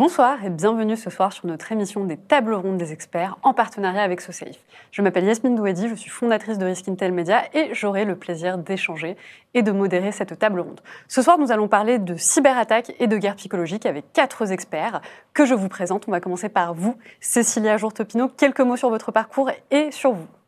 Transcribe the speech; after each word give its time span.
Bonsoir 0.00 0.42
et 0.42 0.48
bienvenue 0.48 0.96
ce 0.96 1.10
soir 1.10 1.30
sur 1.30 1.44
notre 1.44 1.72
émission 1.72 2.04
des 2.04 2.16
tables 2.16 2.54
rondes 2.54 2.78
des 2.78 2.90
experts 2.90 3.36
en 3.42 3.52
partenariat 3.52 4.00
avec 4.00 4.22
SoSafe. 4.22 4.56
Je 4.92 5.02
m'appelle 5.02 5.26
Yasmine 5.26 5.54
Douedi, 5.54 5.90
je 5.90 5.94
suis 5.94 6.08
fondatrice 6.08 6.56
de 6.56 6.64
Risk 6.64 6.88
Intel 6.88 7.12
Media 7.12 7.42
et 7.52 7.74
j'aurai 7.74 8.06
le 8.06 8.16
plaisir 8.16 8.56
d'échanger 8.56 9.18
et 9.52 9.60
de 9.60 9.70
modérer 9.70 10.10
cette 10.10 10.38
table 10.38 10.60
ronde. 10.60 10.80
Ce 11.06 11.20
soir, 11.20 11.38
nous 11.38 11.52
allons 11.52 11.68
parler 11.68 11.98
de 11.98 12.16
cyberattaques 12.16 12.94
et 12.98 13.08
de 13.08 13.16
guerre 13.18 13.36
psychologique 13.36 13.84
avec 13.84 14.10
quatre 14.14 14.50
experts 14.50 15.02
que 15.34 15.44
je 15.44 15.52
vous 15.52 15.68
présente. 15.68 16.08
On 16.08 16.12
va 16.12 16.20
commencer 16.20 16.48
par 16.48 16.72
vous, 16.72 16.96
Cécilia 17.20 17.76
Jourtopino. 17.76 18.28
Quelques 18.28 18.60
mots 18.60 18.78
sur 18.78 18.88
votre 18.88 19.12
parcours 19.12 19.50
et 19.70 19.90
sur 19.90 20.12
vous. 20.12 20.39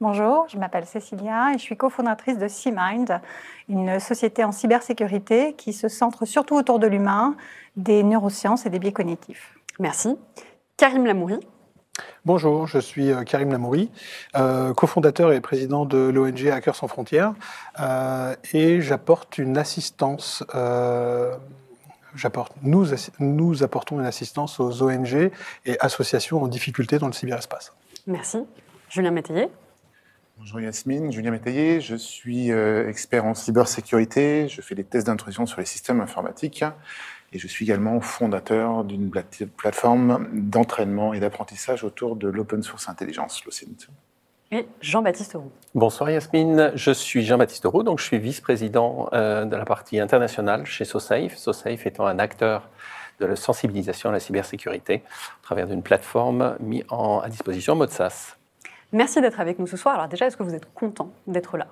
Bonjour, 0.00 0.46
je 0.48 0.56
m'appelle 0.58 0.86
Cécilia 0.86 1.50
et 1.50 1.58
je 1.58 1.62
suis 1.62 1.76
cofondatrice 1.76 2.38
de 2.38 2.46
C-Mind, 2.46 3.20
une 3.68 3.98
société 3.98 4.44
en 4.44 4.52
cybersécurité 4.52 5.54
qui 5.54 5.72
se 5.72 5.88
centre 5.88 6.24
surtout 6.24 6.54
autour 6.54 6.78
de 6.78 6.86
l'humain, 6.86 7.34
des 7.74 8.04
neurosciences 8.04 8.64
et 8.64 8.70
des 8.70 8.78
biais 8.78 8.92
cognitifs. 8.92 9.58
Merci. 9.80 10.16
Karim 10.76 11.04
Lamouri. 11.04 11.40
Bonjour, 12.24 12.68
je 12.68 12.78
suis 12.78 13.10
euh, 13.10 13.24
Karim 13.24 13.50
Lamouri, 13.50 13.90
euh, 14.36 14.72
cofondateur 14.72 15.32
et 15.32 15.40
président 15.40 15.84
de 15.84 15.98
l'ONG 15.98 16.46
Hackers 16.46 16.76
sans 16.76 16.86
frontières, 16.86 17.34
euh, 17.80 18.36
et 18.52 18.80
j'apporte 18.80 19.36
une 19.36 19.58
assistance. 19.58 20.44
j'apporte, 22.14 22.52
nous, 22.62 22.86
nous 23.18 23.64
apportons 23.64 23.98
une 23.98 24.06
assistance 24.06 24.60
aux 24.60 24.80
ONG 24.80 25.32
et 25.66 25.76
associations 25.80 26.40
en 26.40 26.46
difficulté 26.46 27.00
dans 27.00 27.08
le 27.08 27.12
cyberespace. 27.12 27.72
Merci. 28.06 28.44
Julien 28.88 29.10
Métayer. 29.10 29.48
Bonjour 30.38 30.60
Yasmine, 30.60 31.10
Julien 31.10 31.32
Métayer, 31.32 31.80
je 31.80 31.96
suis 31.96 32.52
euh, 32.52 32.88
expert 32.88 33.24
en 33.24 33.34
cybersécurité, 33.34 34.46
je 34.48 34.60
fais 34.60 34.76
des 34.76 34.84
tests 34.84 35.08
d'intrusion 35.08 35.46
sur 35.46 35.58
les 35.58 35.66
systèmes 35.66 36.00
informatiques 36.00 36.62
et 37.32 37.40
je 37.40 37.46
suis 37.48 37.64
également 37.64 38.00
fondateur 38.00 38.84
d'une 38.84 39.10
plateforme 39.10 40.28
d'entraînement 40.32 41.12
et 41.12 41.18
d'apprentissage 41.18 41.82
autour 41.82 42.14
de 42.14 42.28
l'open 42.28 42.62
source 42.62 42.88
intelligence, 42.88 43.44
l'OCINT. 43.44 43.88
Et 44.52 44.68
Jean-Baptiste 44.80 45.34
Roux. 45.34 45.50
Bonsoir 45.74 46.08
Yasmine, 46.08 46.70
je 46.76 46.92
suis 46.92 47.24
Jean-Baptiste 47.24 47.64
Roux, 47.64 47.82
donc 47.82 47.98
je 47.98 48.04
suis 48.04 48.18
vice-président 48.18 49.08
euh, 49.12 49.44
de 49.44 49.56
la 49.56 49.64
partie 49.64 49.98
internationale 49.98 50.66
chez 50.66 50.84
SoSafe, 50.84 51.36
SoSafe 51.36 51.84
étant 51.84 52.06
un 52.06 52.20
acteur 52.20 52.70
de 53.18 53.26
la 53.26 53.34
sensibilisation 53.34 54.10
à 54.10 54.12
la 54.12 54.20
cybersécurité 54.20 55.02
à 55.04 55.42
travers 55.42 55.66
d'une 55.66 55.82
plateforme 55.82 56.56
mise 56.60 56.84
à 56.90 57.28
disposition 57.28 57.72
en 57.72 57.76
mode 57.76 57.90
SaaS. 57.90 58.37
Merci 58.92 59.20
d'être 59.20 59.40
avec 59.40 59.58
nous 59.58 59.66
ce 59.66 59.76
soir. 59.76 59.94
Alors 59.94 60.08
déjà, 60.08 60.26
est-ce 60.26 60.36
que 60.36 60.42
vous 60.42 60.54
êtes 60.54 60.72
content 60.74 61.10
d'être 61.26 61.56
là? 61.56 61.66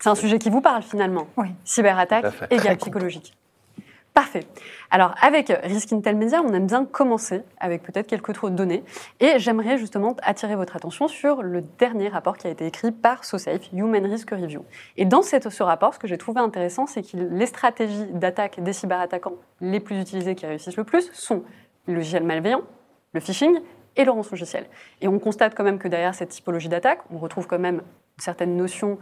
C'est 0.00 0.10
un 0.10 0.14
sujet 0.14 0.38
qui 0.38 0.50
vous 0.50 0.60
parle 0.60 0.82
finalement. 0.82 1.26
Oui. 1.36 1.48
Cyberattaque 1.64 2.26
et 2.50 2.56
guerre 2.56 2.76
psychologique. 2.76 3.34
Parfait. 4.14 4.46
Alors, 4.90 5.14
avec 5.22 5.52
Risk 5.62 5.92
Intel 5.92 6.16
Media, 6.16 6.42
on 6.42 6.52
aime 6.52 6.66
bien 6.66 6.84
commencer 6.84 7.42
avec 7.60 7.84
peut-être 7.84 8.08
quelques 8.08 8.42
de 8.42 8.48
données. 8.48 8.82
Et 9.20 9.38
j'aimerais 9.38 9.78
justement 9.78 10.16
attirer 10.22 10.56
votre 10.56 10.74
attention 10.74 11.06
sur 11.06 11.40
le 11.40 11.62
dernier 11.78 12.08
rapport 12.08 12.36
qui 12.36 12.48
a 12.48 12.50
été 12.50 12.66
écrit 12.66 12.90
par 12.90 13.24
SoSafe, 13.24 13.72
Human 13.72 14.04
Risk 14.04 14.30
Review. 14.30 14.64
Et 14.96 15.04
dans 15.04 15.22
ce 15.22 15.62
rapport, 15.62 15.94
ce 15.94 16.00
que 16.00 16.08
j'ai 16.08 16.18
trouvé 16.18 16.40
intéressant, 16.40 16.86
c'est 16.86 17.02
que 17.02 17.16
les 17.16 17.46
stratégies 17.46 18.06
d'attaque 18.06 18.60
des 18.60 18.72
cyberattaquants 18.72 19.36
les 19.60 19.78
plus 19.78 20.00
utilisées 20.00 20.34
qui 20.34 20.46
réussissent 20.46 20.76
le 20.76 20.84
plus 20.84 21.12
sont 21.12 21.44
le 21.86 21.94
logiciel 21.94 22.24
malveillant, 22.24 22.62
le 23.12 23.20
phishing 23.20 23.60
et 23.98 24.04
le 24.04 24.12
logiciel. 24.12 24.64
Et 25.02 25.08
on 25.08 25.18
constate 25.18 25.54
quand 25.54 25.64
même 25.64 25.78
que 25.78 25.88
derrière 25.88 26.14
cette 26.14 26.30
typologie 26.30 26.68
d'attaque, 26.68 27.00
on 27.12 27.18
retrouve 27.18 27.46
quand 27.46 27.58
même 27.58 27.82
certaines 28.16 28.56
notions 28.56 28.98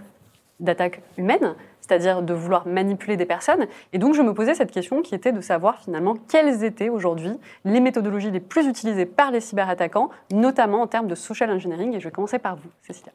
d'attaque 0.58 1.02
humaine, 1.18 1.54
c'est-à-dire 1.80 2.22
de 2.22 2.32
vouloir 2.32 2.66
manipuler 2.66 3.16
des 3.16 3.26
personnes. 3.26 3.66
Et 3.92 3.98
donc 3.98 4.14
je 4.14 4.22
me 4.22 4.32
posais 4.32 4.54
cette 4.54 4.72
question 4.72 5.02
qui 5.02 5.14
était 5.14 5.32
de 5.32 5.40
savoir 5.42 5.78
finalement 5.78 6.14
quelles 6.28 6.64
étaient 6.64 6.88
aujourd'hui 6.88 7.32
les 7.64 7.80
méthodologies 7.80 8.30
les 8.30 8.40
plus 8.40 8.66
utilisées 8.66 9.06
par 9.06 9.30
les 9.30 9.40
cyberattaquants, 9.40 10.08
notamment 10.32 10.80
en 10.80 10.86
termes 10.86 11.08
de 11.08 11.14
social 11.14 11.50
engineering. 11.50 11.94
Et 11.94 12.00
je 12.00 12.08
vais 12.08 12.10
commencer 12.10 12.38
par 12.38 12.56
vous, 12.56 12.70
Cécilia. 12.82 13.12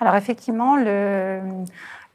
Alors 0.00 0.16
effectivement, 0.16 0.76
le, 0.76 1.40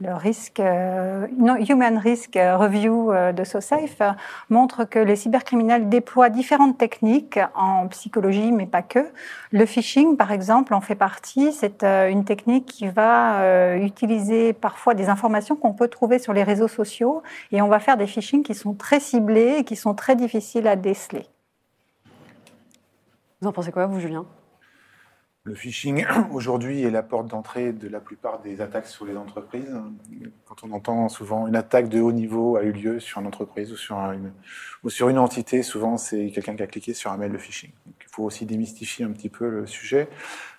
le 0.01 0.13
risque, 0.13 0.59
euh, 0.59 1.25
Human 1.69 1.97
Risk 1.97 2.35
Review 2.35 3.13
euh, 3.13 3.31
de 3.31 3.45
SoSafe 3.45 4.01
montre 4.50 4.83
que 4.83 5.00
les 5.00 5.16
cybercriminels 5.16 5.88
déploient 5.88 6.29
différentes 6.29 6.78
techniques 6.78 7.39
en 7.56 7.88
psychologie, 7.88 8.51
mais 8.51 8.66
pas 8.66 8.81
que. 8.81 9.07
Le 9.51 9.66
phishing, 9.66 10.17
par 10.17 10.34
exemple, 10.34 10.73
en 10.73 10.81
fait 10.81 10.95
partie. 10.95 11.53
C'est 11.53 11.84
euh, 11.84 12.09
une 12.09 12.25
technique 12.25 12.66
qui 12.66 12.89
va 12.89 13.75
utiliser 13.78 14.53
parfois 14.53 14.94
des 14.95 15.07
informations 15.07 15.55
qu'on 15.55 15.73
peut 15.73 15.88
trouver 15.88 16.19
sur 16.19 16.34
les 16.34 16.44
réseaux 16.44 16.67
sociaux 16.67 17.23
et 17.51 17.61
on 17.61 17.67
va 17.67 17.79
faire 17.79 17.95
des 17.95 18.07
phishing 18.07 18.44
qui 18.44 18.53
sont 18.53 18.73
très 18.73 19.00
ciblés 19.00 19.57
et 19.59 19.63
qui 19.63 19.75
sont 19.75 19.94
très 19.94 20.16
difficiles 20.16 20.67
à 20.67 20.75
déceler. 20.75 21.25
Vous 23.41 23.47
en 23.47 23.51
pensez 23.53 23.72
quoi, 23.72 23.85
vous, 23.85 24.00
Julien? 24.00 24.25
Le 25.45 25.53
phishing, 25.53 26.06
aujourd'hui, 26.31 26.83
est 26.83 26.91
la 26.91 27.03
porte 27.03 27.28
d'entrée 27.28 27.72
de 27.72 27.88
la 27.88 28.00
plupart 28.00 28.41
des 28.41 28.61
attaques 28.61 28.88
sur 28.88 29.06
les 29.06 29.16
entreprises. 29.16 29.73
Quand 30.45 30.63
on 30.63 30.72
entend 30.72 31.07
souvent 31.07 31.47
une 31.47 31.56
attaque 31.56 31.88
de 31.88 32.01
haut 32.01 32.11
niveau 32.11 32.57
a 32.57 32.63
eu 32.63 32.72
lieu 32.72 33.00
sur 33.00 33.22
une 33.22 33.28
entreprise 33.28 33.72
ou 33.72 33.78
sur 33.78 33.95
une, 33.95 34.34
ou 34.84 34.89
sur 34.89 35.07
une 35.07 35.19
entité, 35.19 35.61
souvent 35.61 35.97
c'est 35.97 36.31
quelqu'un 36.31 36.55
qui 36.55 36.63
a 36.63 36.67
cliqué 36.67 36.94
sur 36.94 37.11
un 37.11 37.17
mail 37.17 37.31
de 37.31 37.38
phishing. 37.38 37.69
il 37.85 38.07
faut 38.09 38.23
aussi 38.23 38.45
démystifier 38.45 39.05
un 39.05 39.11
petit 39.11 39.29
peu 39.29 39.47
le 39.47 39.67
sujet. 39.67 40.09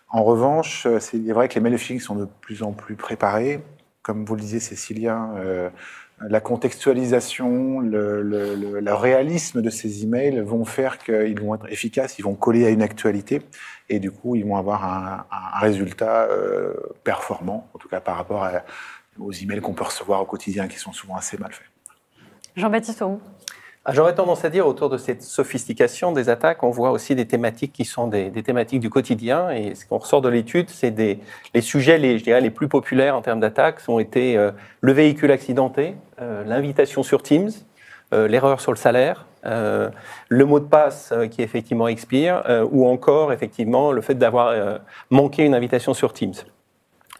En 0.09 0.23
revanche, 0.23 0.87
c'est 1.01 1.19
vrai 1.33 1.49
que 1.49 1.55
les 1.55 1.61
mails 1.61 1.73
de 1.73 1.79
phishing 1.79 1.99
sont 1.99 2.15
de 2.15 2.29
plus 2.41 2.63
en 2.63 2.73
plus 2.73 2.95
préparés. 2.95 3.61
Comme 4.03 4.25
vous 4.25 4.37
le 4.37 4.41
disiez, 4.41 4.61
Cécilia, 4.61 5.31
euh, 5.35 5.69
la 6.21 6.41
contextualisation, 6.41 7.81
le, 7.81 8.93
réalisme 8.93 9.61
de 9.61 9.71
ces 9.71 10.03
emails 10.03 10.41
vont 10.41 10.65
faire 10.65 10.99
qu'ils 10.99 11.39
vont 11.39 11.55
être 11.55 11.71
efficaces, 11.71 12.19
ils 12.19 12.23
vont 12.23 12.35
coller 12.35 12.65
à 12.67 12.71
une 12.71 12.83
actualité 12.83 13.43
et 13.89 13.99
du 13.99 14.11
coup 14.11 14.35
ils 14.35 14.45
vont 14.45 14.57
avoir 14.57 14.85
un, 14.85 15.27
résultat 15.61 16.23
euh, 16.23 16.75
performant, 17.05 17.69
en 17.75 17.79
tout 17.79 17.89
cas 17.89 18.01
par 18.01 18.17
rapport 18.17 18.49
aux 19.19 19.33
emails 19.33 19.61
qu'on 19.61 19.75
peut 19.75 19.85
recevoir 19.85 20.23
au 20.23 20.27
quotidien 20.27 20.69
qui 20.69 20.79
sont 20.79 20.93
souvent 20.93 21.17
assez 21.17 21.37
mal 21.37 21.53
faits. 21.53 21.67
Jean-Baptiste 22.57 23.03
Roux. 23.03 23.21
Ah, 23.89 23.93
j'aurais 23.93 24.17
tendance 24.17 24.45
à 24.45 24.51
dire, 24.51 24.67
autour 24.67 24.91
de 24.91 24.99
cette 24.99 25.23
sophistication 25.23 26.11
des 26.11 26.29
attaques, 26.29 26.65
on 26.65 26.71
voit 26.71 26.91
aussi 26.91 27.15
des 27.15 27.25
thématiques 27.25 27.73
qui 27.73 27.85
sont 27.85 28.09
des, 28.09 28.33
thématiques 28.43 28.81
du 28.81 28.91
quotidien. 28.91 29.51
Et 29.51 29.77
ce 29.77 29.87
qu'on 29.87 29.99
ressort 29.99 30.21
de 30.23 30.29
l'étude, 30.29 30.71
c'est 30.71 30.91
des 30.91 31.21
les 31.55 31.61
sujets, 31.61 31.97
les, 31.97 32.19
je 32.19 32.25
dirais, 32.25 32.41
les 32.41 32.51
plus 32.51 32.67
populaires 32.67 33.15
en 33.15 33.23
termes 33.23 33.39
d'attaques 33.39 33.79
ont 33.87 34.01
été 34.01 34.37
euh, 34.37 34.51
le 34.81 34.91
véhicule 34.91 35.31
accidenté, 35.31 35.95
euh, 36.21 36.43
l'invitation 36.43 37.05
sur 37.05 37.23
Teams, 37.23 37.53
euh, 38.13 38.27
l'erreur 38.27 38.61
sur 38.61 38.73
le 38.73 38.77
salaire, 38.77 39.25
le 39.45 40.45
mot 40.45 40.59
de 40.59 40.65
passe 40.65 41.15
qui 41.31 41.41
effectivement 41.43 41.87
expire, 41.87 42.43
ou 42.73 42.89
encore 42.89 43.33
effectivement 43.33 43.93
le 43.93 44.01
fait 44.01 44.17
d'avoir 44.17 44.81
manqué 45.11 45.45
une 45.45 45.55
invitation 45.55 45.95
sur 45.95 46.13
Teams. 46.13 46.35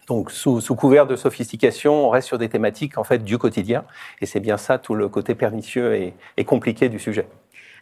Donc, 0.07 0.31
sous, 0.31 0.61
couvert 0.75 1.05
de 1.05 1.17
sophistication, 1.17 2.07
on 2.07 2.09
reste 2.09 2.27
sur 2.27 2.37
des 2.37 2.47
thématiques 2.47 2.97
en 2.97 3.03
fait 3.03 3.23
du 3.25 3.37
quotidien, 3.37 3.83
et 4.21 4.25
c'est 4.25 4.39
bien 4.39 4.57
ça 4.57 4.77
tout 4.77 4.95
le 4.95 5.09
côté 5.09 5.35
pernicieux 5.35 6.13
et, 6.37 6.45
compliqué 6.45 6.87
du 6.87 6.97
sujet. 6.97 7.27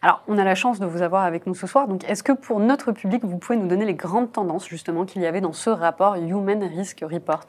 Alors, 0.02 0.22
on 0.26 0.36
a 0.36 0.44
la 0.44 0.56
chance 0.56 0.80
de 0.80 0.86
vous 0.86 1.02
avoir 1.02 1.24
avec 1.24 1.46
nous 1.46 1.54
ce 1.54 1.66
soir. 1.66 1.88
Donc, 1.88 2.02
est-ce 2.08 2.22
que 2.22 2.32
pour 2.32 2.58
notre 2.58 2.92
public, 2.92 3.24
vous 3.24 3.38
pouvez 3.38 3.56
nous 3.56 3.66
donner 3.66 3.84
les 3.84 3.94
grandes 3.94 4.30
tendances 4.30 4.68
justement 4.68 5.04
qu'il 5.04 5.22
y 5.22 5.26
avait 5.26 5.40
dans 5.40 5.52
ce 5.52 5.70
rapport 5.70 6.16
Human 6.16 6.62
Risk 6.62 7.02
Report? 7.08 7.46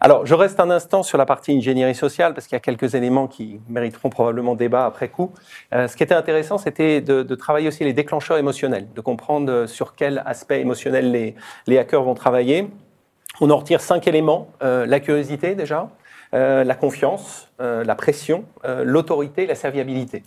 Alors, 0.00 0.26
je 0.26 0.34
reste 0.34 0.58
un 0.58 0.70
instant 0.70 1.02
sur 1.02 1.18
la 1.18 1.26
partie 1.26 1.52
ingénierie 1.52 1.94
sociale 1.94 2.34
parce 2.34 2.46
qu'il 2.46 2.56
y 2.56 2.58
a 2.58 2.60
quelques 2.60 2.94
éléments 2.94 3.28
qui 3.28 3.60
mériteront 3.68 4.10
probablement 4.10 4.54
débat 4.54 4.86
après 4.86 5.08
coup. 5.08 5.32
Euh, 5.72 5.86
ce 5.86 5.96
qui 5.96 6.02
était 6.02 6.14
intéressant, 6.14 6.58
c'était 6.58 7.00
de, 7.00 7.22
travailler 7.34 7.68
aussi 7.68 7.84
les 7.84 7.92
déclencheurs 7.92 8.38
émotionnels, 8.38 8.88
de 8.92 9.00
comprendre 9.00 9.66
sur 9.66 9.94
quel 9.94 10.22
aspect 10.26 10.60
émotionnel 10.60 11.12
les, 11.12 11.36
les 11.66 11.78
hackers 11.78 12.02
vont 12.02 12.14
travailler 12.14 12.70
on 13.40 13.50
en 13.50 13.58
retire 13.58 13.80
cinq 13.80 14.06
éléments. 14.06 14.48
Euh, 14.62 14.86
la 14.86 15.00
curiosité 15.00 15.54
déjà, 15.54 15.90
euh, 16.34 16.64
la 16.64 16.74
confiance, 16.74 17.48
euh, 17.60 17.84
la 17.84 17.94
pression, 17.94 18.44
l'autorité, 18.82 19.46
la 19.46 19.54
serviabilité. 19.54 20.22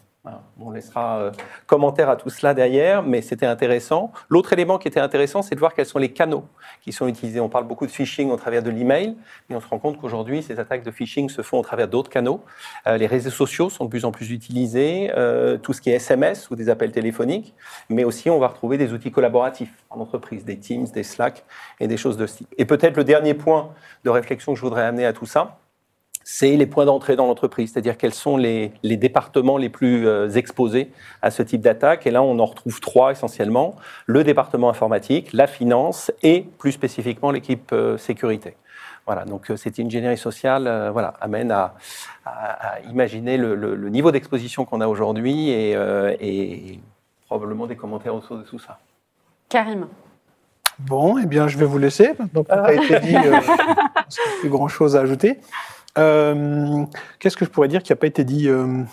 On 0.60 0.72
laissera 0.72 1.20
euh, 1.20 1.32
commentaire 1.66 2.10
à 2.10 2.16
tout 2.16 2.30
cela 2.30 2.54
derrière, 2.54 3.04
mais 3.04 3.22
c'était 3.22 3.46
intéressant. 3.46 4.12
L'autre 4.30 4.54
élément 4.54 4.78
qui 4.78 4.88
était 4.88 5.00
intéressant, 5.00 5.42
c'est 5.42 5.56
de 5.56 5.60
voir 5.60 5.74
quels 5.74 5.86
sont 5.86 6.00
les 6.00 6.12
canaux 6.12 6.46
qui 6.82 6.92
sont 6.92 7.08
utilisés. 7.08 7.40
On 7.40 7.50
parle 7.50 7.66
beaucoup 7.68 7.86
de 7.86 7.92
phishing 7.92 8.32
au 8.32 8.38
travers 8.38 8.64
de 8.64 8.70
l'email, 8.70 9.16
mais 9.50 9.56
on 9.56 9.62
se 9.62 9.68
rend 9.68 9.80
compte 9.80 10.00
qu'aujourd'hui, 10.00 10.42
ces 10.42 10.60
attaques 10.60 10.84
de 10.84 10.92
phishing 10.92 11.30
se 11.30 11.42
font 11.42 11.60
au 11.60 11.62
travers 11.62 11.88
d'autres 11.88 12.10
canaux. 12.10 12.44
Euh, 12.88 12.98
les 12.98 13.08
réseaux 13.08 13.30
sociaux 13.30 13.70
sont 13.70 13.86
de 13.86 13.90
plus 13.90 14.06
en 14.06 14.12
plus 14.12 14.32
utilisés, 14.32 15.12
euh, 15.16 15.58
tout 15.58 15.74
ce 15.74 15.82
qui 15.82 15.90
est 15.90 15.96
SMS 15.96 16.50
ou 16.50 16.56
des 16.56 16.70
appels 16.70 16.92
téléphoniques, 16.92 17.54
mais 17.90 18.04
aussi 18.04 18.30
on 18.30 18.40
va 18.40 18.48
retrouver 18.48 18.78
des 18.78 18.94
outils 18.94 19.12
collaboratifs 19.12 19.74
en 19.90 20.00
entreprise, 20.00 20.46
des 20.46 20.58
Teams, 20.58 20.88
des 20.94 21.04
Slack 21.04 21.46
et 21.80 21.88
des 21.88 21.98
choses 21.98 22.18
de 22.18 22.26
ce 22.26 22.38
type. 22.38 22.54
Et 22.58 22.66
peut-être 22.66 22.98
le 22.98 23.04
dernier 23.04 23.34
point 23.34 23.70
de 24.04 24.10
réflexion 24.10 24.54
que 24.54 24.58
je 24.58 24.64
voudrais 24.64 24.84
amener 24.84 25.06
à 25.06 25.14
tout 25.14 25.26
ça, 25.26 25.60
c'est 26.30 26.58
les 26.58 26.66
points 26.66 26.84
d'entrée 26.84 27.16
dans 27.16 27.26
l'entreprise, 27.26 27.72
c'est-à-dire 27.72 27.96
quels 27.96 28.14
sont 28.14 28.36
les, 28.36 28.74
départements 28.84 29.58
les 29.58 29.70
plus 29.70 30.06
euh, 30.06 30.30
exposés 30.32 30.92
à 31.22 31.32
ce 31.32 31.42
type 31.42 31.62
d'attaque. 31.62 32.06
Et 32.06 32.12
là, 32.12 32.22
on 32.22 32.38
en 32.40 32.46
retrouve 32.46 32.82
trois 32.82 33.14
essentiellement 33.14 33.78
le 34.08 34.26
département 34.26 34.70
informatique, 34.70 35.32
la 35.32 35.48
finance 35.48 36.12
et 36.24 36.46
plus 36.58 36.74
spécifiquement 36.74 37.32
l'équipe 37.32 37.72
euh, 37.72 37.98
sécurité. 37.98 38.58
Voilà, 39.06 39.24
donc 39.24 39.50
euh, 39.50 39.56
cette 39.56 39.80
ingénierie 39.80 40.18
sociale 40.18 40.90
voilà, 40.92 41.14
amène 41.22 41.50
à, 41.50 41.76
imaginer 42.90 43.38
le, 43.38 43.88
niveau 43.88 44.12
d'exposition 44.12 44.66
qu'on 44.66 44.82
a 44.82 44.88
aujourd'hui 44.90 45.50
et, 45.50 46.82
probablement 47.28 47.68
des 47.68 47.78
commentaires 47.78 48.14
autour 48.14 48.38
de 48.38 48.44
tout 48.44 48.60
ça. 48.60 48.80
Karim. 49.48 49.88
Bon, 50.80 51.18
eh 51.18 51.26
bien, 51.26 51.48
je 51.48 51.58
vais 51.58 51.66
vous 51.66 51.80
laisser. 51.80 52.14
Que 52.16 52.46
ça 52.48 52.64
a 52.64 52.74
été 52.74 53.00
dit, 53.00 53.16
euh, 53.16 53.32
parce 53.94 54.16
qu'il 54.16 54.24
n'y 54.26 54.38
a 54.38 54.40
plus 54.42 54.50
grand-chose 54.50 54.96
à 54.96 55.02
ajouter. 55.02 55.40
Euh, 55.98 56.86
Qu'est-ce 57.20 57.38
que 57.38 57.46
je 57.46 57.50
pourrais 57.50 57.68
dire 57.68 57.84
qui 57.84 57.92
n'a 57.92 57.96
pas 57.96 58.08
été 58.08 58.24
dit 58.24 58.48
euh, 58.50 58.84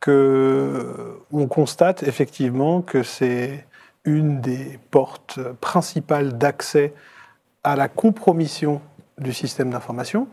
que 0.00 1.18
On 1.32 1.46
constate 1.46 2.02
effectivement 2.02 2.82
que 2.82 3.02
c'est 3.02 3.66
une 4.04 4.40
des 4.40 4.78
portes 4.90 5.38
principales 5.60 6.38
d'accès 6.38 6.94
à 7.64 7.76
la 7.76 7.88
compromission 7.88 8.80
du 9.18 9.32
système 9.32 9.70
d'information. 9.70 10.28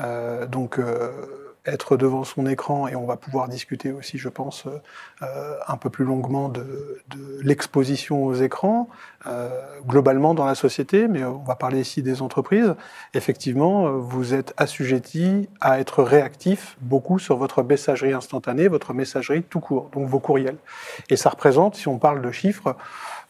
Euh, 0.00 0.46
donc, 0.46 0.78
euh, 0.78 1.45
être 1.66 1.96
devant 1.96 2.24
son 2.24 2.46
écran, 2.46 2.88
et 2.88 2.96
on 2.96 3.06
va 3.06 3.16
pouvoir 3.16 3.48
discuter 3.48 3.92
aussi, 3.92 4.18
je 4.18 4.28
pense, 4.28 4.66
euh, 5.22 5.54
un 5.66 5.76
peu 5.76 5.90
plus 5.90 6.04
longuement 6.04 6.48
de, 6.48 7.00
l'exposition 7.42 8.24
aux 8.24 8.34
écrans, 8.34 8.88
euh, 9.26 9.48
globalement 9.86 10.34
dans 10.34 10.44
la 10.44 10.54
société, 10.54 11.08
mais 11.08 11.24
on 11.24 11.42
va 11.42 11.54
parler 11.54 11.80
ici 11.80 12.02
des 12.02 12.22
entreprises. 12.22 12.74
Effectivement, 13.14 13.86
euh, 13.86 13.90
vous 13.92 14.34
êtes 14.34 14.54
assujetti 14.56 15.48
à 15.60 15.80
être 15.80 16.02
réactif 16.02 16.76
beaucoup 16.80 17.18
sur 17.18 17.36
votre 17.36 17.62
messagerie 17.62 18.12
instantanée, 18.12 18.68
votre 18.68 18.94
messagerie 18.94 19.42
tout 19.42 19.60
court, 19.60 19.90
donc 19.92 20.08
vos 20.08 20.20
courriels. 20.20 20.56
Et 21.10 21.16
ça 21.16 21.30
représente, 21.30 21.74
si 21.74 21.88
on 21.88 21.98
parle 21.98 22.22
de 22.22 22.30
chiffres, 22.30 22.76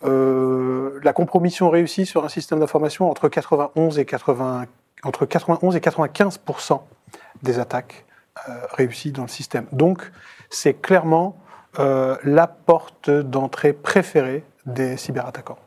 euh, 0.05 1.01
la 1.03 1.13
compromission 1.13 1.71
réussie 1.71 2.07
sur 2.07 2.25
un 2.25 2.29
système 2.29 2.61
d'information 2.61 3.11
entre 3.11 3.29
91 3.29 3.99
et 3.99 4.05
80, 4.05 4.67
entre 5.03 5.25
91 5.25 5.77
et 5.77 5.81
95% 5.81 6.81
des 7.43 7.59
attaques 7.59 8.05
euh, 8.49 8.67
réussies 8.73 9.13
dans 9.13 9.23
le 9.23 9.29
système. 9.29 9.67
Donc, 9.73 10.11
c'est 10.51 10.75
clairement 10.75 11.37
euh, 11.79 12.17
la 12.25 12.47
porte 12.47 13.11
d'entrée 13.11 13.73
préférée 13.73 14.45
des 14.67 14.97
cyberattaquants. 14.97 15.59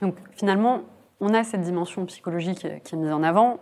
Donc 0.00 0.14
finalement, 0.36 0.82
on 1.20 1.34
a 1.34 1.44
cette 1.44 1.62
dimension 1.62 2.04
psychologique 2.06 2.66
qui 2.84 2.94
est 2.94 2.98
mise 2.98 3.12
en 3.12 3.22
avant, 3.22 3.58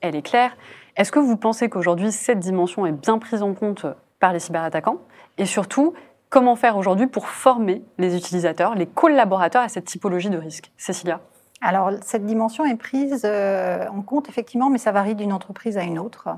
elle 0.00 0.16
est 0.16 0.22
claire. 0.22 0.56
Est-ce 0.96 1.12
que 1.12 1.18
vous 1.18 1.36
pensez 1.36 1.68
qu'aujourd'hui, 1.68 2.12
cette 2.12 2.40
dimension 2.40 2.86
est 2.86 2.92
bien 2.92 3.18
prise 3.18 3.42
en 3.42 3.54
compte 3.54 3.86
par 4.18 4.32
les 4.32 4.40
cyberattaquants? 4.40 4.98
Et 5.38 5.46
surtout, 5.46 5.94
comment 6.28 6.56
faire 6.56 6.76
aujourd'hui 6.76 7.06
pour 7.06 7.28
former 7.28 7.82
les 7.98 8.16
utilisateurs, 8.16 8.74
les 8.74 8.86
collaborateurs 8.86 9.62
à 9.62 9.68
cette 9.68 9.86
typologie 9.86 10.30
de 10.30 10.38
risque? 10.38 10.70
Cécilia? 10.76 11.20
Alors, 11.62 11.90
cette 12.02 12.24
dimension 12.24 12.64
est 12.64 12.76
prise 12.76 13.22
euh, 13.24 13.86
en 13.88 14.02
compte, 14.02 14.28
effectivement, 14.28 14.70
mais 14.70 14.78
ça 14.78 14.92
varie 14.92 15.14
d'une 15.14 15.32
entreprise 15.32 15.76
à 15.76 15.82
une 15.82 15.98
autre. 15.98 16.28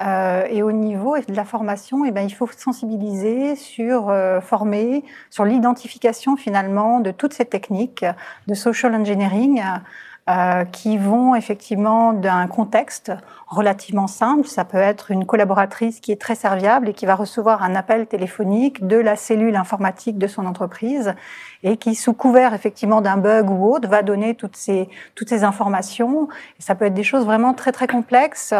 Euh, 0.00 0.46
et 0.48 0.62
au 0.62 0.70
niveau 0.70 1.16
de 1.18 1.34
la 1.34 1.44
formation, 1.44 2.04
eh 2.04 2.12
ben, 2.12 2.22
il 2.22 2.30
faut 2.30 2.48
sensibiliser 2.56 3.56
sur, 3.56 4.10
euh, 4.10 4.40
former 4.40 5.04
sur 5.28 5.44
l'identification 5.44 6.36
finalement 6.36 7.00
de 7.00 7.10
toutes 7.10 7.34
ces 7.34 7.44
techniques 7.44 8.04
de 8.46 8.54
social 8.54 8.94
engineering 8.94 9.60
euh, 10.28 10.66
qui 10.66 10.98
vont 10.98 11.34
effectivement 11.34 12.12
d'un 12.12 12.48
contexte 12.48 13.10
relativement 13.46 14.06
simple. 14.06 14.46
Ça 14.46 14.66
peut 14.66 14.76
être 14.76 15.10
une 15.10 15.24
collaboratrice 15.24 16.00
qui 16.00 16.12
est 16.12 16.20
très 16.20 16.34
serviable 16.34 16.90
et 16.90 16.92
qui 16.92 17.06
va 17.06 17.14
recevoir 17.14 17.62
un 17.62 17.74
appel 17.74 18.06
téléphonique 18.06 18.86
de 18.86 18.98
la 18.98 19.16
cellule 19.16 19.56
informatique 19.56 20.18
de 20.18 20.26
son 20.26 20.44
entreprise 20.44 21.14
et 21.62 21.78
qui, 21.78 21.94
sous 21.94 22.12
couvert 22.12 22.52
effectivement 22.52 23.00
d'un 23.00 23.16
bug 23.16 23.48
ou 23.48 23.72
autre, 23.72 23.88
va 23.88 24.02
donner 24.02 24.34
toutes 24.34 24.56
ces, 24.56 24.90
toutes 25.14 25.30
ces 25.30 25.44
informations. 25.44 26.28
Ça 26.58 26.74
peut 26.74 26.84
être 26.84 26.94
des 26.94 27.04
choses 27.04 27.24
vraiment 27.24 27.54
très 27.54 27.72
très 27.72 27.86
complexes 27.86 28.52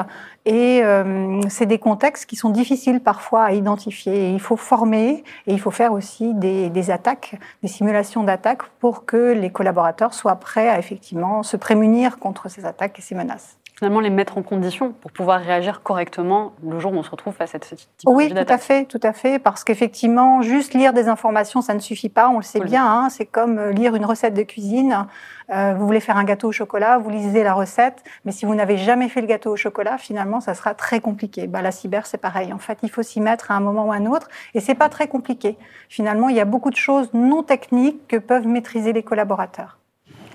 et 0.48 0.82
euh, 0.82 1.42
c'est 1.50 1.66
des 1.66 1.78
contextes 1.78 2.24
qui 2.24 2.34
sont 2.34 2.48
difficiles 2.48 3.00
parfois 3.00 3.44
à 3.44 3.52
identifier. 3.52 4.30
Il 4.30 4.40
faut 4.40 4.56
former 4.56 5.22
et 5.46 5.52
il 5.52 5.60
faut 5.60 5.70
faire 5.70 5.92
aussi 5.92 6.32
des, 6.32 6.70
des 6.70 6.90
attaques, 6.90 7.34
des 7.62 7.68
simulations 7.68 8.24
d'attaques 8.24 8.62
pour 8.80 9.04
que 9.04 9.34
les 9.34 9.50
collaborateurs 9.50 10.14
soient 10.14 10.36
prêts 10.36 10.70
à 10.70 10.78
effectivement 10.78 11.42
se 11.42 11.58
prémunir 11.58 12.18
contre 12.18 12.48
ces 12.48 12.64
attaques 12.64 12.98
et 12.98 13.02
ces 13.02 13.14
menaces 13.14 13.57
finalement 13.78 14.00
les 14.00 14.10
mettre 14.10 14.38
en 14.38 14.42
condition 14.42 14.92
pour 14.92 15.12
pouvoir 15.12 15.40
réagir 15.40 15.82
correctement 15.84 16.52
le 16.68 16.80
jour 16.80 16.92
où 16.92 16.96
on 16.96 17.04
se 17.04 17.10
retrouve 17.10 17.32
face 17.32 17.54
à 17.54 17.58
cette 17.62 17.88
typologie 17.96 18.32
Oui, 18.32 18.34
tout 18.34 18.52
à 18.52 18.58
fait, 18.58 18.86
tout 18.86 19.00
à 19.04 19.12
fait, 19.12 19.38
parce 19.38 19.62
qu'effectivement, 19.62 20.42
juste 20.42 20.74
lire 20.74 20.92
des 20.92 21.06
informations, 21.06 21.60
ça 21.60 21.74
ne 21.74 21.78
suffit 21.78 22.08
pas, 22.08 22.28
on 22.28 22.38
le 22.38 22.42
sait 22.42 22.58
Oui. 22.58 22.66
bien, 22.66 22.84
hein, 22.84 23.08
c'est 23.08 23.24
comme 23.24 23.58
euh, 23.58 23.70
lire 23.70 23.94
une 23.94 24.04
recette 24.04 24.34
de 24.34 24.42
cuisine. 24.42 25.06
Euh, 25.50 25.74
vous 25.78 25.86
voulez 25.86 26.00
faire 26.00 26.16
un 26.16 26.24
gâteau 26.24 26.48
au 26.48 26.52
chocolat, 26.52 26.98
vous 26.98 27.08
lisez 27.08 27.44
la 27.44 27.54
recette, 27.54 28.02
mais 28.24 28.32
si 28.32 28.46
vous 28.46 28.54
n'avez 28.56 28.78
jamais 28.78 29.08
fait 29.08 29.20
le 29.20 29.28
gâteau 29.28 29.52
au 29.52 29.56
chocolat, 29.56 29.96
finalement, 29.96 30.40
ça 30.40 30.54
sera 30.54 30.74
très 30.74 30.98
compliqué. 30.98 31.46
Bah, 31.46 31.62
la 31.62 31.70
cyber, 31.70 32.04
c'est 32.06 32.18
pareil. 32.18 32.52
En 32.52 32.58
fait, 32.58 32.78
il 32.82 32.90
faut 32.90 33.04
s'y 33.04 33.20
mettre 33.20 33.52
à 33.52 33.54
un 33.54 33.60
moment 33.60 33.86
ou 33.86 33.92
à 33.92 33.94
un 33.94 34.06
autre, 34.06 34.26
et 34.54 34.60
c'est 34.60 34.74
pas 34.74 34.88
très 34.88 35.06
compliqué. 35.06 35.56
Finalement, 35.88 36.28
il 36.28 36.34
y 36.34 36.40
a 36.40 36.44
beaucoup 36.44 36.70
de 36.70 36.76
choses 36.76 37.10
non 37.14 37.44
techniques 37.44 38.08
que 38.08 38.16
peuvent 38.16 38.48
maîtriser 38.48 38.92
les 38.92 39.04
collaborateurs. 39.04 39.78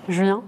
Julien? 0.08 0.42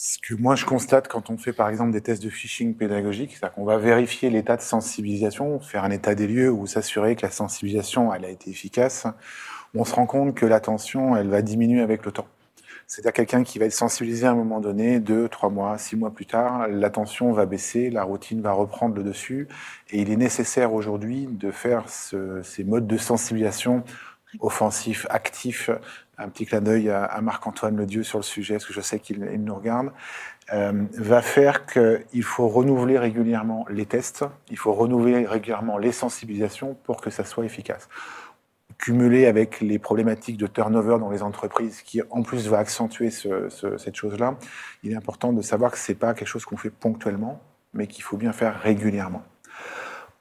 Ce 0.00 0.16
que 0.20 0.32
moi 0.34 0.54
je 0.54 0.64
constate 0.64 1.08
quand 1.08 1.28
on 1.28 1.36
fait 1.36 1.52
par 1.52 1.68
exemple 1.68 1.90
des 1.90 2.00
tests 2.00 2.22
de 2.22 2.30
phishing 2.30 2.76
pédagogique, 2.76 3.36
c'est 3.36 3.52
qu'on 3.52 3.64
va 3.64 3.78
vérifier 3.78 4.30
l'état 4.30 4.56
de 4.56 4.62
sensibilisation, 4.62 5.58
faire 5.58 5.82
un 5.82 5.90
état 5.90 6.14
des 6.14 6.28
lieux 6.28 6.52
ou 6.52 6.68
s'assurer 6.68 7.16
que 7.16 7.22
la 7.22 7.32
sensibilisation 7.32 8.14
elle 8.14 8.24
a 8.24 8.28
été 8.28 8.48
efficace. 8.48 9.08
On 9.74 9.84
se 9.84 9.92
rend 9.92 10.06
compte 10.06 10.36
que 10.36 10.46
l'attention 10.46 11.16
elle 11.16 11.26
va 11.28 11.42
diminuer 11.42 11.80
avec 11.80 12.04
le 12.04 12.12
temps. 12.12 12.28
C'est-à-dire 12.86 13.12
quelqu'un 13.12 13.42
qui 13.42 13.58
va 13.58 13.64
être 13.64 13.72
sensibilisé 13.72 14.24
à 14.24 14.30
un 14.30 14.36
moment 14.36 14.60
donné, 14.60 15.00
deux, 15.00 15.28
trois 15.28 15.50
mois, 15.50 15.76
six 15.78 15.96
mois 15.96 16.14
plus 16.14 16.26
tard, 16.26 16.68
l'attention 16.68 17.32
va 17.32 17.44
baisser, 17.44 17.90
la 17.90 18.04
routine 18.04 18.40
va 18.40 18.52
reprendre 18.52 18.94
le 18.94 19.02
dessus, 19.02 19.48
et 19.90 20.00
il 20.00 20.12
est 20.12 20.16
nécessaire 20.16 20.74
aujourd'hui 20.74 21.26
de 21.28 21.50
faire 21.50 21.88
ce- 21.88 22.40
ces 22.44 22.62
modes 22.62 22.86
de 22.86 22.96
sensibilisation 22.98 23.82
offensifs, 24.38 25.06
actifs. 25.10 25.70
Un 26.18 26.28
petit 26.28 26.46
clin 26.46 26.60
d'œil 26.60 26.90
à, 26.90 27.20
Marc-Antoine 27.20 27.76
Ledieu 27.76 28.02
sur 28.02 28.18
le 28.18 28.24
sujet, 28.24 28.54
parce 28.54 28.66
que 28.66 28.72
je 28.72 28.80
sais 28.80 28.98
qu'il 28.98 29.28
il 29.32 29.42
nous 29.44 29.54
regarde, 29.54 29.92
euh, 30.52 30.84
va 30.94 31.22
faire 31.22 31.64
qu'il 31.66 32.22
faut 32.24 32.48
renouveler 32.48 32.98
régulièrement 32.98 33.64
les 33.70 33.86
tests, 33.86 34.24
il 34.50 34.58
faut 34.58 34.72
renouveler 34.72 35.26
régulièrement 35.26 35.78
les 35.78 35.92
sensibilisations 35.92 36.74
pour 36.84 37.00
que 37.00 37.10
ça 37.10 37.24
soit 37.24 37.44
efficace 37.44 37.88
cumulé 38.76 39.26
avec 39.26 39.60
les 39.60 39.78
problématiques 39.80 40.36
de 40.36 40.46
turnover 40.46 40.98
dans 41.00 41.10
les 41.10 41.22
entreprises, 41.24 41.82
qui 41.82 42.00
en 42.10 42.22
plus 42.22 42.46
va 42.48 42.58
accentuer 42.58 43.10
ce- 43.10 43.48
ce- 43.48 43.76
cette 43.76 43.96
chose-là, 43.96 44.36
il 44.84 44.92
est 44.92 44.94
important 44.94 45.32
de 45.32 45.42
savoir 45.42 45.72
que 45.72 45.78
c'est 45.78 45.96
pas 45.96 46.14
quelque 46.14 46.28
chose 46.28 46.44
qu'on 46.44 46.56
fait 46.56 46.70
ponctuellement, 46.70 47.40
mais 47.74 47.88
qu'il 47.88 48.04
faut 48.04 48.16
bien 48.16 48.32
faire 48.32 48.60
régulièrement. 48.60 49.22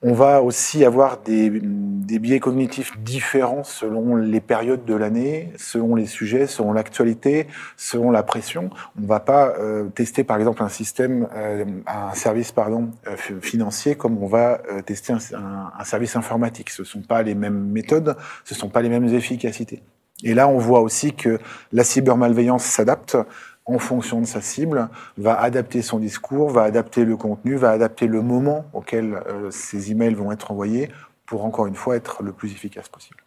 On 0.03 0.13
va 0.13 0.43
aussi 0.43 0.85
avoir 0.85 1.21
des, 1.21 1.49
biais 1.49 2.39
cognitifs 2.39 2.97
différents 2.99 3.63
selon 3.63 4.15
les 4.15 4.39
périodes 4.41 4.85
de 4.85 4.93
l'année, 4.93 5.51
selon 5.57 5.95
les 5.95 6.05
sujets, 6.05 6.45
selon 6.45 6.71
l'actualité, 6.71 7.47
selon 7.77 8.11
la 8.11 8.21
pression. 8.21 8.69
On 8.97 9.01
ne 9.01 9.07
va 9.07 9.19
pas 9.19 9.55
euh, 9.57 9.89
tester 9.89 10.23
par 10.23 10.37
exemple 10.37 10.61
un 10.61 10.69
système, 10.69 11.27
euh, 11.35 11.65
un 11.87 12.13
service 12.13 12.51
pardon 12.51 12.91
euh, 13.07 13.17
fi- 13.17 13.33
financier 13.41 13.95
comme 13.95 14.21
on 14.21 14.27
va 14.27 14.61
tester 14.85 15.13
un- 15.13 15.71
un 15.77 15.83
service 15.83 16.15
informatique. 16.15 16.69
Ce 16.69 16.83
ne 16.83 16.87
sont 16.87 17.01
pas 17.01 17.23
les 17.23 17.33
mêmes 17.33 17.71
méthodes, 17.71 18.15
ce 18.45 18.53
ne 18.53 18.59
sont 18.59 18.69
pas 18.69 18.83
les 18.83 18.89
mêmes 18.89 19.07
efficacités. 19.07 19.81
Et 20.23 20.33
là, 20.33 20.47
on 20.47 20.57
voit 20.57 20.81
aussi 20.81 21.13
que 21.13 21.39
la 21.71 21.83
cybermalveillance 21.83 22.63
s'adapte 22.63 23.17
en 23.67 23.79
fonction 23.79 24.21
de 24.21 24.25
sa 24.25 24.41
cible, 24.41 24.89
va 25.17 25.39
adapter 25.39 25.81
son 25.81 25.99
discours, 25.99 26.49
va 26.49 26.63
adapter 26.63 27.05
le 27.05 27.17
contenu, 27.17 27.55
va 27.55 27.71
adapter 27.71 28.07
le 28.07 28.21
moment 28.21 28.65
auquel 28.73 29.13
euh, 29.13 29.51
ces 29.51 29.91
emails 29.91 30.13
vont 30.13 30.31
être 30.31 30.51
envoyés 30.51 30.89
pour 31.25 31.45
encore 31.45 31.67
une 31.67 31.75
fois 31.75 31.95
être 31.97 32.23
le 32.23 32.31
plus 32.31 32.51
efficace 32.51 32.87
possible. 32.87 33.17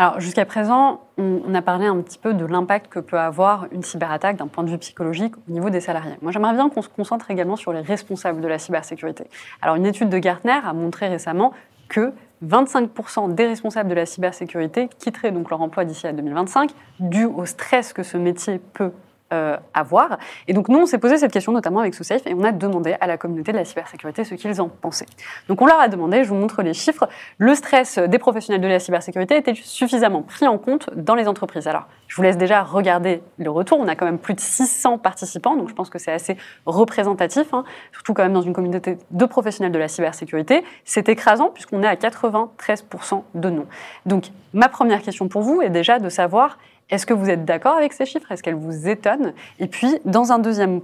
Alors 0.00 0.20
jusqu'à 0.20 0.44
présent, 0.44 1.00
on, 1.16 1.52
a 1.54 1.62
parlé 1.62 1.86
un 1.86 2.00
petit 2.00 2.18
peu 2.18 2.32
de 2.32 2.44
l'impact 2.44 2.88
que 2.88 3.00
peut 3.00 3.18
avoir 3.18 3.66
une 3.72 3.82
cyberattaque 3.82 4.36
d'un 4.36 4.46
point 4.46 4.62
de 4.62 4.70
vue 4.70 4.78
psychologique 4.78 5.34
au 5.36 5.52
niveau 5.52 5.70
des 5.70 5.80
salariés. 5.80 6.14
Moi, 6.22 6.30
j'aimerais 6.30 6.54
bien 6.54 6.68
qu'on 6.68 6.82
se 6.82 6.88
concentre 6.88 7.30
également 7.32 7.56
sur 7.56 7.72
les 7.72 7.80
responsables 7.80 8.40
de 8.40 8.46
la 8.46 8.60
cybersécurité. 8.60 9.24
Alors 9.60 9.74
une 9.74 9.86
étude 9.86 10.08
de 10.08 10.18
Gartner 10.18 10.60
a 10.64 10.72
montré 10.72 11.08
récemment 11.08 11.52
que 11.88 12.12
25% 12.44 13.34
des 13.34 13.46
responsables 13.46 13.88
de 13.88 13.94
la 13.94 14.06
cybersécurité 14.06 14.88
quitteraient 14.98 15.32
donc 15.32 15.50
leur 15.50 15.60
emploi 15.60 15.84
d'ici 15.84 16.06
à 16.06 16.12
2025, 16.12 16.70
dû 17.00 17.24
au 17.24 17.44
stress 17.46 17.92
que 17.92 18.02
ce 18.02 18.16
métier 18.16 18.60
peut 18.74 18.92
euh, 19.32 19.56
avoir. 19.74 20.18
Et 20.46 20.52
donc 20.52 20.68
nous, 20.68 20.78
on 20.78 20.86
s'est 20.86 20.98
posé 20.98 21.18
cette 21.18 21.32
question 21.32 21.52
notamment 21.52 21.80
avec 21.80 21.94
SoSafe 21.94 22.26
et 22.26 22.34
on 22.34 22.44
a 22.44 22.52
demandé 22.52 22.96
à 23.00 23.06
la 23.06 23.18
communauté 23.18 23.52
de 23.52 23.58
la 23.58 23.64
cybersécurité 23.64 24.24
ce 24.24 24.34
qu'ils 24.34 24.60
en 24.60 24.68
pensaient. 24.68 25.06
Donc 25.48 25.60
on 25.60 25.66
leur 25.66 25.78
a 25.80 25.88
demandé, 25.88 26.24
je 26.24 26.28
vous 26.28 26.34
montre 26.34 26.62
les 26.62 26.74
chiffres, 26.74 27.08
le 27.36 27.54
stress 27.54 27.98
des 27.98 28.18
professionnels 28.18 28.62
de 28.62 28.68
la 28.68 28.78
cybersécurité 28.78 29.36
était 29.36 29.54
suffisamment 29.54 30.22
pris 30.22 30.46
en 30.46 30.56
compte 30.58 30.88
dans 30.94 31.14
les 31.14 31.28
entreprises. 31.28 31.66
Alors, 31.66 31.86
je 32.06 32.16
vous 32.16 32.22
laisse 32.22 32.38
déjà 32.38 32.62
regarder 32.62 33.22
le 33.36 33.50
retour. 33.50 33.78
On 33.78 33.86
a 33.86 33.94
quand 33.94 34.06
même 34.06 34.18
plus 34.18 34.34
de 34.34 34.40
600 34.40 34.98
participants, 34.98 35.56
donc 35.56 35.68
je 35.68 35.74
pense 35.74 35.90
que 35.90 35.98
c'est 35.98 36.12
assez 36.12 36.36
représentatif, 36.64 37.52
hein, 37.52 37.64
surtout 37.92 38.14
quand 38.14 38.22
même 38.22 38.32
dans 38.32 38.42
une 38.42 38.54
communauté 38.54 38.98
de 39.10 39.24
professionnels 39.26 39.72
de 39.72 39.78
la 39.78 39.88
cybersécurité. 39.88 40.64
C'est 40.84 41.08
écrasant 41.08 41.50
puisqu'on 41.50 41.82
est 41.82 41.86
à 41.86 41.96
93% 41.96 43.22
de 43.34 43.50
non. 43.50 43.66
Donc, 44.06 44.30
ma 44.54 44.68
première 44.68 45.02
question 45.02 45.28
pour 45.28 45.42
vous 45.42 45.60
est 45.60 45.70
déjà 45.70 45.98
de 45.98 46.08
savoir 46.08 46.58
est-ce 46.90 47.06
que 47.06 47.14
vous 47.14 47.28
êtes 47.28 47.44
d'accord 47.44 47.76
avec 47.76 47.92
ces 47.92 48.06
chiffres? 48.06 48.30
Est-ce 48.32 48.42
qu'elles 48.42 48.54
vous 48.54 48.88
étonnent? 48.88 49.34
Et 49.58 49.66
puis, 49.66 49.98
dans 50.04 50.32
un 50.32 50.38
deuxième 50.38 50.80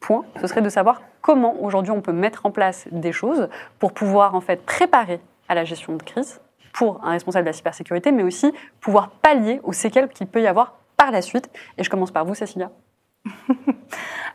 point, 0.00 0.24
ce 0.40 0.46
serait 0.46 0.62
de 0.62 0.68
savoir 0.68 1.02
comment 1.20 1.62
aujourd'hui 1.62 1.92
on 1.92 2.00
peut 2.00 2.12
mettre 2.12 2.44
en 2.46 2.50
place 2.50 2.86
des 2.90 3.12
choses 3.12 3.48
pour 3.78 3.92
pouvoir 3.92 4.34
en 4.34 4.40
fait 4.40 4.64
préparer 4.64 5.20
à 5.48 5.54
la 5.54 5.64
gestion 5.64 5.96
de 5.96 6.02
crise 6.02 6.40
pour 6.72 7.00
un 7.04 7.12
responsable 7.12 7.44
de 7.44 7.50
la 7.50 7.52
cybersécurité, 7.52 8.10
mais 8.10 8.24
aussi 8.24 8.52
pouvoir 8.80 9.10
pallier 9.10 9.60
aux 9.62 9.72
séquelles 9.72 10.08
qu'il 10.08 10.26
peut 10.26 10.42
y 10.42 10.46
avoir 10.46 10.78
par 10.96 11.10
la 11.10 11.22
suite. 11.22 11.48
Et 11.78 11.84
je 11.84 11.90
commence 11.90 12.10
par 12.10 12.24
vous, 12.24 12.34
Cécilia. 12.34 12.70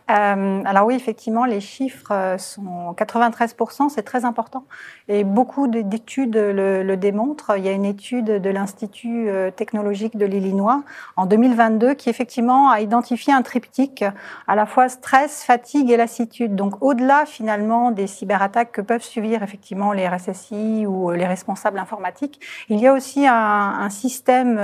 Euh, 0.10 0.64
alors 0.66 0.88
oui, 0.88 0.96
effectivement, 0.96 1.46
les 1.46 1.62
chiffres 1.62 2.12
euh, 2.12 2.38
sont 2.38 2.94
93%, 2.98 3.90
c'est 3.90 4.02
très 4.02 4.26
important. 4.26 4.66
Et 5.08 5.24
beaucoup 5.24 5.68
d'études 5.68 6.36
le, 6.36 6.96
démontrent. 6.96 7.58
Il 7.58 7.64
y 7.64 7.70
a 7.70 7.72
une 7.72 7.86
étude 7.86 8.26
de 8.26 8.50
l'Institut 8.50 9.30
euh, 9.30 9.52
technologique 9.52 10.18
de 10.18 10.26
l'Illinois 10.26 10.84
en 11.16 11.26
2022 11.26 11.94
qui 11.94 12.10
effectivement 12.10 12.72
a 12.72 12.82
identifié 12.82 13.34
un 13.34 13.44
triptyque 13.44 14.04
à 14.48 14.56
la 14.56 14.66
fois 14.66 14.90
stress, 14.90 15.44
fatigue 15.44 15.92
et 15.92 15.98
lassitude. 15.98 16.56
Donc 16.56 16.82
au-delà 16.82 17.26
finalement 17.26 17.92
des 17.92 18.08
cyberattaques 18.08 18.72
que 18.72 18.82
peuvent 18.82 19.04
subir 19.04 19.44
effectivement 19.44 19.94
les 19.94 20.08
RSSI 20.08 20.88
ou 20.88 21.12
les 21.12 21.28
responsables 21.28 21.78
informatiques, 21.78 22.42
il 22.70 22.80
y 22.80 22.88
a 22.88 22.94
aussi 22.94 23.28
un, 23.28 23.90
système 23.90 24.60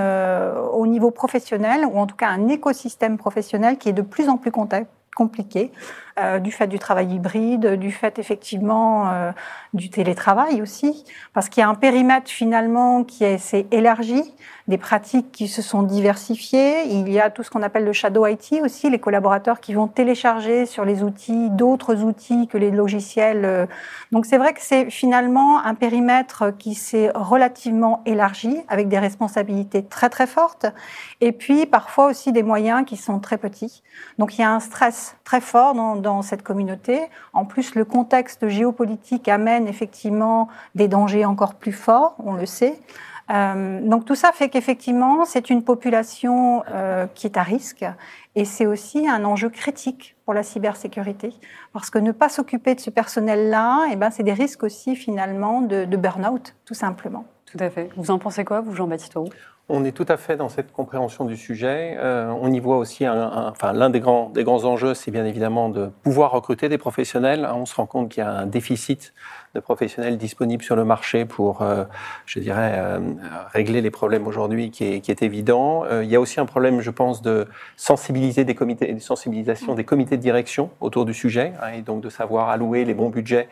au 0.73 0.85
niveau 0.85 1.09
professionnel 1.09 1.85
ou 1.85 1.97
en 1.97 2.05
tout 2.05 2.15
cas 2.15 2.29
un 2.29 2.47
écosystème 2.47 3.17
professionnel 3.17 3.77
qui 3.77 3.89
est 3.89 3.93
de 3.93 4.01
plus 4.01 4.14
en 4.23 4.37
plus 4.37 4.51
compliqué, 5.15 5.71
euh, 6.17 6.39
du 6.39 6.51
fait 6.51 6.67
du 6.67 6.79
travail 6.79 7.13
hybride, 7.13 7.75
du 7.75 7.91
fait 7.91 8.19
effectivement 8.19 9.09
euh, 9.11 9.31
du 9.73 9.89
télétravail 9.89 10.61
aussi, 10.61 11.03
parce 11.33 11.49
qu'il 11.49 11.61
y 11.61 11.63
a 11.63 11.67
un 11.67 11.75
périmètre 11.75 12.29
finalement 12.29 13.03
qui 13.03 13.25
s'est 13.37 13.67
élargi, 13.71 14.23
des 14.67 14.77
pratiques 14.77 15.31
qui 15.31 15.47
se 15.47 15.61
sont 15.61 15.83
diversifiées. 15.83 16.85
Il 16.87 17.11
y 17.11 17.19
a 17.19 17.29
tout 17.29 17.43
ce 17.43 17.51
qu'on 17.51 17.61
appelle 17.61 17.85
le 17.85 17.93
shadow 17.93 18.25
IT 18.25 18.61
aussi, 18.63 18.89
les 18.89 18.97
collaborateurs 18.99 19.59
qui 19.59 19.73
vont 19.73 19.87
télécharger 19.87 20.65
sur 20.65 20.85
les 20.85 21.03
outils 21.03 21.49
d'autres 21.51 22.03
outils 22.03 22.47
que 22.47 22.57
les 22.57 22.71
logiciels. 22.71 23.45
Euh. 23.45 23.65
Donc 24.11 24.25
c'est 24.25 24.37
vrai 24.37 24.53
que 24.53 24.61
c'est 24.61 24.89
finalement 24.89 25.63
un 25.63 25.75
périmètre 25.75 26.51
qui 26.57 26.73
s'est 26.73 27.11
relativement 27.13 28.01
élargi 28.05 28.57
avec 28.67 28.87
des 28.87 28.97
responsabilités 28.99 29.83
très 29.83 30.09
très 30.09 30.27
fortes 30.27 30.65
et 31.21 31.31
puis 31.31 31.65
parfois 31.65 32.07
aussi 32.07 32.31
des 32.31 32.43
moyens 32.43 32.85
qui 32.85 32.97
sont 32.97 33.19
très 33.19 33.37
petits. 33.37 33.83
Donc 34.17 34.37
il 34.37 34.41
y 34.41 34.43
a 34.43 34.51
un 34.51 34.59
stress 34.59 35.15
très 35.23 35.41
fort 35.41 35.73
dans, 35.73 35.95
dans 36.05 36.21
cette 36.21 36.43
communauté. 36.43 37.01
En 37.33 37.45
plus, 37.45 37.75
le 37.75 37.83
contexte 37.83 38.47
géopolitique 38.47 39.27
amène 39.27 39.67
effectivement 39.67 40.47
des 40.75 40.87
dangers 40.87 41.25
encore 41.25 41.55
plus 41.55 41.73
forts, 41.73 42.15
on 42.19 42.33
le 42.33 42.45
sait. 42.45 42.79
Euh, 43.31 43.81
donc 43.81 44.05
tout 44.05 44.13
ça 44.13 44.31
fait 44.31 44.49
qu'effectivement, 44.49 45.25
c'est 45.25 45.49
une 45.49 45.63
population 45.63 46.63
euh, 46.69 47.07
qui 47.15 47.25
est 47.25 47.37
à 47.37 47.43
risque 47.43 47.83
et 48.35 48.45
c'est 48.45 48.67
aussi 48.67 49.07
un 49.07 49.25
enjeu 49.25 49.49
critique 49.49 50.15
pour 50.25 50.35
la 50.35 50.43
cybersécurité 50.43 51.33
parce 51.73 51.89
que 51.89 51.97
ne 51.97 52.11
pas 52.11 52.29
s'occuper 52.29 52.75
de 52.75 52.79
ce 52.79 52.91
personnel-là, 52.91 53.87
eh 53.91 53.95
ben, 53.95 54.11
c'est 54.11 54.21
des 54.21 54.33
risques 54.33 54.61
aussi 54.61 54.95
finalement 54.95 55.61
de, 55.61 55.85
de 55.85 55.97
burn-out, 55.97 56.55
tout 56.65 56.75
simplement. 56.75 57.25
Tout 57.47 57.57
à 57.59 57.71
fait. 57.71 57.89
Vous 57.97 58.11
en 58.11 58.19
pensez 58.19 58.45
quoi, 58.45 58.61
vous, 58.61 58.75
Jean-Baptiste 58.75 59.17
on 59.67 59.83
est 59.83 59.91
tout 59.91 60.05
à 60.07 60.17
fait 60.17 60.37
dans 60.37 60.49
cette 60.49 60.71
compréhension 60.71 61.25
du 61.25 61.37
sujet. 61.37 61.97
Euh, 61.97 62.31
on 62.39 62.51
y 62.51 62.59
voit 62.59 62.77
aussi, 62.77 63.05
un, 63.05 63.47
enfin, 63.49 63.73
l'un 63.73 63.89
des 63.89 63.99
grands, 63.99 64.29
des 64.29 64.43
grands 64.43 64.63
enjeux, 64.65 64.93
c'est 64.93 65.11
bien 65.11 65.25
évidemment 65.25 65.69
de 65.69 65.89
pouvoir 66.03 66.31
recruter 66.31 66.69
des 66.69 66.77
professionnels. 66.77 67.49
On 67.51 67.65
se 67.65 67.75
rend 67.75 67.87
compte 67.87 68.09
qu'il 68.09 68.23
y 68.23 68.25
a 68.25 68.31
un 68.31 68.45
déficit 68.45 69.13
de 69.55 69.59
professionnels 69.61 70.17
disponibles 70.17 70.63
sur 70.63 70.75
le 70.75 70.85
marché 70.85 71.25
pour, 71.25 71.61
euh, 71.61 71.85
je 72.25 72.39
dirais, 72.39 72.73
euh, 72.75 72.99
régler 73.51 73.81
les 73.81 73.89
problèmes 73.89 74.27
aujourd'hui 74.27 74.69
qui 74.69 74.83
est, 74.83 75.21
évident. 75.21 75.85
Euh, 75.85 76.03
il 76.03 76.09
y 76.09 76.15
a 76.15 76.19
aussi 76.19 76.41
un 76.41 76.45
problème, 76.45 76.81
je 76.81 76.91
pense, 76.91 77.21
de 77.21 77.47
sensibiliser 77.77 78.43
des 78.43 78.53
comités, 78.53 78.93
de 78.93 78.99
sensibilisation 78.99 79.73
des 79.73 79.85
comités 79.85 80.17
de 80.17 80.21
direction 80.21 80.69
autour 80.81 81.05
du 81.05 81.13
sujet, 81.13 81.53
hein, 81.61 81.69
et 81.77 81.81
donc 81.81 82.01
de 82.01 82.09
savoir 82.09 82.49
allouer 82.49 82.83
les 82.83 82.93
bons 82.93 83.09
budgets 83.09 83.47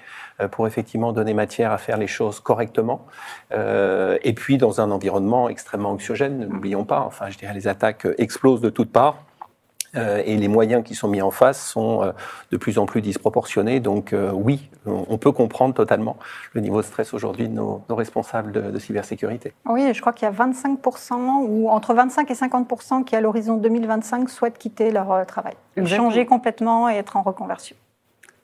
pour 0.51 0.67
effectivement 0.67 1.13
donner 1.13 1.33
matière 1.33 1.71
à 1.71 1.77
faire 1.77 1.95
les 1.95 2.07
choses 2.07 2.39
correctement. 2.39 3.05
et 3.51 4.33
puis 4.33 4.57
dans 4.57 4.81
un 4.81 4.89
environnement 4.91 5.47
extrêmement 5.47 5.91
anxiogène, 5.91 6.39
ne 6.39 6.45
l'oublions 6.45 6.85
pas. 6.85 7.01
Enfin, 7.01 7.29
je 7.29 7.37
dirais, 7.37 7.53
les 7.53 7.67
attaques 7.67 8.07
explosent 8.17 8.61
de 8.61 8.71
toutes 8.71 8.91
parts. 8.91 9.23
Euh, 9.95 10.23
et 10.25 10.37
les 10.37 10.47
moyens 10.47 10.83
qui 10.83 10.95
sont 10.95 11.07
mis 11.07 11.21
en 11.21 11.29
face 11.29 11.63
sont 11.63 12.01
euh, 12.01 12.11
de 12.51 12.57
plus 12.57 12.79
en 12.79 12.85
plus 12.85 13.01
disproportionnés. 13.01 13.79
Donc 13.79 14.13
euh, 14.13 14.31
oui, 14.33 14.69
on 14.85 15.17
peut 15.17 15.31
comprendre 15.31 15.73
totalement 15.73 16.17
le 16.53 16.61
niveau 16.61 16.81
de 16.81 16.85
stress 16.85 17.13
aujourd'hui 17.13 17.47
de 17.47 17.53
nos, 17.53 17.83
responsables 17.89 18.51
de, 18.51 18.79
cybersécurité. 18.79 19.53
Oui, 19.65 19.93
je 19.93 20.01
crois 20.01 20.13
qu'il 20.13 20.27
y 20.27 20.31
a 20.31 20.33
25% 20.33 21.45
ou 21.47 21.69
entre 21.69 21.93
25 21.93 22.29
et 22.29 22.33
50% 22.33 23.03
qui 23.03 23.15
à 23.15 23.21
l'horizon 23.21 23.57
2025 23.57 24.29
souhaitent 24.29 24.57
quitter 24.57 24.91
leur 24.91 25.25
travail, 25.25 25.53
changer 25.85 26.25
complètement 26.25 26.89
et 26.89 26.95
être 26.95 27.15
en 27.15 27.21
reconversion. 27.21 27.75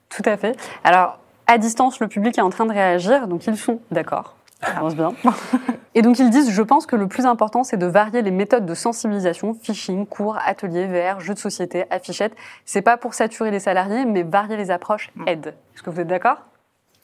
Tout 0.08 0.22
à 0.24 0.36
fait. 0.36 0.56
Alors 0.84 1.18
à 1.46 1.58
distance, 1.58 1.98
le 1.98 2.06
public 2.06 2.38
est 2.38 2.42
en 2.42 2.50
train 2.50 2.64
de 2.64 2.72
réagir, 2.72 3.26
donc 3.26 3.44
ils 3.46 3.56
sont 3.56 3.80
d'accord. 3.90 4.36
Ça 4.62 4.78
avance 4.78 4.94
bien. 4.94 5.12
Et 5.94 6.02
donc 6.02 6.18
ils 6.18 6.30
disent, 6.30 6.50
je 6.50 6.62
pense 6.62 6.86
que 6.86 6.96
le 6.96 7.08
plus 7.08 7.26
important, 7.26 7.64
c'est 7.64 7.76
de 7.76 7.86
varier 7.86 8.22
les 8.22 8.30
méthodes 8.30 8.66
de 8.66 8.74
sensibilisation, 8.74 9.54
phishing, 9.54 10.06
cours, 10.06 10.38
ateliers, 10.44 10.86
VR, 10.86 11.20
jeux 11.20 11.34
de 11.34 11.38
société, 11.38 11.84
affichettes. 11.90 12.34
C'est 12.64 12.82
pas 12.82 12.96
pour 12.96 13.14
saturer 13.14 13.50
les 13.50 13.60
salariés, 13.60 14.04
mais 14.04 14.22
varier 14.22 14.56
les 14.56 14.70
approches 14.70 15.10
mm. 15.16 15.28
aide. 15.28 15.54
Est-ce 15.74 15.82
que 15.82 15.90
vous 15.90 16.00
êtes 16.00 16.08
d'accord? 16.08 16.38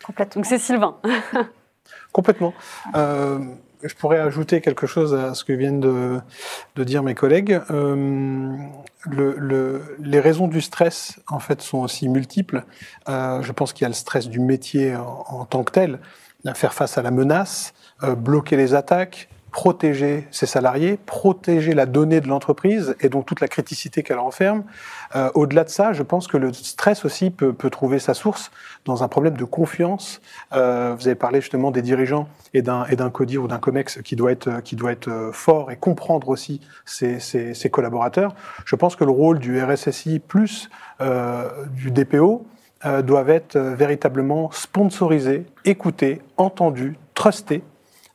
Complètement. 0.04 0.40
Donc 0.40 0.46
c'est 0.46 0.58
Sylvain. 0.58 0.96
Complètement. 2.12 2.52
Euh, 2.94 3.38
je 3.82 3.94
pourrais 3.94 4.18
ajouter 4.18 4.60
quelque 4.60 4.86
chose 4.86 5.14
à 5.14 5.34
ce 5.34 5.44
que 5.44 5.52
viennent 5.52 5.80
de, 5.80 6.20
dire 6.84 7.02
mes 7.02 7.14
collègues. 7.14 7.60
Euh, 7.70 8.56
le, 9.06 9.96
les 9.98 10.20
raisons 10.20 10.48
du 10.48 10.60
stress, 10.60 11.20
en 11.28 11.38
fait, 11.38 11.62
sont 11.62 11.78
aussi 11.78 12.08
multiples. 12.08 12.64
Euh, 13.08 13.42
je 13.42 13.52
pense 13.52 13.72
qu'il 13.72 13.82
y 13.82 13.86
a 13.86 13.88
le 13.88 13.94
stress 13.94 14.28
du 14.28 14.40
métier 14.40 14.96
en, 14.96 15.24
en 15.28 15.44
tant 15.44 15.62
que 15.62 15.72
tel, 15.72 16.00
faire 16.54 16.74
face 16.74 16.98
à 16.98 17.02
la 17.02 17.10
menace, 17.10 17.74
euh, 18.02 18.14
bloquer 18.14 18.56
les 18.56 18.74
attaques, 18.74 19.28
protéger 19.50 20.28
ses 20.30 20.44
salariés, 20.44 20.98
protéger 21.06 21.72
la 21.72 21.86
donnée 21.86 22.20
de 22.20 22.28
l'entreprise 22.28 22.94
et 23.00 23.08
donc 23.08 23.24
toute 23.24 23.40
la 23.40 23.48
criticité 23.48 24.02
qu'elle 24.02 24.18
renferme. 24.18 24.64
Euh, 25.14 25.30
Au-delà 25.32 25.64
de 25.64 25.70
ça, 25.70 25.94
je 25.94 26.02
pense 26.02 26.26
que 26.26 26.36
le 26.36 26.52
stress 26.52 27.06
aussi 27.06 27.30
peut, 27.30 27.54
trouver 27.70 27.98
sa 27.98 28.12
source 28.12 28.50
dans 28.84 29.02
un 29.02 29.08
problème 29.08 29.34
de 29.34 29.44
confiance. 29.44 30.20
Euh, 30.52 30.94
vous 30.98 31.06
avez 31.06 31.14
parlé 31.14 31.40
justement 31.40 31.70
des 31.70 31.80
dirigeants 31.80 32.28
et 32.52 32.60
d'un 32.60 33.10
CODIR 33.10 33.44
ou 33.44 33.48
d'un 33.48 33.58
COMEX 33.58 34.02
qui 34.02 34.14
doit 34.14 34.30
être 34.30 34.60
qui 34.62 34.76
doit 34.76 34.92
être 34.92 35.30
fort 35.32 35.70
et 35.70 35.76
comprendre 35.76 36.28
aussi 36.28 36.60
ses, 36.84 37.18
ses, 37.18 37.70
collaborateurs. 37.70 38.34
Je 38.66 38.76
pense 38.76 38.94
que 38.94 39.04
le 39.04 39.10
rôle 39.10 39.38
du 39.38 39.62
RSSI 39.62 40.18
plus 40.18 40.68
du 41.00 41.90
DPO 41.90 42.46
euh, 42.84 43.00
doivent 43.00 43.30
être 43.30 43.56
euh, 43.56 43.74
véritablement 43.74 44.50
sponsorisés, 44.50 45.46
écoutés, 45.64 46.20
entendus, 46.36 46.98
trustés 47.14 47.62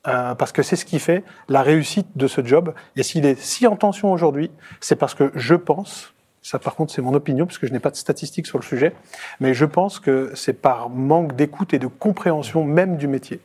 euh, 0.07 0.35
parce 0.35 0.51
que 0.51 0.61
c'est 0.61 0.75
ce 0.75 0.85
qui 0.85 0.99
fait 0.99 1.23
la 1.49 1.61
réussite 1.61 2.07
de 2.15 2.27
ce 2.27 2.45
job. 2.45 2.73
Et 2.95 3.03
s'il 3.03 3.25
est 3.25 3.39
si 3.39 3.65
en 3.65 3.75
tension 3.75 4.11
aujourd'hui, 4.11 4.51
c'est 4.79 4.95
parce 4.95 5.15
que 5.15 5.31
je 5.35 5.55
pense, 5.55 6.13
ça 6.41 6.59
par 6.59 6.75
contre 6.75 6.93
c'est 6.93 7.01
mon 7.01 7.13
opinion, 7.13 7.45
puisque 7.45 7.67
je 7.67 7.71
n'ai 7.71 7.79
pas 7.79 7.91
de 7.91 7.95
statistiques 7.95 8.47
sur 8.47 8.57
le 8.57 8.63
sujet, 8.63 8.93
mais 9.39 9.53
je 9.53 9.65
pense 9.65 9.99
que 9.99 10.31
c'est 10.35 10.53
par 10.53 10.89
manque 10.89 11.35
d'écoute 11.35 11.73
et 11.73 11.79
de 11.79 11.87
compréhension 11.87 12.63
même 12.63 12.97
du 12.97 13.07
métier. 13.07 13.41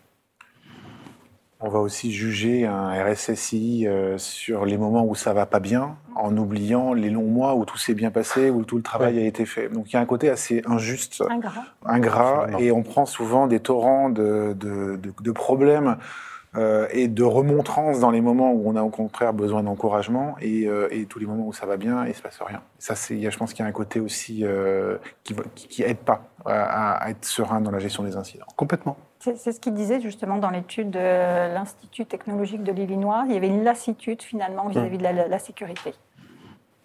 On 1.61 1.69
va 1.69 1.79
aussi 1.79 2.13
juger 2.13 2.67
un 2.67 2.93
RSSI 3.03 3.87
euh, 3.87 4.19
sur 4.19 4.67
les 4.67 4.77
moments 4.77 5.07
où 5.07 5.15
ça 5.15 5.33
va 5.33 5.47
pas 5.47 5.59
bien, 5.59 5.97
en 6.15 6.37
oubliant 6.37 6.93
les 6.93 7.09
longs 7.09 7.29
mois 7.29 7.55
où 7.55 7.65
tout 7.65 7.79
s'est 7.79 7.95
bien 7.95 8.11
passé, 8.11 8.51
où 8.51 8.65
tout 8.65 8.77
le 8.77 8.83
travail 8.83 9.19
a 9.19 9.25
été 9.25 9.47
fait. 9.47 9.69
Donc 9.71 9.91
il 9.91 9.95
y 9.95 9.97
a 9.97 10.01
un 10.01 10.07
côté 10.07 10.29
assez 10.29 10.63
injuste, 10.67 11.23
ingrat, 11.31 11.65
ingrat 11.85 12.49
et 12.59 12.73
on 12.73 12.83
prend 12.83 13.07
souvent 13.07 13.47
des 13.47 13.61
torrents 13.61 14.11
de, 14.11 14.55
de, 14.59 14.97
de, 14.97 15.13
de 15.19 15.33
problèmes 15.33 15.97
euh, 16.57 16.87
et 16.91 17.07
de 17.07 17.23
remontrance 17.23 18.01
dans 18.01 18.11
les 18.11 18.23
moments 18.23 18.53
où 18.53 18.63
on 18.67 18.77
a 18.77 18.83
au 18.83 18.89
contraire 18.89 19.35
besoin 19.35 19.63
d'encouragement 19.63 20.37
et, 20.41 20.67
euh, 20.67 20.89
et, 20.91 21.05
tous 21.05 21.19
les 21.19 21.27
moments 21.27 21.47
où 21.47 21.53
ça 21.53 21.67
va 21.67 21.77
bien 21.77 22.07
et 22.07 22.11
il 22.11 22.15
se 22.15 22.23
passe 22.23 22.39
rien. 22.41 22.63
Ça, 22.79 22.95
c'est, 22.95 23.31
je 23.31 23.37
pense 23.37 23.53
qu'il 23.53 23.63
y 23.63 23.67
a 23.67 23.69
un 23.69 23.73
côté 23.73 24.01
aussi 24.01 24.43
euh, 24.43 24.97
qui, 25.23 25.35
qui, 25.55 25.83
aide 25.83 25.99
pas 25.99 26.31
à, 26.47 26.93
à, 26.93 27.11
être 27.11 27.27
serein 27.27 27.61
dans 27.61 27.71
la 27.71 27.79
gestion 27.79 28.05
des 28.05 28.17
incidents. 28.17 28.47
Complètement. 28.57 28.97
C'est, 29.35 29.53
ce 29.53 29.59
qu'il 29.59 29.75
disait 29.75 30.01
justement 30.01 30.39
dans 30.39 30.51
l'étude 30.51 30.91
de 30.91 30.99
l'Institut 30.99 32.07
technologique 32.07 32.63
de 32.63 32.73
l'Illinois. 32.73 33.25
Il 33.27 33.35
y 33.35 33.37
avait 33.37 33.49
une 33.49 33.65
lassitude 33.65 34.23
finalement 34.23 34.69
vis-à-vis 34.69 34.99
de 34.99 35.03
la, 35.03 35.13
la, 35.13 35.29
la 35.29 35.39
sécurité, 35.39 35.95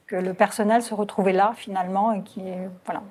que 0.07 0.15
le 0.15 0.33
personnel 0.33 0.81
se 0.81 0.93
retrouvait 0.93 1.33
là 1.33 1.53
finalement 1.55 2.11
et 2.13 2.23
qui 2.23 2.41
voilà. 2.85 3.03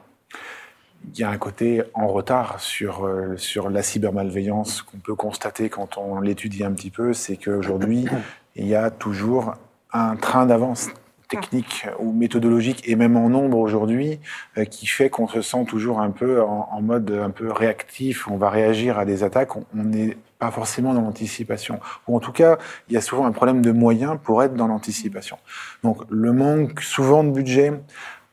Il 1.13 1.19
y 1.19 1.25
a 1.25 1.31
un 1.31 1.39
côté 1.39 1.83
en 1.95 2.09
retard 2.09 2.61
sur, 2.61 3.07
euh, 3.07 3.37
sur 3.37 3.71
la 3.71 3.83
cybermalveillance 3.83 4.83
qu'on 4.83 4.99
peut 4.99 5.15
constater 5.15 5.71
quand 5.71 5.97
on 5.97 6.21
l'étudie 6.21 6.63
un 6.63 6.73
petit 6.73 6.91
peu, 6.91 7.15
c'est 7.15 7.37
qu'aujourd'hui, 7.37 8.07
il 8.55 8.67
y 8.67 8.75
a 8.75 8.91
toujours 8.91 9.55
un 9.93 10.17
train 10.17 10.47
d'avance 10.47 10.89
technique 11.31 11.87
ou 11.99 12.13
méthodologique 12.13 12.83
et 12.87 12.97
même 12.97 13.17
en 13.17 13.29
nombre 13.29 13.59
aujourd'hui 13.59 14.21
euh, 14.59 14.65
qui 14.65 14.87
fait 14.87 15.09
qu'on 15.09 15.29
se 15.29 15.41
sent 15.41 15.65
toujours 15.67 16.01
un 16.01 16.11
peu 16.11 16.43
en, 16.43 16.69
en, 16.71 16.83
mode 16.83 17.11
un 17.11 17.31
peu 17.31 17.51
réactif, 17.51 18.29
on 18.29 18.37
va 18.37 18.51
réagir 18.51 18.99
à 18.99 19.05
des 19.05 19.23
attaques, 19.23 19.57
on 19.57 19.65
n'est 19.75 20.17
pas 20.39 20.51
forcément 20.51 20.93
dans 20.93 21.03
l'anticipation. 21.03 21.81
Ou 22.09 22.17
en 22.17 22.21
tout 22.21 22.33
cas, 22.33 22.59
il 22.89 22.95
y 22.95 22.97
a 22.97 23.01
souvent 23.01 23.27
un 23.27 23.33
problème 23.33 23.63
de 23.63 23.71
moyens 23.71 24.19
pour 24.23 24.43
être 24.43 24.55
dans 24.55 24.67
l'anticipation. 24.67 25.39
Donc 25.85 26.03
le 26.11 26.33
manque 26.33 26.81
souvent 26.81 27.23
de 27.23 27.31
budget, 27.31 27.73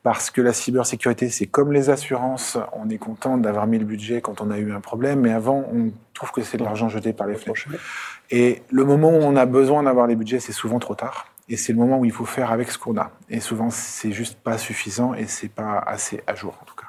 parce 0.04 0.32
que 0.32 0.42
la 0.42 0.54
cybersécurité, 0.54 1.30
c'est 1.30 1.48
comme 1.48 1.74
les 1.74 1.90
assurances, 1.90 2.58
on 2.72 2.90
est 2.90 2.98
content 2.98 3.38
d'avoir 3.38 3.68
mis 3.68 3.78
le 3.78 3.84
budget 3.84 4.22
quand 4.22 4.40
on 4.40 4.52
a 4.52 4.58
eu 4.58 4.72
un 4.72 4.80
problème, 4.80 5.20
mais 5.20 5.34
avant, 5.34 5.66
on 5.74 5.92
trouve 6.14 6.32
que 6.32 6.42
c'est 6.44 6.58
de 6.58 6.64
l'argent 6.64 6.88
jeté 6.88 7.12
par 7.12 7.28
les 7.28 7.36
flèches. 7.36 7.68
Et 8.32 8.62
le 8.72 8.86
moment 8.86 9.10
où 9.10 9.22
on 9.22 9.36
a 9.36 9.46
besoin 9.46 9.84
d'avoir 9.84 10.08
les 10.08 10.16
budgets, 10.16 10.40
c'est 10.40 10.54
souvent 10.54 10.80
trop 10.80 10.96
tard. 10.96 11.28
Et 11.50 11.58
c'est 11.58 11.72
le 11.72 11.80
moment 11.80 12.00
où 12.00 12.06
il 12.06 12.12
faut 12.12 12.26
faire 12.26 12.52
avec 12.52 12.72
ce 12.72 12.78
qu'on 12.78 12.98
a. 12.98 13.12
Et 13.30 13.40
souvent, 13.40 13.70
c'est 13.70 14.12
juste 14.12 14.38
pas 14.38 14.58
suffisant 14.58 15.14
et 15.14 15.28
c'est 15.28 15.50
pas 15.50 15.80
assez 15.80 16.22
à 16.28 16.36
jour, 16.36 16.58
en 16.62 16.66
tout 16.66 16.76
cas. 16.76 16.88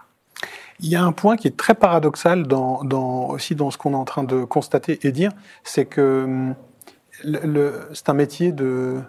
Il 0.81 0.89
y 0.89 0.97
a 0.97 1.03
un 1.03 1.13
point 1.13 1.37
qui 1.37 1.49
est 1.49 1.57
très 1.57 1.75
paradoxal 1.75 2.47
aussi 2.53 3.55
dans 3.55 3.71
ce 3.71 3.79
qu'on 3.79 3.93
est 3.93 3.97
en 3.97 4.05
train 4.05 4.25
de 4.25 4.45
constater 4.45 4.99
et 5.03 5.13
dire, 5.13 5.33
c'est 5.65 5.87
que 5.87 6.25
hum, 6.25 6.55
c'est 7.93 8.09
un 8.09 8.15
métier 8.15 8.53
de, 8.53 9.01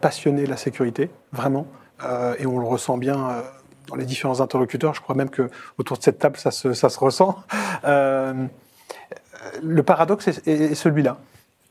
passionner 0.00 0.46
la 0.46 0.56
sécurité, 0.56 1.10
vraiment, 1.32 1.66
Euh, 2.02 2.34
et 2.40 2.46
on 2.46 2.58
le 2.58 2.66
ressent 2.66 2.98
bien 2.98 3.30
euh, 3.30 3.42
dans 3.86 3.94
les 3.94 4.04
différents 4.04 4.40
interlocuteurs. 4.40 4.94
Je 4.94 5.00
crois 5.00 5.14
même 5.14 5.30
que 5.30 5.48
autour 5.78 5.96
de 5.96 6.02
cette 6.02 6.18
table, 6.18 6.36
ça 6.36 6.50
se, 6.50 6.98
ressent. 6.98 7.36
Euh, 7.84 8.46
le 9.62 9.82
paradoxe 9.82 10.26
est 10.26 10.74
celui-là. 10.74 11.18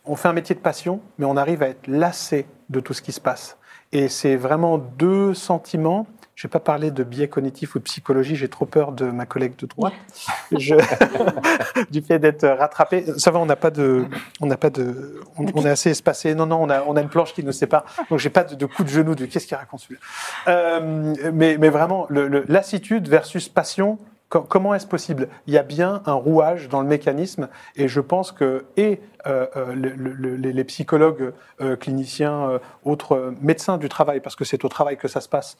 On 0.06 0.16
fait 0.16 0.28
un 0.28 0.34
métier 0.34 0.54
de 0.56 0.60
passion, 0.60 1.00
mais 1.18 1.26
on 1.26 1.38
arrive 1.38 1.64
à 1.64 1.70
être 1.70 1.88
lassé 1.88 2.46
de 2.70 2.80
tout 2.80 2.94
ce 2.94 3.02
qui 3.02 3.12
se 3.12 3.22
passe. 3.22 3.58
Et 3.92 4.10
c'est 4.10 4.36
vraiment 4.36 4.78
deux 4.78 5.34
sentiments. 5.34 6.08
Je 6.36 6.48
ne 6.48 6.50
vais 6.50 6.54
pas 6.54 6.60
parler 6.60 6.90
de 6.90 7.04
biais 7.04 7.28
cognitif 7.28 7.76
ou 7.76 7.80
de 7.80 7.84
psychologie, 7.84 8.36
j'ai 8.36 8.48
trop 8.50 8.66
peur 8.66 8.92
de 8.92 9.06
ma 9.06 9.28
collègue 9.28 9.56
de 9.56 9.68
droite. 9.68 9.94
Je- 10.52 10.76
du 11.92 12.02
fait 12.02 12.18
d'être 12.18 12.46
rattrapé. 12.48 13.06
Ça 13.18 13.30
va, 13.30 13.38
on 13.40 13.46
n'a 13.46 13.56
pas 13.56 13.70
de, 13.70 14.06
on 14.42 14.48
n'a 14.48 14.58
pas 14.58 14.72
de, 14.72 15.22
on, 15.38 15.46
on 15.54 15.64
est 15.66 15.70
assez 15.70 15.92
espacé. 15.92 16.34
Non, 16.34 16.48
non, 16.48 16.62
on 16.64 16.70
a, 16.72 16.82
on 16.88 16.96
a 16.96 17.02
une 17.02 17.10
planche 17.10 17.34
qui 17.36 17.44
nous 17.44 17.52
sépare. 17.52 17.86
Donc 18.10 18.18
j'ai 18.18 18.32
pas 18.32 18.44
de, 18.44 18.56
de 18.56 18.66
coup 18.66 18.84
de 18.84 18.90
genou. 18.90 19.14
De 19.14 19.26
qu'est-ce 19.28 19.46
qu'il 19.46 19.56
raconte 19.56 19.82
celui-là 19.82 20.02
Euh, 20.48 21.14
mais, 21.32 21.58
mais 21.60 21.70
vraiment, 21.70 22.08
le, 22.10 22.28
le- 22.28 22.46
lassitude 22.48 23.08
versus 23.08 23.48
passion. 23.48 24.00
Co- 24.34 24.42
Comment 24.42 24.74
est-ce 24.74 24.88
possible? 24.88 25.30
Il 25.48 25.54
y 25.54 25.58
a 25.58 25.64
bien 25.64 26.02
un 26.06 26.14
rouage 26.14 26.68
dans 26.70 26.82
le 26.82 26.88
mécanisme, 26.88 27.48
et 27.76 27.88
je 27.88 28.02
pense 28.02 28.32
que 28.32 28.66
et 28.78 29.00
euh, 29.28 29.48
euh, 29.56 29.74
le- 29.74 29.94
le- 29.96 30.36
les, 30.36 30.64
psychologues, 30.64 31.34
euh, 31.62 31.76
cliniciens, 31.76 32.60
autres 32.84 33.34
médecins 33.42 33.78
du 33.78 33.90
travail, 33.90 34.20
parce 34.20 34.36
que 34.36 34.46
c'est 34.46 34.66
au 34.66 34.70
travail 34.70 34.98
que 34.98 35.08
ça 35.08 35.22
se 35.22 35.30
passe 35.30 35.58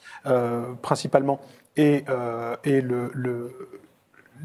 principalement, 0.82 1.40
et, 1.78 2.06
et 2.64 2.82
le, 2.82 3.12
le- 3.14 3.52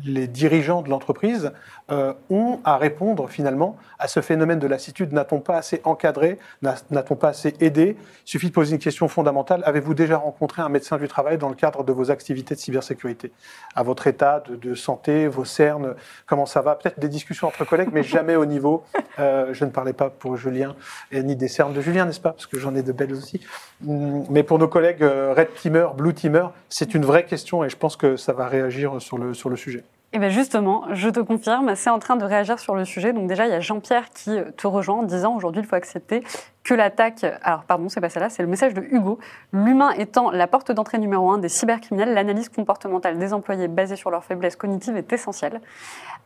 les 0.04 0.26
dirigeants 0.28 0.82
de 0.82 0.90
l'entreprise 0.90 1.52
euh, 1.90 2.12
ont 2.30 2.61
à 2.64 2.76
répondre 2.76 3.28
finalement 3.28 3.76
à 3.99 4.09
ce 4.09 4.21
phénomène 4.21 4.59
de 4.59 4.66
lassitude. 4.66 5.12
N'a-t-on 5.12 5.40
pas 5.40 5.57
assez 5.57 5.80
encadré? 5.85 6.38
N'a- 6.62 6.76
N'a-t-on 6.90 7.16
pas 7.16 7.28
assez 7.28 7.54
aidé? 7.61 7.97
Il 7.99 8.28
suffit 8.30 8.49
de 8.49 8.52
poser 8.52 8.73
une 8.75 8.78
question 8.80 9.09
fondamentale. 9.09 9.62
Avez-vous 9.64 9.95
déjà 9.95 10.16
rencontré 10.18 10.62
un 10.62 10.68
médecin 10.68 10.97
du 10.99 11.09
travail 11.09 11.38
dans 11.38 11.49
le 11.49 11.54
cadre 11.54 11.85
de 11.85 11.92
vos 11.92 12.11
activités 12.11 12.54
de 12.54 12.61
cybersécurité? 12.61 13.33
À 13.75 13.83
votre 13.83 14.07
état 14.07 14.42
de, 14.49 14.57
de 14.57 14.75
santé, 14.75 15.26
vos 15.28 15.45
cernes, 15.45 15.95
comment 16.26 16.47
ça 16.47 16.61
va? 16.61 16.75
Peut-être 16.75 17.00
des 17.00 17.09
discussions 17.09 17.49
entre 17.49 17.64
collègues, 17.64 17.90
mais 17.92 18.02
jamais 18.02 18.37
au 18.37 18.45
niveau. 18.47 18.85
euh, 19.18 19.52
je 19.52 19.64
ne 19.64 19.71
parlais 19.71 19.92
pas 19.92 20.11
pour 20.11 20.37
Julien, 20.37 20.76
et 21.11 21.23
ni 21.23 21.37
des 21.37 21.49
cernes 21.49 21.73
de 21.73 21.80
Julien, 21.80 22.04
n'est-ce 22.07 22.21
pas? 22.21 22.33
Parce 22.33 22.47
que 22.47 22.59
j'en 22.59 22.75
ai 22.75 22.83
de 22.83 22.92
belles 22.92 23.12
aussi. 23.12 23.40
Hum, 23.87 24.25
Mais 24.30 24.42
pour 24.42 24.59
nos 24.59 24.68
collègues 24.68 25.02
euh, 25.02 25.35
Red 25.37 25.54
Teamer, 25.54 25.95
Blue 25.97 26.14
Teamer, 26.14 26.49
c'est 26.68 26.95
une 26.95 27.04
vraie 27.04 27.25
question 27.25 27.64
et 27.64 27.68
je 27.71 27.76
pense 27.76 27.97
que 27.97 28.16
ça 28.16 28.33
va 28.33 28.47
réagir 28.47 29.00
sur 29.00 29.18
le, 29.18 29.35
sur 29.35 29.49
le 29.50 29.57
sujet. 29.57 29.85
Et 30.15 30.19
bien 30.19 30.31
justement, 30.31 30.87
je 30.93 31.11
te 31.11 31.21
confirme, 31.21 31.75
c'est 31.75 31.91
en 31.91 31.99
train 31.99 32.17
de 32.17 32.25
réagir 32.25 32.59
sur 32.59 32.75
le 32.75 32.87
sujet. 32.87 33.12
Donc 33.12 33.29
déjà, 33.29 33.47
il 33.47 33.50
y 33.50 33.55
a 33.55 33.61
Jean-Pierre 33.61 34.09
qui 34.09 34.31
euh, 34.31 34.51
te 34.57 34.66
rejoint 34.66 35.01
en 35.01 35.03
disant 35.03 35.37
aujourd'hui, 35.37 35.61
il 35.61 35.66
faut 35.66 35.77
accepter 35.77 36.25
que 36.64 36.73
l'attaque... 36.73 37.27
Alors 37.42 37.64
pardon, 37.64 37.90
c'est 37.90 38.01
pas 38.01 38.09
celle-là, 38.09 38.31
c'est 38.31 38.42
le 38.42 38.49
message 38.49 38.73
de 38.73 38.81
Hugo. 38.81 39.18
L'humain 39.53 39.90
étant 39.90 40.31
la 40.31 40.47
porte 40.47 40.73
d'entrée 40.73 40.99
numéro 40.99 41.31
un 41.31 41.37
des 41.37 41.51
cybercriminels, 41.51 42.14
l'analyse 42.14 42.49
comportementale 42.49 43.18
des 43.18 43.35
employés 43.35 43.68
basée 43.68 43.97
sur 43.97 44.11
leurs 44.11 44.25
faiblesses 44.25 44.57
cognitives 44.57 44.97
est 44.97 45.12
essentielle. 45.12 45.61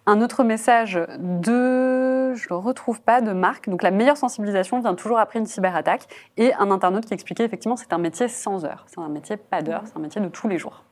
Un 0.07 0.21
autre 0.21 0.45
message 0.45 1.01
de... 1.19 2.35
Je 2.35 2.47
le 2.51 2.57
retrouve 2.57 3.01
pas, 3.01 3.21
de 3.21 3.33
Marc. 3.33 3.69
Donc 3.69 3.83
la 3.83 3.91
meilleure 3.91 4.17
sensibilisation 4.17 4.81
vient 4.81 4.95
toujours 4.95 5.19
après 5.19 5.41
une 5.41 5.47
cyberattaque. 5.47 6.07
Et 6.37 6.55
un 6.55 6.71
internaute 6.71 7.05
qui 7.05 7.15
expliquait 7.15 7.45
effectivement 7.45 7.77
c'est 7.77 7.93
un 7.93 7.99
métier 7.99 8.29
sans 8.29 8.65
heures. 8.65 8.85
C'est 8.87 9.01
un 9.01 9.09
métier 9.09 9.37
pas 9.37 9.61
d'heures, 9.61 9.83
c'est 9.87 9.97
un 9.97 10.01
métier 10.01 10.21
de 10.21 10.29
tous 10.29 10.47
les 10.47 10.59
jours. 10.59 10.85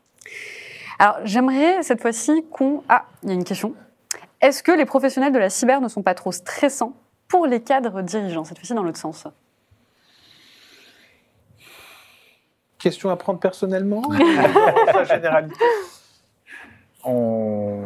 Alors, 1.00 1.16
j'aimerais 1.24 1.82
cette 1.82 2.02
fois-ci 2.02 2.44
qu'on... 2.50 2.82
Ah, 2.86 3.06
il 3.22 3.30
y 3.30 3.32
a 3.32 3.34
une 3.34 3.44
question. 3.44 3.74
Est-ce 4.42 4.62
que 4.62 4.70
les 4.70 4.84
professionnels 4.84 5.32
de 5.32 5.38
la 5.38 5.48
cyber 5.48 5.80
ne 5.80 5.88
sont 5.88 6.02
pas 6.02 6.14
trop 6.14 6.30
stressants 6.30 6.92
pour 7.26 7.46
les 7.46 7.62
cadres 7.62 8.02
dirigeants 8.02 8.44
Cette 8.44 8.58
fois-ci 8.58 8.74
dans 8.74 8.82
l'autre 8.82 8.98
sens? 8.98 9.26
Question 12.78 13.08
à 13.08 13.16
prendre 13.16 13.38
personnellement? 13.40 14.02
Généralité. 15.08 15.64
En, 17.02 17.80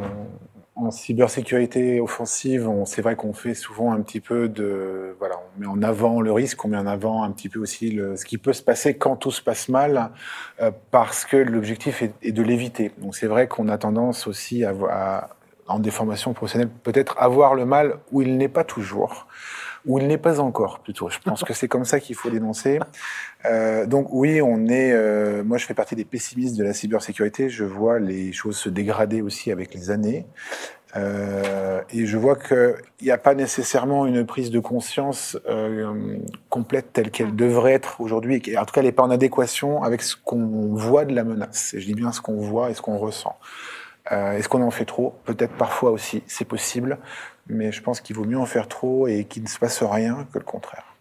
en 0.77 0.91
cybersécurité 0.91 2.01
offensive, 2.01 2.69
c'est 2.85 3.01
vrai 3.01 3.15
qu'on 3.15 3.33
fait 3.33 3.55
souvent 3.55 3.93
un 3.93 4.01
petit 4.01 4.21
peu 4.21 4.49
de, 4.49 5.15
voilà, 5.21 5.37
on 5.57 5.61
met 5.61 5.67
en 5.67 5.83
avant 5.83 6.21
le 6.21 6.33
risque, 6.33 6.65
on 6.65 6.69
met 6.69 6.77
en 6.77 6.87
avant 6.87 7.23
un 7.23 7.31
petit 7.31 7.49
peu 7.49 7.61
aussi 7.61 8.01
ce 8.17 8.25
qui 8.25 8.39
peut 8.39 8.53
se 8.53 8.63
passer 8.63 8.97
quand 8.97 9.15
tout 9.15 9.31
se 9.31 9.41
passe 9.41 9.69
mal, 9.69 10.11
euh, 10.61 10.73
parce 10.91 11.25
que 11.25 11.37
l'objectif 11.37 12.03
est, 12.03 12.33
de 12.33 12.43
l'éviter. 12.43 12.91
Donc 12.99 13.15
c'est 13.15 13.29
vrai 13.29 13.47
qu'on 13.47 13.69
a 13.69 13.79
tendance 13.79 14.27
aussi 14.27 14.65
à, 14.65 14.75
à, 14.91 15.31
en 15.69 15.79
des 15.79 15.93
formations 15.93 16.33
professionnelles, 16.33 16.71
peut-être 16.83 17.17
avoir 17.19 17.55
le 17.55 17.67
mal 17.67 17.99
où 18.11 18.23
il 18.23 18.37
n'est 18.37 18.49
pas 18.49 18.65
toujours, 18.65 19.29
où 19.87 19.99
il 19.99 20.07
n'est 20.07 20.18
pas 20.18 20.40
encore 20.40 20.81
plutôt. 20.81 21.09
Je 21.11 21.18
pense 21.18 21.44
que 21.44 21.53
c'est 21.53 21.68
comme 21.68 21.85
ça 21.85 22.01
qu'il 22.01 22.16
faut 22.16 22.31
l'énoncer. 22.31 22.81
Euh, 23.44 23.87
donc 23.87 24.09
oui, 24.11 24.40
on 24.40 24.66
est. 24.66 24.92
euh, 24.92 25.44
moi, 25.44 25.59
je 25.59 25.66
fais 25.66 25.75
partie 25.75 25.94
des 25.97 26.05
pessimistes 26.05 26.57
de 26.57 26.64
la 26.64 26.73
cybersécurité. 26.73 27.51
Je 27.51 27.64
vois 27.64 27.99
les 27.99 28.33
choses 28.33 28.57
se 28.57 28.68
dégrader 28.70 29.20
aussi 29.23 29.53
avec 29.53 29.75
les 29.75 29.90
années, 29.90 30.27
Euh, 30.97 31.81
et 31.90 32.07
je 32.07 32.16
vois 32.16 32.37
qu'il 32.37 32.77
n'y 33.03 33.11
a 33.11 33.18
pas 33.18 33.35
nécessairement 33.35 34.07
une 34.07 34.25
prise 34.25 34.53
de 34.53 34.61
conscience 34.61 35.37
euh, 35.49 36.18
complète 36.51 36.92
telle 36.92 37.11
qu'elle 37.11 37.35
devrait 37.35 37.73
être 37.73 38.01
aujourd'hui. 38.01 38.40
En 38.57 38.64
tout 38.64 38.73
cas, 38.73 38.81
elle 38.81 38.87
n'est 38.87 38.92
pas 38.92 39.03
en 39.03 39.11
adéquation 39.11 39.83
avec 39.83 40.03
ce 40.03 40.14
qu'on 40.16 40.73
voit 40.75 41.05
de 41.05 41.12
la 41.12 41.25
menace. 41.25 41.75
Et 41.75 41.81
je 41.81 41.87
dis 41.87 41.94
bien 41.94 42.12
ce 42.12 42.20
qu'on 42.20 42.37
voit 42.37 42.70
et 42.70 42.75
ce 42.75 42.81
qu'on 42.81 42.97
ressent. 42.97 43.37
Est-ce 44.11 44.49
qu'on 44.49 44.62
en 44.62 44.70
fait 44.70 44.85
trop? 44.85 45.14
Peut-être 45.25 45.57
parfois 45.57 45.90
aussi, 45.90 46.23
c'est 46.27 46.44
possible. 46.44 46.99
Mais 47.46 47.72
je 47.72 47.83
pense 47.83 48.00
qu'il 48.00 48.16
vaut 48.16 48.24
mieux 48.24 48.38
en 48.38 48.46
faire 48.46 48.68
trop 48.68 49.07
et 49.07 49.24
qu'il 49.24 49.42
ne 49.42 49.48
se 49.48 49.59
passe 49.59 49.83
rien 49.83 50.26
que 50.33 50.38
le 50.38 50.44
contraire. 50.44 50.93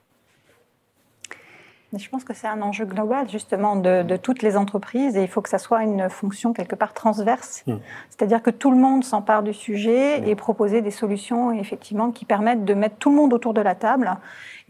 Je 1.95 2.10
pense 2.10 2.23
que 2.23 2.34
c'est 2.34 2.47
un 2.47 2.62
enjeu 2.62 2.86
global, 2.86 3.29
justement, 3.29 3.75
de, 3.75 4.01
de 4.01 4.17
toutes 4.17 4.41
les 4.41 4.58
entreprises, 4.58 5.15
et 5.15 5.21
il 5.21 5.27
faut 5.27 5.41
que 5.41 5.49
ça 5.49 5.60
soit 5.60 5.84
une 5.84 6.10
fonction 6.10 6.51
quelque 6.51 6.75
part 6.75 6.93
transverse. 6.93 7.63
Mm. 7.67 7.75
C'est-à-dire 8.10 8.41
que 8.41 8.49
tout 8.49 8.71
le 8.71 8.77
monde 8.77 9.03
s'empare 9.03 9.43
du 9.43 9.53
sujet 9.53 10.27
et 10.27 10.36
proposer 10.36 10.82
des 10.82 10.91
solutions, 10.91 11.51
effectivement, 11.51 12.12
qui 12.12 12.25
permettent 12.25 12.65
de 12.65 12.73
mettre 12.73 12.95
tout 12.95 13.10
le 13.10 13.15
monde 13.15 13.34
autour 13.34 13.53
de 13.53 13.62
la 13.62 13.75
table 13.75 14.17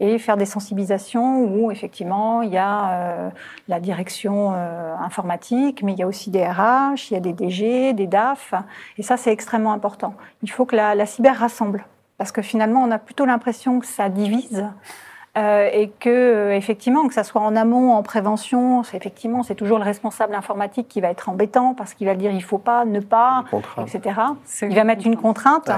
et 0.00 0.18
faire 0.18 0.36
des 0.36 0.44
sensibilisations 0.44 1.44
où, 1.44 1.70
effectivement, 1.70 2.42
il 2.42 2.50
y 2.50 2.58
a 2.58 2.90
euh, 2.90 3.30
la 3.68 3.80
direction 3.80 4.52
euh, 4.54 4.94
informatique, 4.96 5.82
mais 5.82 5.92
il 5.92 5.98
y 5.98 6.02
a 6.02 6.06
aussi 6.06 6.30
des 6.30 6.44
RH, 6.44 7.10
il 7.10 7.14
y 7.14 7.16
a 7.16 7.20
des 7.20 7.32
DG, 7.32 7.92
des 7.94 8.06
DAF, 8.06 8.54
et 8.98 9.02
ça, 9.02 9.16
c'est 9.16 9.32
extrêmement 9.32 9.72
important. 9.72 10.14
Il 10.42 10.50
faut 10.50 10.66
que 10.66 10.76
la, 10.76 10.94
la 10.94 11.06
cyber 11.06 11.38
rassemble, 11.38 11.86
parce 12.18 12.32
que 12.32 12.42
finalement, 12.42 12.82
on 12.82 12.90
a 12.90 12.98
plutôt 12.98 13.24
l'impression 13.24 13.80
que 13.80 13.86
ça 13.86 14.08
divise. 14.08 14.66
Euh, 15.36 15.68
et 15.72 15.88
que 15.88 16.10
euh, 16.10 16.56
effectivement 16.56 17.08
que 17.08 17.14
ça 17.14 17.24
soit 17.24 17.40
en 17.40 17.56
amont, 17.56 17.92
en 17.92 18.04
prévention, 18.04 18.84
c'est 18.84 18.96
effectivement 18.96 19.42
c'est 19.42 19.56
toujours 19.56 19.78
le 19.78 19.84
responsable 19.84 20.32
informatique 20.34 20.86
qui 20.86 21.00
va 21.00 21.10
être 21.10 21.28
embêtant 21.28 21.74
parce 21.74 21.92
qu'il 21.94 22.06
va 22.06 22.14
dire 22.14 22.30
il 22.30 22.42
faut 22.42 22.58
pas, 22.58 22.84
ne 22.84 23.00
pas, 23.00 23.44
etc. 23.78 24.20
Il 24.62 24.76
va 24.76 24.84
mettre 24.84 25.04
une 25.04 25.16
contrainte. 25.16 25.68
Ouais. 25.68 25.74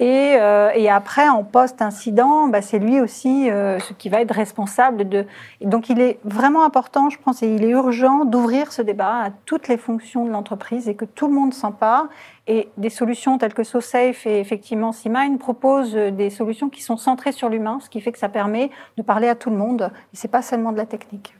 Et, 0.00 0.34
euh, 0.40 0.70
et 0.74 0.90
après, 0.90 1.28
en 1.28 1.44
post-incident, 1.44 2.48
bah, 2.48 2.62
c'est 2.62 2.80
lui 2.80 3.00
aussi 3.00 3.48
euh, 3.48 3.78
ce 3.78 3.92
qui 3.92 4.08
va 4.08 4.20
être 4.20 4.34
responsable 4.34 5.08
de. 5.08 5.24
donc, 5.60 5.88
il 5.88 6.00
est 6.00 6.18
vraiment 6.24 6.64
important, 6.64 7.10
je 7.10 7.18
pense, 7.18 7.44
et 7.44 7.48
il 7.48 7.62
est 7.62 7.70
urgent 7.70 8.24
d'ouvrir 8.24 8.72
ce 8.72 8.82
débat 8.82 9.22
à 9.22 9.30
toutes 9.46 9.68
les 9.68 9.76
fonctions 9.76 10.24
de 10.24 10.30
l'entreprise 10.30 10.88
et 10.88 10.96
que 10.96 11.04
tout 11.04 11.28
le 11.28 11.34
monde 11.34 11.54
s'empare. 11.54 12.08
Et 12.48 12.68
des 12.76 12.90
solutions 12.90 13.38
telles 13.38 13.54
que 13.54 13.62
SoSafe 13.62 14.26
et 14.26 14.40
effectivement 14.40 14.92
CMind 14.92 15.38
proposent 15.38 15.94
des 15.94 16.28
solutions 16.28 16.68
qui 16.68 16.82
sont 16.82 16.96
centrées 16.96 17.32
sur 17.32 17.48
l'humain, 17.48 17.78
ce 17.80 17.88
qui 17.88 18.00
fait 18.00 18.12
que 18.12 18.18
ça 18.18 18.28
permet 18.28 18.70
de 18.98 19.02
parler 19.02 19.28
à 19.28 19.34
tout 19.34 19.48
le 19.48 19.56
monde. 19.56 19.92
Et 20.12 20.16
c'est 20.16 20.28
pas 20.28 20.42
seulement 20.42 20.72
de 20.72 20.76
la 20.76 20.86
technique. 20.86 21.34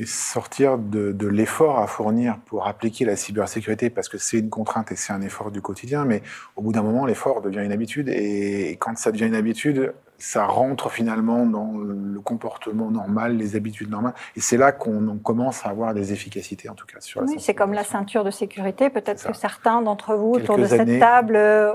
Et 0.00 0.06
sortir 0.06 0.78
de, 0.78 1.12
de 1.12 1.26
l'effort 1.28 1.78
à 1.78 1.86
fournir 1.86 2.38
pour 2.46 2.66
appliquer 2.66 3.04
la 3.04 3.16
cybersécurité, 3.16 3.90
parce 3.90 4.08
que 4.08 4.16
c'est 4.16 4.38
une 4.38 4.48
contrainte 4.48 4.90
et 4.92 4.96
c'est 4.96 5.12
un 5.12 5.20
effort 5.20 5.50
du 5.50 5.60
quotidien, 5.60 6.06
mais 6.06 6.22
au 6.56 6.62
bout 6.62 6.72
d'un 6.72 6.82
moment, 6.82 7.04
l'effort 7.04 7.42
devient 7.42 7.62
une 7.62 7.72
habitude, 7.72 8.08
et 8.08 8.78
quand 8.80 8.96
ça 8.96 9.12
devient 9.12 9.26
une 9.26 9.34
habitude, 9.34 9.92
ça 10.16 10.46
rentre 10.46 10.90
finalement 10.90 11.44
dans 11.44 11.72
le 11.76 12.20
comportement 12.20 12.90
normal, 12.90 13.36
les 13.36 13.56
habitudes 13.56 13.90
normales, 13.90 14.14
et 14.36 14.40
c'est 14.40 14.56
là 14.56 14.72
qu'on 14.72 15.06
on 15.06 15.18
commence 15.18 15.66
à 15.66 15.68
avoir 15.68 15.92
des 15.92 16.14
efficacités, 16.14 16.70
en 16.70 16.74
tout 16.74 16.86
cas, 16.86 17.00
sur 17.00 17.20
Oui, 17.20 17.36
c'est 17.38 17.54
comme 17.54 17.74
la 17.74 17.84
ceinture 17.84 18.24
de 18.24 18.30
sécurité. 18.30 18.88
Peut-être 18.88 19.26
que 19.26 19.36
certains 19.36 19.82
d'entre 19.82 20.14
vous 20.14 20.32
autour 20.32 20.56
de 20.56 20.64
cette 20.64 20.80
années. 20.80 20.98
table 20.98 21.36
euh, 21.36 21.74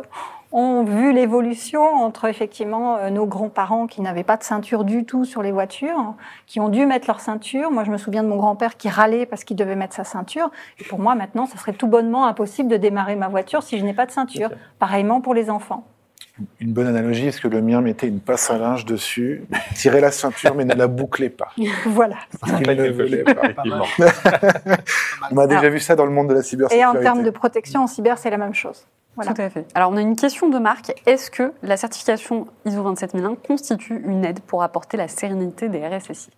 ont 0.56 0.86
vu 0.86 1.12
l'évolution 1.12 1.82
entre 1.84 2.26
effectivement 2.26 2.96
euh, 2.96 3.10
nos 3.10 3.26
grands-parents 3.26 3.88
qui 3.88 4.02
n'avaient 4.02 4.24
pas 4.24 4.38
de 4.38 4.44
ceinture 4.44 4.86
du 4.86 5.04
tout 5.04 5.26
sur 5.26 5.44
les 5.44 5.52
voitures, 5.52 6.14
qui 6.48 6.62
ont 6.62 6.70
dû 6.70 6.86
mettre 6.86 7.08
leur 7.08 7.20
ceinture. 7.20 7.72
Moi, 7.72 7.84
je 7.84 7.92
me 7.92 7.98
souviens 7.98 8.24
de 8.24 8.30
mon 8.30 8.38
grand-père 8.38 8.78
qui 8.78 8.88
râlait 8.88 9.26
parce 9.26 9.44
qu'il 9.44 9.58
devait 9.58 9.76
mettre 9.76 9.94
sa 9.94 10.06
ceinture. 10.06 10.50
Et 10.80 10.86
pour 10.86 10.98
moi, 11.00 11.14
maintenant, 11.14 11.46
ça 11.46 11.58
serait 11.58 11.74
tout 11.74 11.88
bonnement 11.88 12.26
impossible 12.26 12.70
de 12.70 12.78
démarrer 12.78 13.18
ma 13.18 13.28
voiture 13.28 13.64
si 13.64 13.78
je 13.78 13.84
n'ai 13.84 13.94
pas 13.94 14.06
de 14.06 14.12
ceinture. 14.12 14.50
Pareillement 14.80 15.20
pour 15.20 15.34
les 15.34 15.50
enfants. 15.50 15.86
Une 16.60 16.72
bonne 16.74 16.88
analogie, 16.88 17.28
est-ce 17.28 17.40
que 17.42 17.48
le 17.50 17.62
mien 17.62 17.82
mettait 17.82 18.08
une 18.08 18.20
passe 18.22 18.50
à 18.50 18.58
linge 18.58 18.86
dessus, 18.86 19.44
tirait 19.76 20.02
la 20.02 20.12
ceinture 20.12 20.56
mais 20.56 20.66
ne 20.66 20.74
la 20.76 20.88
bouclait 20.88 21.30
pas 21.30 21.50
voilà. 21.86 22.16
Parce 22.40 22.62
qu'il 22.62 22.68
ne 22.68 22.92
voulait 22.92 23.24
pas. 23.24 23.42
On 25.32 25.38
a 25.38 25.48
déjà 25.48 25.60
Alors- 25.60 25.72
vu 25.72 25.80
ça 25.80 25.96
dans 25.96 26.06
le 26.06 26.12
monde 26.12 26.30
de 26.30 26.34
la 26.34 26.44
cybersécurité. 26.44 26.82
Et 26.82 26.86
en 26.86 27.02
termes 27.02 27.24
de 27.24 27.30
protection 27.30 27.84
en 27.84 27.88
cyber, 27.88 28.18
c'est 28.18 28.30
la 28.30 28.38
même 28.38 28.54
chose. 28.54 28.86
Voilà. 29.16 29.34
Tout 29.34 29.42
à 29.42 29.50
fait. 29.50 29.66
Alors, 29.76 29.92
on 29.92 29.98
a 29.98 30.02
une 30.02 30.16
question 30.16 30.50
de 30.50 30.60
Marc. 30.60 30.94
Est-ce 31.06 31.32
que 31.32 31.54
la 31.64 31.78
certification 31.78 32.48
ISO 32.66 32.82
27001 32.84 33.36
constitue 33.36 34.02
une 34.06 34.26
aide 34.26 34.42
pour 34.42 34.64
apporter 34.64 34.98
la 34.98 35.08
sérénité 35.08 35.70
des 35.70 35.88
RSSI 35.88 36.30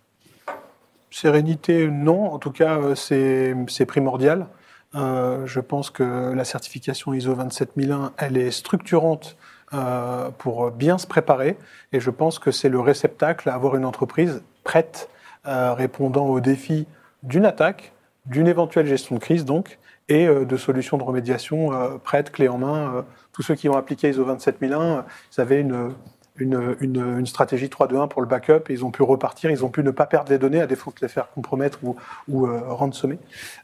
Sérénité, 1.10 1.88
non. 1.88 2.32
En 2.32 2.38
tout 2.38 2.52
cas, 2.52 2.78
euh, 2.78 2.94
c'est 2.94 3.56
c'est 3.68 3.86
primordial. 3.86 4.46
Euh, 4.94 5.46
je 5.46 5.60
pense 5.60 5.90
que 5.90 6.32
la 6.32 6.44
certification 6.44 7.12
ISO 7.12 7.34
27001, 7.34 8.12
elle 8.16 8.36
est 8.36 8.50
structurante 8.50 9.36
euh, 9.74 10.30
pour 10.38 10.70
bien 10.70 10.96
se 10.96 11.06
préparer. 11.06 11.58
Et 11.92 12.00
je 12.00 12.10
pense 12.10 12.38
que 12.38 12.50
c'est 12.50 12.70
le 12.70 12.80
réceptacle 12.80 13.48
à 13.50 13.54
avoir 13.54 13.76
une 13.76 13.84
entreprise 13.84 14.42
prête, 14.64 15.10
euh, 15.46 15.74
répondant 15.74 16.26
aux 16.26 16.40
défis 16.40 16.86
d'une 17.22 17.44
attaque, 17.44 17.92
d'une 18.24 18.46
éventuelle 18.46 18.86
gestion 18.86 19.16
de 19.16 19.20
crise, 19.20 19.44
donc, 19.44 19.78
et 20.08 20.26
euh, 20.26 20.44
de 20.44 20.56
solutions 20.56 20.96
de 20.98 21.02
remédiation 21.02 21.72
euh, 21.72 21.98
prêtes, 22.02 22.30
clés 22.32 22.48
en 22.48 22.58
main. 22.58 22.94
Euh, 22.96 23.02
tous 23.32 23.42
ceux 23.42 23.54
qui 23.54 23.68
ont 23.68 23.76
appliqué 23.76 24.08
ISO 24.10 24.24
27001, 24.24 24.80
euh, 24.80 25.02
ils 25.36 25.40
avaient 25.40 25.60
une, 25.60 25.92
une, 26.36 26.76
une, 26.80 27.18
une 27.18 27.26
stratégie 27.26 27.66
3-2-1 27.66 28.08
pour 28.08 28.22
le 28.22 28.28
backup 28.28 28.68
et 28.68 28.72
ils 28.72 28.84
ont 28.84 28.90
pu 28.90 29.02
repartir, 29.02 29.50
ils 29.50 29.64
ont 29.64 29.68
pu 29.68 29.82
ne 29.82 29.90
pas 29.90 30.06
perdre 30.06 30.30
les 30.30 30.38
données 30.38 30.60
à 30.60 30.66
défaut 30.66 30.90
de 30.90 30.96
les 31.02 31.08
faire 31.08 31.30
compromettre 31.30 31.78
ou, 31.82 31.96
ou 32.28 32.46
euh, 32.46 32.60
ransomer. 32.68 33.18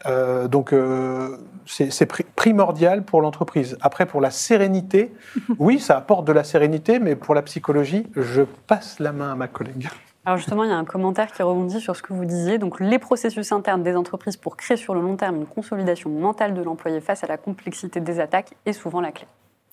Euh, 0.06 0.48
donc 0.48 0.72
euh, 0.72 1.36
c'est 1.66 1.92
c'est 1.92 2.10
pri- 2.10 2.24
primordial 2.36 3.04
pour 3.04 3.20
l'entreprise. 3.20 3.76
Après, 3.80 4.06
pour 4.06 4.20
la 4.20 4.30
sérénité, 4.30 5.12
oui, 5.58 5.78
ça 5.80 5.96
apporte 5.96 6.26
de 6.26 6.32
la 6.32 6.44
sérénité, 6.44 6.98
mais 6.98 7.16
pour 7.16 7.34
la 7.34 7.42
psychologie, 7.42 8.06
je 8.16 8.42
passe 8.66 8.98
la 9.00 9.12
main 9.12 9.32
à 9.32 9.34
ma 9.36 9.48
collègue. 9.48 9.88
Alors 10.24 10.38
justement, 10.38 10.64
il 10.64 10.70
y 10.70 10.72
a 10.72 10.76
un 10.76 10.84
commentaire 10.86 11.30
qui 11.30 11.42
rebondit 11.42 11.80
sur 11.80 11.96
ce 11.96 12.02
que 12.02 12.12
vous 12.14 12.24
disiez. 12.24 12.56
Donc, 12.58 12.80
les 12.80 12.98
processus 12.98 13.52
internes 13.52 13.82
des 13.82 13.94
entreprises 13.94 14.36
pour 14.38 14.56
créer 14.56 14.76
sur 14.78 14.94
le 14.94 15.02
long 15.02 15.16
terme 15.16 15.36
une 15.36 15.46
consolidation 15.46 16.08
mentale 16.08 16.54
de 16.54 16.62
l'employé 16.62 17.00
face 17.00 17.22
à 17.24 17.26
la 17.26 17.36
complexité 17.36 18.00
des 18.00 18.20
attaques 18.20 18.52
est 18.64 18.72
souvent 18.72 19.00
la 19.02 19.12
clé. 19.12 19.26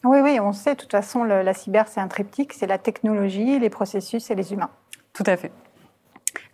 Oui, 0.04 0.20
oui, 0.22 0.40
on 0.42 0.52
sait, 0.52 0.74
de 0.76 0.80
toute 0.82 0.92
façon, 0.92 1.24
le- 1.24 1.42
la 1.42 1.54
cyber, 1.54 1.88
c'est 1.88 2.02
un 2.02 2.08
triptyque, 2.08 2.54
c'est 2.54 2.68
la 2.68 2.78
technologie, 2.80 3.60
les 3.60 3.70
processus 3.70 4.30
et 4.32 4.36
les 4.36 4.52
humains. 4.52 4.72
Tout 5.14 5.24
à 5.26 5.38
fait. 5.38 5.52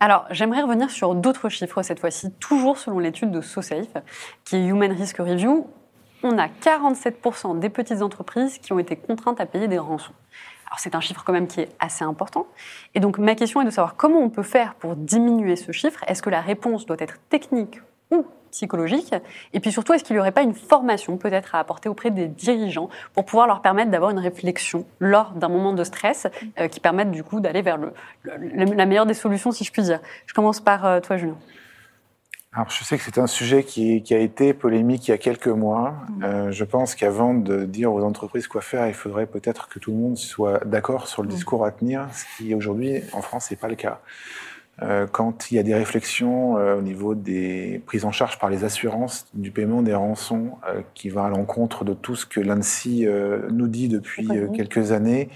Alors, 0.00 0.26
j'aimerais 0.30 0.62
revenir 0.62 0.90
sur 0.90 1.14
d'autres 1.16 1.48
chiffres 1.48 1.82
cette 1.82 1.98
fois-ci, 1.98 2.30
toujours 2.34 2.78
selon 2.78 3.00
l'étude 3.00 3.30
de 3.32 3.40
SoSafe, 3.40 3.96
qui 4.44 4.56
est 4.56 4.64
Human 4.66 4.92
Risk 4.92 5.16
Review. 5.18 5.66
On 6.22 6.36
a 6.38 6.46
47% 6.48 7.58
des 7.58 7.68
petites 7.70 8.02
entreprises 8.02 8.58
qui 8.58 8.72
ont 8.72 8.78
été 8.78 8.96
contraintes 8.96 9.40
à 9.40 9.46
payer 9.46 9.66
des 9.66 9.78
rançons. 9.78 10.12
Alors, 10.68 10.80
c'est 10.80 10.94
un 10.94 11.00
chiffre 11.00 11.22
quand 11.24 11.32
même 11.32 11.46
qui 11.46 11.62
est 11.62 11.68
assez 11.80 12.04
important. 12.04 12.46
Et 12.94 13.00
donc, 13.00 13.18
ma 13.18 13.34
question 13.34 13.62
est 13.62 13.64
de 13.64 13.70
savoir 13.70 13.96
comment 13.96 14.20
on 14.20 14.28
peut 14.28 14.42
faire 14.42 14.74
pour 14.74 14.96
diminuer 14.96 15.56
ce 15.56 15.72
chiffre. 15.72 16.04
Est-ce 16.06 16.22
que 16.22 16.28
la 16.28 16.42
réponse 16.42 16.84
doit 16.84 16.96
être 16.98 17.16
technique 17.30 17.80
ou 18.10 18.26
psychologique? 18.50 19.14
Et 19.54 19.60
puis 19.60 19.72
surtout, 19.72 19.94
est-ce 19.94 20.04
qu'il 20.04 20.14
n'y 20.14 20.20
aurait 20.20 20.32
pas 20.32 20.42
une 20.42 20.54
formation 20.54 21.16
peut-être 21.16 21.54
à 21.54 21.60
apporter 21.60 21.88
auprès 21.88 22.10
des 22.10 22.28
dirigeants 22.28 22.90
pour 23.14 23.24
pouvoir 23.24 23.46
leur 23.46 23.62
permettre 23.62 23.90
d'avoir 23.90 24.10
une 24.10 24.18
réflexion 24.18 24.84
lors 25.00 25.30
d'un 25.32 25.48
moment 25.48 25.72
de 25.72 25.84
stress 25.84 26.26
euh, 26.60 26.68
qui 26.68 26.80
permette 26.80 27.10
du 27.10 27.24
coup 27.24 27.40
d'aller 27.40 27.62
vers 27.62 27.78
la 28.24 28.86
meilleure 28.86 29.06
des 29.06 29.14
solutions, 29.14 29.52
si 29.52 29.64
je 29.64 29.72
puis 29.72 29.82
dire? 29.82 30.00
Je 30.26 30.34
commence 30.34 30.60
par 30.60 30.84
euh, 30.84 31.00
toi, 31.00 31.16
Julien. 31.16 31.36
Alors, 32.52 32.70
je 32.70 32.82
sais 32.82 32.96
que 32.96 33.02
c'est 33.02 33.18
un 33.18 33.26
sujet 33.26 33.62
qui, 33.62 34.02
qui 34.02 34.14
a 34.14 34.18
été 34.18 34.54
polémique 34.54 35.06
il 35.06 35.10
y 35.10 35.14
a 35.14 35.18
quelques 35.18 35.48
mois. 35.48 35.94
Euh, 36.22 36.50
je 36.50 36.64
pense 36.64 36.94
qu'avant 36.94 37.34
de 37.34 37.64
dire 37.64 37.92
aux 37.92 38.02
entreprises 38.02 38.48
quoi 38.48 38.62
faire, 38.62 38.88
il 38.88 38.94
faudrait 38.94 39.26
peut-être 39.26 39.68
que 39.68 39.78
tout 39.78 39.90
le 39.90 39.98
monde 39.98 40.16
soit 40.16 40.64
d'accord 40.64 41.08
sur 41.08 41.22
le 41.22 41.28
discours 41.28 41.66
à 41.66 41.70
tenir, 41.70 42.06
ce 42.12 42.24
qui 42.36 42.54
aujourd'hui 42.54 43.02
en 43.12 43.20
France 43.20 43.50
n'est 43.50 43.58
pas 43.58 43.68
le 43.68 43.74
cas. 43.74 44.00
Euh, 44.80 45.06
quand 45.06 45.50
il 45.50 45.56
y 45.56 45.58
a 45.58 45.62
des 45.62 45.74
réflexions 45.74 46.56
euh, 46.56 46.78
au 46.78 46.82
niveau 46.82 47.14
des 47.14 47.82
prises 47.84 48.06
en 48.06 48.12
charge 48.12 48.38
par 48.38 48.48
les 48.48 48.64
assurances 48.64 49.26
du 49.34 49.50
paiement 49.50 49.82
des 49.82 49.94
rançons 49.94 50.52
qui 50.94 51.10
va 51.10 51.24
à 51.24 51.28
l'encontre 51.28 51.84
de 51.84 51.92
tout 51.92 52.16
ce 52.16 52.24
que 52.24 52.40
l'ANSI 52.40 53.06
nous 53.50 53.68
dit 53.68 53.88
depuis 53.88 54.26
quelques 54.56 54.92
années, 54.92 55.28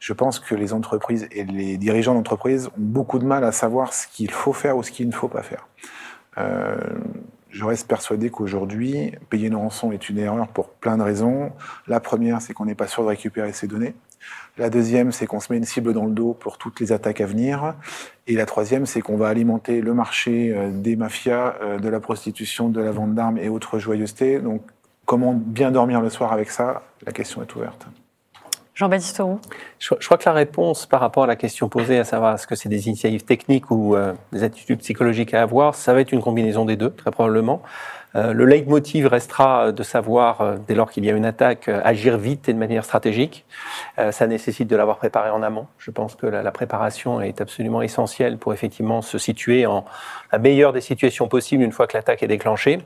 je 0.00 0.12
pense 0.12 0.40
que 0.40 0.54
les 0.54 0.72
entreprises 0.72 1.28
et 1.30 1.44
les 1.44 1.76
dirigeants 1.76 2.14
d'entreprises 2.14 2.66
ont 2.66 2.72
beaucoup 2.78 3.18
de 3.18 3.24
mal 3.24 3.44
à 3.44 3.52
savoir 3.52 3.92
ce 3.92 4.08
qu'il 4.08 4.30
faut 4.30 4.52
faire 4.52 4.76
ou 4.76 4.82
ce 4.82 4.90
qu'il 4.90 5.06
ne 5.06 5.14
faut 5.14 5.28
pas 5.28 5.42
faire. 5.42 5.68
Euh, 6.38 6.76
je 7.50 7.64
reste 7.64 7.88
persuadé 7.88 8.30
qu'aujourd'hui, 8.30 9.12
payer 9.30 9.48
une 9.48 9.56
rançon 9.56 9.90
est 9.90 10.08
une 10.08 10.18
erreur 10.18 10.48
pour 10.48 10.68
plein 10.68 10.98
de 10.98 11.02
raisons. 11.02 11.50
La 11.86 11.98
première, 11.98 12.42
c'est 12.42 12.52
qu'on 12.52 12.66
n'est 12.66 12.74
pas 12.74 12.86
sûr 12.86 13.02
de 13.02 13.08
récupérer 13.08 13.52
ses 13.52 13.66
données. 13.66 13.94
La 14.58 14.70
deuxième, 14.70 15.12
c'est 15.12 15.26
qu'on 15.26 15.40
se 15.40 15.52
met 15.52 15.58
une 15.58 15.64
cible 15.64 15.92
dans 15.92 16.04
le 16.04 16.10
dos 16.12 16.34
pour 16.34 16.58
toutes 16.58 16.80
les 16.80 16.92
attaques 16.92 17.20
à 17.20 17.26
venir. 17.26 17.74
Et 18.26 18.34
la 18.34 18.44
troisième, 18.44 18.84
c'est 18.84 19.00
qu'on 19.00 19.16
va 19.16 19.28
alimenter 19.28 19.80
le 19.80 19.94
marché 19.94 20.52
euh, 20.54 20.70
des 20.70 20.96
mafias, 20.96 21.54
euh, 21.62 21.78
de 21.78 21.88
la 21.88 22.00
prostitution, 22.00 22.68
de 22.68 22.80
la 22.80 22.90
vente 22.90 23.14
d'armes 23.14 23.38
et 23.38 23.48
autres 23.48 23.78
joyeusetés. 23.78 24.40
Donc, 24.40 24.62
comment 25.06 25.32
bien 25.32 25.70
dormir 25.70 26.00
le 26.00 26.10
soir 26.10 26.32
avec 26.32 26.50
ça? 26.50 26.82
La 27.06 27.12
question 27.12 27.42
est 27.42 27.54
ouverte. 27.54 27.86
Jean-Baptiste 28.78 29.18
Roux. 29.18 29.40
Je, 29.80 29.92
crois 30.06 30.18
que 30.18 30.22
la 30.24 30.32
réponse 30.32 30.86
par 30.86 31.00
rapport 31.00 31.24
à 31.24 31.26
la 31.26 31.34
question 31.34 31.68
posée, 31.68 31.98
à 31.98 32.04
savoir 32.04 32.36
est-ce 32.36 32.46
que 32.46 32.54
c'est 32.54 32.68
des 32.68 32.86
initiatives 32.86 33.24
techniques 33.24 33.72
ou 33.72 33.96
euh, 33.96 34.14
des 34.32 34.44
attitudes 34.44 34.78
psychologiques 34.78 35.34
à 35.34 35.42
avoir, 35.42 35.74
ça 35.74 35.92
va 35.92 36.00
être 36.00 36.12
une 36.12 36.22
combinaison 36.22 36.64
des 36.64 36.76
deux, 36.76 36.90
très 36.90 37.10
probablement. 37.10 37.60
Euh, 38.14 38.32
le 38.32 38.44
leitmotiv 38.44 39.08
restera 39.08 39.72
de 39.72 39.82
savoir, 39.82 40.42
euh, 40.42 40.56
dès 40.68 40.76
lors 40.76 40.92
qu'il 40.92 41.04
y 41.04 41.10
a 41.10 41.12
une 41.12 41.24
attaque, 41.24 41.68
agir 41.68 42.18
vite 42.18 42.48
et 42.48 42.52
de 42.52 42.58
manière 42.58 42.84
stratégique. 42.84 43.44
Ça 44.10 44.28
nécessite 44.28 44.68
de 44.68 44.76
l'avoir 44.76 44.98
préparé 44.98 45.30
en 45.30 45.42
amont. 45.42 45.66
Je 45.78 45.90
pense 45.90 46.14
que 46.14 46.26
la 46.26 46.52
préparation 46.52 47.20
est 47.20 47.40
absolument 47.40 47.82
essentielle 47.82 48.38
pour 48.38 48.52
effectivement 48.52 49.02
se 49.02 49.18
situer 49.18 49.66
en 49.66 49.84
la 50.30 50.38
meilleure 50.38 50.72
des 50.72 50.80
situations 50.80 51.26
possibles 51.26 51.64
une 51.64 51.72
fois 51.72 51.88
que 51.88 51.96
l'attaque 51.96 52.22
est 52.22 52.28
déclenchée. 52.28 52.78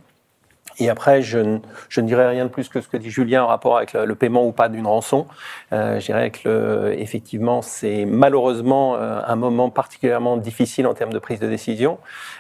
Et 0.78 0.88
après, 0.90 1.22
je 1.22 1.38
ne, 1.38 1.58
je 1.88 2.00
ne 2.00 2.06
dirais 2.06 2.28
rien 2.28 2.44
de 2.44 2.50
plus 2.50 2.68
que 2.68 2.80
ce 2.80 2.88
que 2.88 2.96
dit 2.96 3.10
Julien 3.10 3.44
en 3.44 3.46
rapport 3.46 3.76
avec 3.76 3.92
le, 3.92 4.04
le 4.04 4.14
paiement 4.14 4.46
ou 4.46 4.52
pas 4.52 4.68
d'une 4.68 4.86
rançon. 4.86 5.26
Euh, 5.72 6.00
je 6.00 6.06
dirais 6.06 6.30
que 6.30 6.48
le, 6.48 7.00
effectivement, 7.00 7.62
c'est 7.62 8.04
malheureusement 8.06 8.96
euh, 8.96 9.20
un 9.26 9.36
moment 9.36 9.70
particulièrement 9.70 10.36
difficile 10.36 10.86
en 10.86 10.94
termes 10.94 11.12
de 11.12 11.18
prise 11.18 11.40
de 11.40 11.48
décision, 11.48 11.98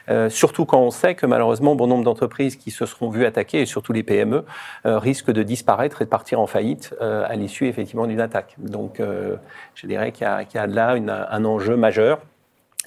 euh, 0.08 0.28
surtout 0.30 0.64
quand 0.64 0.80
on 0.80 0.90
sait 0.90 1.14
que 1.14 1.26
malheureusement, 1.26 1.74
bon 1.74 1.86
nombre 1.86 2.04
d'entreprises 2.04 2.56
qui 2.56 2.70
se 2.70 2.86
seront 2.86 3.10
vues 3.10 3.26
attaquer, 3.26 3.60
et 3.60 3.66
surtout 3.66 3.92
les 3.92 4.02
PME, 4.02 4.44
euh, 4.86 4.98
risquent 4.98 5.30
de 5.32 5.42
disparaître 5.42 6.02
et 6.02 6.04
de 6.04 6.10
partir 6.10 6.40
en 6.40 6.46
faillite 6.46 6.94
euh, 7.02 7.24
à 7.28 7.34
l'issue 7.36 7.66
effectivement 7.68 8.06
d'une 8.06 8.20
attaque. 8.20 8.54
Donc, 8.58 9.00
euh, 9.00 9.36
je 9.74 9.86
dirais 9.86 10.12
qu'il 10.12 10.26
y, 10.26 10.30
a- 10.30 10.44
qu'il 10.44 10.58
y 10.60 10.62
a 10.62 10.66
là 10.66 10.96
une- 10.96 11.10
un 11.10 11.44
enjeu 11.44 11.76
majeur. 11.76 12.20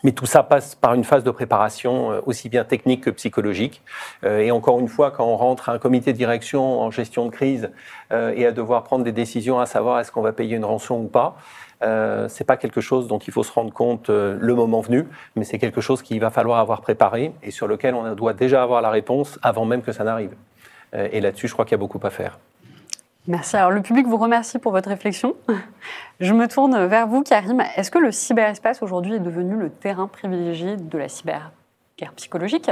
Mais 0.03 0.11
tout 0.11 0.25
ça 0.25 0.43
passe 0.43 0.75
par 0.75 0.93
une 0.93 1.03
phase 1.03 1.23
de 1.23 1.31
préparation 1.31 2.11
euh, 2.11 2.21
aussi 2.25 2.49
bien 2.49 2.63
technique 2.63 3.05
que 3.05 3.09
psychologique. 3.09 3.81
Euh, 4.23 4.39
et 4.39 4.51
encore 4.51 4.79
une 4.79 4.87
fois, 4.87 5.11
quand 5.11 5.25
on 5.25 5.37
rentre 5.37 5.69
à 5.69 5.73
un 5.73 5.79
comité 5.79 6.13
de 6.13 6.17
direction 6.17 6.81
en 6.81 6.91
gestion 6.91 7.25
de 7.25 7.31
crise 7.31 7.71
euh, 8.11 8.33
et 8.35 8.45
à 8.45 8.51
devoir 8.51 8.83
prendre 8.83 9.03
des 9.03 9.11
décisions 9.11 9.59
à 9.59 9.65
savoir 9.65 9.99
est-ce 9.99 10.11
qu'on 10.11 10.21
va 10.21 10.33
payer 10.33 10.57
une 10.57 10.65
rançon 10.65 10.99
ou 10.99 11.07
pas, 11.07 11.37
euh, 11.83 12.27
c'est 12.29 12.43
pas 12.43 12.57
quelque 12.57 12.81
chose 12.81 13.07
dont 13.07 13.19
il 13.19 13.33
faut 13.33 13.43
se 13.43 13.51
rendre 13.51 13.73
compte 13.73 14.09
le 14.09 14.53
moment 14.53 14.81
venu, 14.81 15.07
mais 15.35 15.43
c'est 15.43 15.59
quelque 15.59 15.81
chose 15.81 16.01
qu'il 16.01 16.19
va 16.19 16.29
falloir 16.29 16.59
avoir 16.59 16.81
préparé 16.81 17.33
et 17.43 17.51
sur 17.51 17.67
lequel 17.67 17.95
on 17.95 18.13
doit 18.15 18.33
déjà 18.33 18.63
avoir 18.63 18.81
la 18.81 18.89
réponse 18.89 19.39
avant 19.41 19.65
même 19.65 19.81
que 19.81 19.91
ça 19.91 20.03
n'arrive. 20.03 20.35
Et 20.93 21.19
là-dessus, 21.19 21.47
je 21.47 21.53
crois 21.53 21.65
qu'il 21.65 21.73
y 21.73 21.75
a 21.75 21.79
beaucoup 21.79 21.99
à 22.03 22.09
faire. 22.09 22.39
Merci. 23.27 23.57
Alors, 23.57 23.71
le 23.71 23.81
public 23.81 24.05
vous 24.05 24.17
remercie 24.17 24.59
pour 24.59 24.71
votre 24.71 24.89
réflexion. 24.89 25.35
Je 26.19 26.33
me 26.33 26.47
tourne 26.47 26.85
vers 26.85 27.07
vous, 27.07 27.23
Karim. 27.23 27.63
Est-ce 27.75 27.89
que 27.89 27.97
le 27.97 28.11
cyberespace 28.11 28.83
aujourd'hui 28.83 29.15
est 29.15 29.19
devenu 29.19 29.55
le 29.55 29.69
terrain 29.71 30.07
privilégié 30.07 30.77
de 30.77 30.97
la 30.97 31.09
cyberguerre 31.09 32.13
psychologique? 32.15 32.69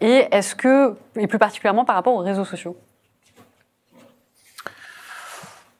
Et 0.00 0.26
est-ce 0.30 0.54
que, 0.54 0.96
et 1.16 1.26
plus 1.26 1.38
particulièrement 1.38 1.84
par 1.84 1.96
rapport 1.96 2.14
aux 2.14 2.22
réseaux 2.22 2.46
sociaux? 2.46 2.76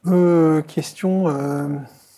Euh, 0.05 0.61
question, 0.61 1.27
euh, 1.27 1.67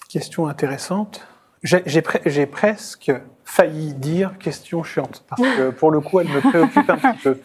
question 0.10 0.48
intéressante. 0.48 1.26
J'ai 1.63 2.46
presque 2.46 3.13
failli 3.54 3.94
dire 3.94 4.39
question 4.39 4.82
chiante, 4.82 5.24
parce 5.30 5.39
que 5.39 5.70
pour 5.70 5.92
le 5.92 6.02
coup, 6.02 6.20
elle 6.20 6.28
me 6.28 6.42
préoccupe 6.42 6.89
un 6.89 6.98
petit 6.98 7.20
peu. 7.22 7.38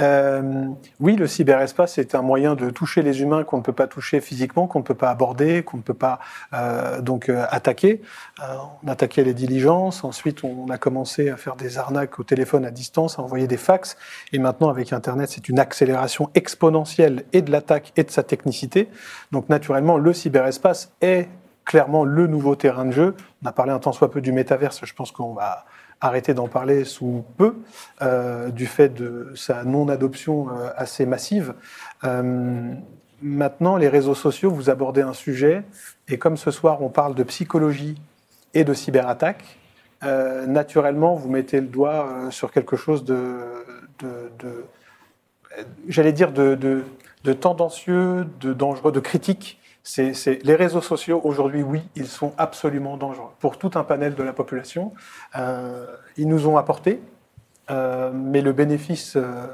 Euh, 0.00 0.66
oui, 0.98 1.14
le 1.14 1.28
cyberespace 1.28 1.98
est 1.98 2.16
un 2.16 2.20
moyen 2.20 2.56
de 2.56 2.68
toucher 2.68 3.00
les 3.00 3.22
humains 3.22 3.44
qu'on 3.44 3.58
ne 3.58 3.62
peut 3.62 3.72
pas 3.72 3.86
toucher 3.86 4.20
physiquement, 4.20 4.66
qu'on 4.66 4.80
ne 4.80 4.84
peut 4.84 4.96
pas 4.96 5.08
aborder, 5.08 5.62
qu'on 5.62 5.76
ne 5.76 5.82
peut 5.82 5.94
pas 5.94 6.18
euh, 6.52 7.00
donc 7.00 7.28
euh, 7.28 7.46
attaquer. 7.48 8.02
On 8.82 8.88
attaquait 8.88 9.22
les 9.22 9.34
diligences, 9.34 10.02
ensuite 10.02 10.42
on 10.42 10.68
a 10.68 10.78
commencé 10.78 11.30
à 11.30 11.36
faire 11.36 11.54
des 11.54 11.78
arnaques 11.78 12.18
au 12.18 12.24
téléphone 12.24 12.64
à 12.66 12.72
distance, 12.72 13.18
à 13.18 13.22
envoyer 13.22 13.46
des 13.46 13.56
fax, 13.56 13.96
et 14.32 14.38
maintenant 14.38 14.68
avec 14.68 14.92
Internet, 14.92 15.30
c'est 15.30 15.48
une 15.48 15.60
accélération 15.60 16.28
exponentielle 16.34 17.24
et 17.32 17.40
de 17.40 17.52
l'attaque 17.52 17.92
et 17.96 18.02
de 18.02 18.10
sa 18.10 18.24
technicité. 18.24 18.88
Donc 19.30 19.48
naturellement, 19.48 19.96
le 19.96 20.12
cyberespace 20.12 20.92
est 21.00 21.28
clairement 21.66 22.04
le 22.04 22.26
nouveau 22.26 22.56
terrain 22.56 22.86
de 22.86 22.92
jeu. 22.92 23.14
On 23.42 23.46
a 23.46 23.52
parlé 23.52 23.72
un 23.72 23.78
temps 23.78 23.92
soit 23.92 24.10
peu 24.10 24.22
du 24.22 24.32
métaverse, 24.32 24.80
je 24.84 24.94
pense 24.94 25.10
qu'on 25.10 25.34
va 25.34 25.66
arrêter 26.00 26.32
d'en 26.32 26.48
parler 26.48 26.84
sous 26.84 27.24
peu, 27.36 27.56
euh, 28.02 28.50
du 28.50 28.66
fait 28.66 28.88
de 28.88 29.32
sa 29.34 29.64
non-adoption 29.64 30.48
euh, 30.48 30.70
assez 30.76 31.06
massive. 31.06 31.54
Euh, 32.04 32.72
maintenant, 33.20 33.76
les 33.76 33.88
réseaux 33.88 34.14
sociaux, 34.14 34.50
vous 34.50 34.70
abordez 34.70 35.02
un 35.02 35.12
sujet, 35.12 35.64
et 36.08 36.18
comme 36.18 36.36
ce 36.36 36.50
soir 36.50 36.82
on 36.82 36.88
parle 36.88 37.14
de 37.14 37.22
psychologie 37.24 38.00
et 38.54 38.64
de 38.64 38.72
cyberattaque, 38.72 39.58
naturellement 40.46 41.16
vous 41.16 41.28
mettez 41.28 41.60
le 41.60 41.66
doigt 41.66 42.28
sur 42.30 42.52
quelque 42.52 42.76
chose 42.76 43.04
de, 43.04 43.42
j'allais 45.88 46.12
dire, 46.12 46.30
de, 46.30 46.54
de 46.54 47.32
tendancieux, 47.32 48.24
de 48.40 48.52
dangereux, 48.52 48.92
de 48.92 49.00
critique. 49.00 49.58
Les 49.96 50.54
réseaux 50.56 50.80
sociaux, 50.80 51.20
aujourd'hui, 51.22 51.62
oui, 51.62 51.82
ils 51.94 52.08
sont 52.08 52.32
absolument 52.38 52.96
dangereux 52.96 53.30
pour 53.38 53.56
tout 53.56 53.70
un 53.74 53.84
panel 53.84 54.14
de 54.14 54.22
la 54.22 54.32
population. 54.32 54.92
Euh, 55.36 55.86
ils 56.16 56.28
nous 56.28 56.48
ont 56.48 56.56
apporté, 56.56 57.00
euh, 57.70 58.10
mais 58.12 58.40
le 58.40 58.52
bénéfice 58.52 59.16
euh, 59.16 59.46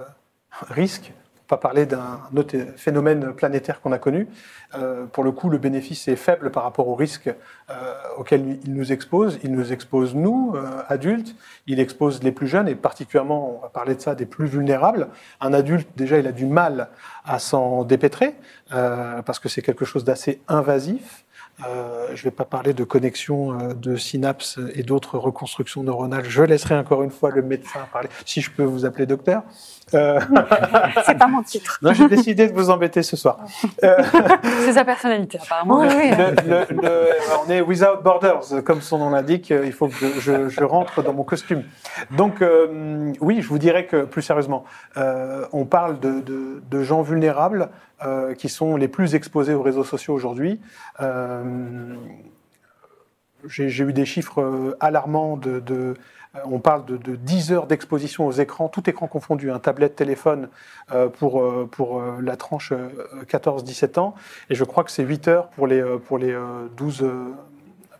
risque, 0.68 1.12
pas 1.46 1.56
parler 1.56 1.86
d'un 1.86 2.20
autre 2.36 2.56
phénomène 2.76 3.32
planétaire 3.34 3.80
qu'on 3.80 3.92
a 3.92 3.98
connu, 3.98 4.28
euh, 4.74 5.04
pour 5.06 5.24
le 5.24 5.32
coup, 5.32 5.50
le 5.50 5.58
bénéfice 5.58 6.08
est 6.08 6.16
faible 6.16 6.50
par 6.50 6.62
rapport 6.62 6.88
au 6.88 6.94
risque 6.94 7.28
euh, 7.28 7.94
auquel 8.16 8.58
il 8.64 8.74
nous 8.74 8.92
expose. 8.92 9.38
Il 9.42 9.52
nous 9.52 9.72
expose, 9.72 10.14
nous, 10.14 10.54
euh, 10.54 10.82
adultes, 10.88 11.34
il 11.66 11.80
expose 11.80 12.22
les 12.22 12.32
plus 12.32 12.46
jeunes, 12.46 12.68
et 12.68 12.74
particulièrement, 12.74 13.56
on 13.56 13.60
va 13.60 13.68
parler 13.68 13.94
de 13.94 14.00
ça, 14.00 14.14
des 14.14 14.26
plus 14.26 14.46
vulnérables. 14.46 15.08
Un 15.40 15.52
adulte, 15.52 15.88
déjà, 15.96 16.18
il 16.18 16.26
a 16.26 16.32
du 16.32 16.46
mal 16.46 16.88
à 17.24 17.38
s'en 17.38 17.84
dépêtrer, 17.84 18.34
parce 18.70 19.38
que 19.38 19.48
c'est 19.48 19.62
quelque 19.62 19.84
chose 19.84 20.04
d'assez 20.04 20.40
invasif. 20.48 21.24
Euh, 21.68 22.06
je 22.14 22.20
ne 22.20 22.24
vais 22.24 22.30
pas 22.30 22.44
parler 22.46 22.72
de 22.72 22.82
connexion 22.82 23.52
euh, 23.52 23.74
de 23.74 23.94
synapses 23.96 24.58
et 24.74 24.82
d'autres 24.82 25.18
reconstructions 25.18 25.82
neuronales. 25.84 26.24
Je 26.24 26.42
laisserai 26.42 26.76
encore 26.76 27.02
une 27.02 27.10
fois 27.10 27.30
le 27.30 27.42
médecin 27.42 27.80
parler, 27.92 28.08
si 28.24 28.40
je 28.40 28.50
peux 28.50 28.64
vous 28.64 28.84
appeler 28.86 29.04
docteur. 29.06 29.42
Euh, 29.94 30.18
C'est 31.04 31.18
pas 31.18 31.26
mon 31.26 31.42
titre. 31.42 31.78
non, 31.82 31.92
j'ai 31.92 32.08
décidé 32.08 32.48
de 32.48 32.54
vous 32.54 32.70
embêter 32.70 33.02
ce 33.02 33.16
soir. 33.16 33.38
Euh, 33.84 33.96
C'est 34.64 34.72
sa 34.72 34.84
personnalité, 34.84 35.38
apparemment. 35.42 35.80
Oui, 35.80 35.88
oui. 35.94 36.10
le- 36.10 36.48
le- 36.74 36.82
le- 36.82 37.08
on 37.46 37.50
est 37.50 37.60
without 37.60 38.02
borders, 38.02 38.64
comme 38.64 38.80
son 38.80 38.98
nom 38.98 39.10
l'indique. 39.10 39.50
Il 39.50 39.72
faut 39.72 39.88
que 39.88 39.94
je, 39.94 40.20
je- 40.20 40.48
je 40.48 40.64
rentre 40.64 41.02
dans 41.02 41.12
mon 41.12 41.22
costume. 41.24 41.64
Donc, 42.16 42.42
oui, 43.20 43.42
je 43.42 43.48
vous 43.48 43.58
dirais 43.58 43.86
que 43.86 44.04
plus 44.04 44.22
sérieusement, 44.22 44.64
on 44.96 45.64
parle 45.66 46.00
de, 46.00 46.20
de- 46.22 46.62
de 46.68 46.82
gens 46.82 47.02
vulnérables 47.02 47.68
euh, 48.04 48.34
qui 48.34 48.48
sont 48.48 48.76
les 48.76 48.88
plus 48.88 49.14
exposés 49.14 49.54
aux 49.54 49.62
réseaux 49.62 49.84
sociaux 49.84 50.14
aujourd'hui. 50.14 50.60
Euh, 51.00 51.94
J'ai 53.46 53.84
eu 53.84 53.92
des 53.92 54.04
chiffres 54.04 54.40
euh, 54.40 54.76
alarmants 54.80 55.36
de. 55.36 55.94
on 56.44 56.60
parle 56.60 56.84
de, 56.86 56.96
de 56.96 57.16
10 57.16 57.52
heures 57.52 57.66
d'exposition 57.66 58.26
aux 58.26 58.32
écrans, 58.32 58.68
tout 58.68 58.88
écran 58.88 59.06
confondu, 59.06 59.50
un 59.50 59.58
tablette, 59.58 59.96
téléphone, 59.96 60.48
pour, 61.18 61.68
pour 61.70 62.02
la 62.22 62.36
tranche 62.36 62.72
euh, 62.72 63.24
14-17 63.24 63.98
ans. 63.98 64.14
Et 64.50 64.54
je 64.54 64.64
crois 64.64 64.84
que 64.84 64.90
c'est 64.90 65.02
8 65.04 65.28
heures 65.28 65.48
pour 65.48 65.66
les, 65.66 65.82
pour 66.06 66.18
les 66.18 66.32
euh, 66.32 66.68
12, 66.76 67.02
euh, 67.02 67.32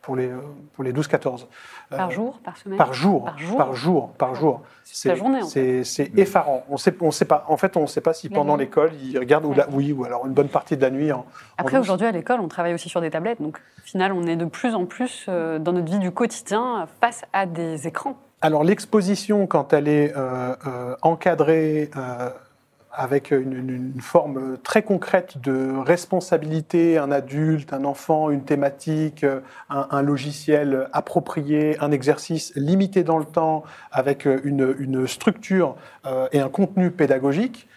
pour 0.03 0.17
les, 0.17 0.29
euh, 0.29 0.41
pour 0.75 0.85
les 0.85 0.93
12-14. 0.93 1.47
Euh, 1.93 1.97
Par 1.97 2.11
jour, 2.11 2.39
par 2.45 2.57
semaine 2.57 2.77
Par 2.77 2.93
jour. 2.93 3.25
Par 3.25 3.39
jour 3.39 3.57
Par 3.57 3.75
jour. 3.75 4.09
Par 4.19 4.35
jour. 4.35 4.61
C'est 4.85 5.09
la 5.09 5.15
journée, 5.15 5.43
en 5.43 5.47
C'est 5.47 5.85
c'est 5.85 6.11
effarant. 6.19 6.65
On 6.69 6.77
sait, 6.77 6.95
on 7.01 7.11
sait 7.11 7.25
pas. 7.25 7.45
En 7.49 7.57
fait, 7.57 7.77
on 7.77 7.83
ne 7.83 7.87
sait 7.87 8.01
pas 8.01 8.13
si 8.13 8.29
La 8.29 8.35
pendant 8.35 8.57
l'école, 8.57 8.91
ils 9.03 9.19
regardent 9.19 9.47
ou 9.47 9.55
la, 9.55 9.69
oui, 9.71 9.93
ou 9.93 10.05
alors 10.05 10.27
une 10.27 10.33
bonne 10.33 10.49
partie 10.49 10.77
de 10.77 10.83
la 10.83 10.91
nuit. 10.91 11.13
En, 11.13 11.25
Après, 11.57 11.79
aujourd'hui, 11.79 12.07
à 12.07 12.13
l'école, 12.13 12.41
on 12.41 12.49
travaille 12.49 12.75
aussi 12.75 12.89
sur 12.89 13.01
des 13.01 13.11
tablettes. 13.11 13.41
Donc, 13.41 13.59
au 13.59 13.87
final, 13.87 14.13
on 14.13 14.27
est 14.27 14.37
de 14.37 14.45
plus 14.45 14.75
en 14.75 14.85
plus 14.85 15.27
euh, 15.29 15.59
dans 15.59 15.73
notre 15.73 15.91
vie 15.91 15.99
du 15.99 16.11
quotidien 16.11 16.87
face 17.01 17.23
à 17.33 17.47
des 17.47 17.87
écrans. 17.87 18.17
Alors 18.45 18.65
l'exposition, 18.65 19.47
quand 19.47 19.73
elle 19.73 19.87
est 19.87 20.13
euh, 20.17 20.57
euh, 20.67 20.97
encadrée 21.03 21.91
euh, 21.97 22.29
avec 22.93 23.31
une, 23.31 24.01
forme 24.01 24.59
très 24.59 24.83
concrète 24.83 25.39
de 25.39 25.73
responsabilité, 25.79 26.99
un 26.99 27.11
adulte, 27.11 27.73
un 27.73 27.85
enfant, 27.85 28.31
une 28.31 28.45
thématique, 28.45 29.25
euh, 29.25 29.41
un, 29.71 30.03
logiciel 30.03 30.89
approprié, 30.93 31.79
un 31.81 31.91
exercice 31.91 32.53
limité 32.55 33.03
dans 33.03 33.19
le 33.19 33.25
temps, 33.25 33.65
avec 33.91 34.27
euh, 34.27 34.41
une, 34.45 35.07
structure 35.07 35.77
euh, 36.07 36.29
et 36.33 36.41
un 36.41 36.49
contenu 36.49 36.91
pédagogique, 36.91 37.69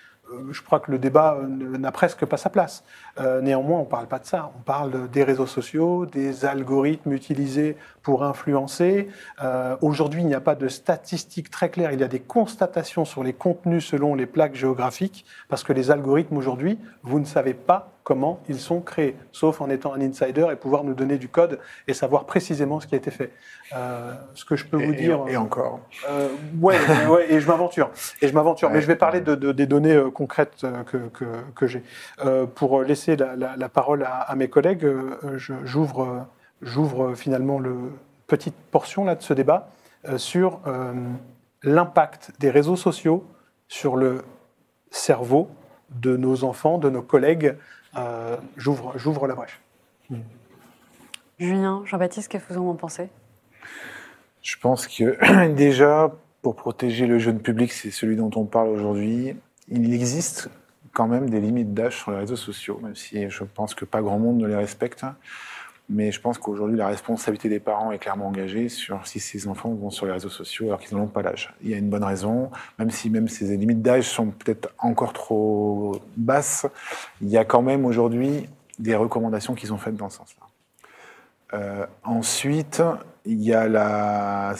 je 0.52 0.62
crois 0.64 0.80
que 0.80 0.92
le 0.92 0.98
débat 0.98 1.40
n'a 1.48 1.92
presque 1.92 2.26
pas 2.26 2.38
sa 2.38 2.50
place. 2.50 2.84
Euh, 3.20 3.42
néanmoins, 3.42 3.80
on 3.80 3.84
ne 3.84 3.90
parle 3.90 4.08
pas 4.08 4.20
de 4.20 4.26
ça. 4.26 4.52
On 4.58 4.62
parle 4.62 5.10
des 5.10 5.24
réseaux 5.24 5.46
sociaux, 5.46 6.06
des 6.06 6.44
algorithmes 6.46 7.14
utilisés 7.14 7.78
pour 8.04 8.24
influencer. 8.24 9.08
Euh, 9.44 9.76
Aujourd'hui, 9.82 10.22
il 10.22 10.28
n'y 10.28 10.36
a 10.36 10.42
pas 10.42 10.56
de 10.56 10.68
statistiques 10.68 11.50
très 11.50 11.70
claires. 11.70 11.92
Il 11.94 12.00
y 12.00 12.04
a 12.04 12.08
des 12.10 12.20
constatations 12.20 13.06
sur 13.06 13.24
les 13.24 13.34
contenus 13.34 13.86
selon 13.86 14.16
les 14.16 14.26
plaques 14.26 14.56
géographiques, 14.56 15.26
parce 15.50 15.64
que 15.64 15.74
les 15.74 15.92
algorithmes 15.92 16.38
aujourd'hui, 16.38 16.78
vous 17.04 17.20
ne 17.20 17.26
savez 17.26 17.54
pas 17.54 17.92
comment 18.04 18.40
ils 18.48 18.60
sont 18.60 18.82
créés, 18.82 19.16
sauf 19.32 19.62
en 19.62 19.70
étant 19.72 19.94
un 19.96 20.02
insider 20.02 20.46
et 20.52 20.56
pouvoir 20.56 20.84
nous 20.84 20.94
donner 20.94 21.18
du 21.18 21.28
code 21.28 21.58
et 21.88 21.94
savoir 21.96 22.26
précisément 22.26 22.80
ce 22.80 22.86
qui 22.86 22.94
a 22.94 23.00
été 23.00 23.10
fait. 23.10 23.32
Euh, 23.76 24.14
ce 24.36 24.46
que 24.46 24.56
je 24.56 24.64
peux 24.66 24.78
vous 24.78 24.94
dire. 24.94 25.22
Et 25.28 25.38
encore. 25.38 25.80
Euh, 26.08 26.28
ouais, 26.62 26.78
ouais, 27.10 27.34
et 27.34 27.40
je 27.40 27.48
m'aventure. 27.48 27.90
Et 28.22 28.28
je 28.28 28.34
m'aventure. 28.36 28.70
Mais 28.70 28.82
je 28.82 28.86
vais 28.86 28.96
parler 28.96 29.22
de, 29.22 29.34
de- 29.34 29.52
des 29.52 29.66
données 29.66 30.00
concrètes 30.14 30.68
que, 30.86 30.98
que, 31.18 31.26
que 31.56 31.66
j'ai. 31.66 31.82
Euh, 32.24 32.46
pour 32.46 32.84
laisser 32.84 33.05
la, 33.16 33.36
la- 33.36 33.56
la 33.56 33.70
parole 33.70 34.04
à, 34.04 34.22
à 34.22 34.36
mes 34.36 34.48
collègues, 34.48 34.86
euh, 34.86 35.38
j'ouvre, 35.64 36.02
euh, 36.04 36.20
j'ouvre 36.62 37.08
euh, 37.12 37.16
finalement 37.16 37.60
le 37.60 37.76
petite 38.28 38.56
portion 38.72 39.06
là 39.06 39.16
de 39.16 39.22
ce 39.22 39.34
débat 39.34 39.70
euh, 40.08 40.18
sur 40.18 40.60
euh, 40.68 40.94
l'impact 41.64 42.32
des 42.40 42.50
réseaux 42.50 42.76
sociaux 42.76 43.24
sur 43.68 43.96
le 43.96 44.24
cerveau 44.90 45.50
de 45.92 46.18
nos 46.18 46.44
enfants, 46.44 46.78
de 46.80 46.90
nos 46.90 47.02
collègues. 47.04 47.56
Euh, 47.98 48.38
j'ouvre, 48.58 48.94
j'ouvre 48.98 49.28
la 49.28 49.36
brèche. 49.36 49.62
Julien, 51.40 51.82
Jean-Baptiste, 51.86 52.30
qu'est-ce 52.32 52.46
que 52.46 52.54
vous 52.54 52.70
en 52.70 52.76
pensez? 52.76 53.10
Je 54.42 54.56
pense 54.58 54.88
que 54.88 55.48
déjà, 55.54 56.12
pour 56.42 56.56
protéger 56.56 57.08
le 57.08 57.20
jeune 57.20 57.40
public, 57.40 57.72
c'est 57.72 57.92
celui 57.92 58.16
dont 58.16 58.32
on 58.36 58.46
parle 58.46 58.70
aujourd'hui, 58.70 59.36
il 59.68 59.94
existe 59.94 60.50
quand 60.96 61.08
même 61.08 61.30
des 61.30 61.42
limites 61.42 61.74
d'âge 61.74 61.98
sur 61.98 62.12
les 62.12 62.18
réseaux 62.18 62.38
sociaux, 62.38 62.80
même 62.82 62.96
si 62.96 63.30
je 63.30 63.44
pense 63.44 63.76
que 63.76 63.84
pas 63.84 64.02
grand 64.02 64.18
monde 64.18 64.38
ne 64.38 64.48
les 64.48 64.56
respecte. 64.56 65.06
Mais 65.88 66.12
je 66.12 66.20
pense 66.20 66.40
qu'aujourd'hui, 66.40 66.78
la 66.78 66.88
responsabilité 66.88 67.48
des 67.48 67.60
parents 67.60 67.92
est 67.92 68.00
clairement 68.00 68.28
engagée 68.28 68.70
sur 68.70 69.06
si 69.06 69.20
ces 69.20 69.48
enfants 69.48 69.70
vont 69.70 69.92
sur 69.92 70.08
les 70.08 70.14
réseaux 70.14 70.30
sociaux 70.30 70.68
alors 70.68 70.80
qu'ils 70.80 70.98
n'en 70.98 71.04
ont 71.04 71.08
pas 71.08 71.22
l'âge. 71.22 71.54
Il 71.62 71.70
y 71.70 71.76
a 71.76 71.78
une 71.78 71.90
bonne 71.90 72.04
raison, 72.04 72.50
même 72.80 72.90
si 72.90 73.12
même 73.12 73.28
ces 73.28 73.56
limites 73.56 73.84
d'âge 73.84 74.06
sont 74.06 74.32
peut-être 74.32 74.70
encore 74.80 75.14
trop 75.14 76.02
basses, 76.18 76.66
il 77.22 77.28
y 77.28 77.38
a 77.38 77.46
quand 77.46 77.62
même 77.62 77.86
aujourd'hui 77.86 78.50
des 78.80 78.96
recommandations 78.96 79.54
qui 79.54 79.68
sont 79.68 79.78
faites 79.78 79.96
dans 79.96 80.10
ce 80.10 80.18
sens-là. 80.18 80.48
Euh, 81.54 81.86
ensuite, 82.04 82.82
il 83.26 83.44
y 83.44 83.54
a 83.54 83.68
la, 83.68 84.56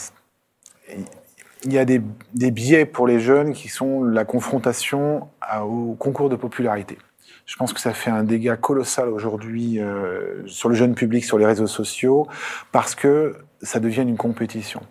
il 1.64 1.74
y 1.74 1.80
a 1.80 1.86
des, 1.86 2.02
des 2.34 2.52
biais 2.52 2.86
pour 2.86 3.08
les 3.08 3.20
jeunes 3.20 3.54
qui 3.54 3.70
sont 3.70 4.04
la 4.04 4.26
confrontation 4.26 5.28
au 5.64 5.96
concours 5.96 6.30
de 6.30 6.36
popularité. 6.36 6.98
Je 7.46 7.56
pense 7.56 7.74
que 7.74 7.80
ça 7.80 7.94
fait 7.94 8.10
un 8.10 8.24
dégât 8.24 8.58
colossal 8.58 9.10
aujourd'hui 9.10 9.80
euh, 9.80 10.46
sur 10.48 10.70
le 10.70 10.76
jeune 10.76 10.96
public, 10.96 11.24
sur 11.24 11.38
les 11.38 11.46
réseaux 11.46 11.68
sociaux, 11.68 12.28
parce 12.72 12.96
que 12.96 13.36
ça 13.62 13.80
devient 13.80 14.02
une 14.02 14.18
compétition. 14.18 14.82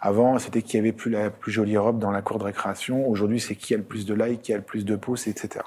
Avant, 0.00 0.38
c'était 0.38 0.62
qui 0.62 0.76
avait 0.78 0.92
plus 0.92 1.10
la 1.10 1.30
plus 1.30 1.50
jolie 1.50 1.76
robe 1.76 1.98
dans 1.98 2.10
la 2.10 2.22
cour 2.22 2.38
de 2.38 2.44
récréation. 2.44 3.08
Aujourd'hui, 3.08 3.40
c'est 3.40 3.56
qui 3.56 3.74
a 3.74 3.76
le 3.76 3.82
plus 3.82 4.06
de 4.06 4.14
likes, 4.14 4.42
qui 4.42 4.52
a 4.52 4.56
le 4.56 4.62
plus 4.62 4.84
de 4.84 4.96
pouces, 4.96 5.26
etc. 5.26 5.64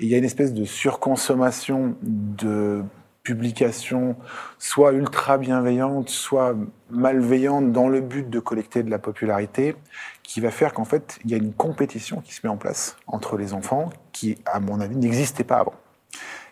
Et 0.00 0.04
il 0.04 0.08
y 0.08 0.14
a 0.14 0.18
une 0.18 0.24
espèce 0.24 0.52
de 0.52 0.64
surconsommation 0.64 1.96
de 2.02 2.82
publications, 3.22 4.16
soit 4.58 4.92
ultra 4.92 5.36
bienveillantes, 5.36 6.08
soit 6.08 6.54
malveillantes, 6.90 7.72
dans 7.72 7.88
le 7.88 8.00
but 8.00 8.30
de 8.30 8.38
collecter 8.38 8.84
de 8.84 8.90
la 8.90 9.00
popularité, 9.00 9.74
qui 10.26 10.40
va 10.40 10.50
faire 10.50 10.74
qu'en 10.74 10.84
fait, 10.84 11.18
il 11.24 11.30
y 11.30 11.34
a 11.34 11.36
une 11.36 11.54
compétition 11.54 12.20
qui 12.20 12.34
se 12.34 12.44
met 12.44 12.50
en 12.50 12.56
place 12.56 12.96
entre 13.06 13.36
les 13.36 13.54
enfants, 13.54 13.90
qui, 14.12 14.36
à 14.44 14.60
mon 14.60 14.80
avis, 14.80 14.96
n'existait 14.96 15.44
pas 15.44 15.58
avant. 15.58 15.74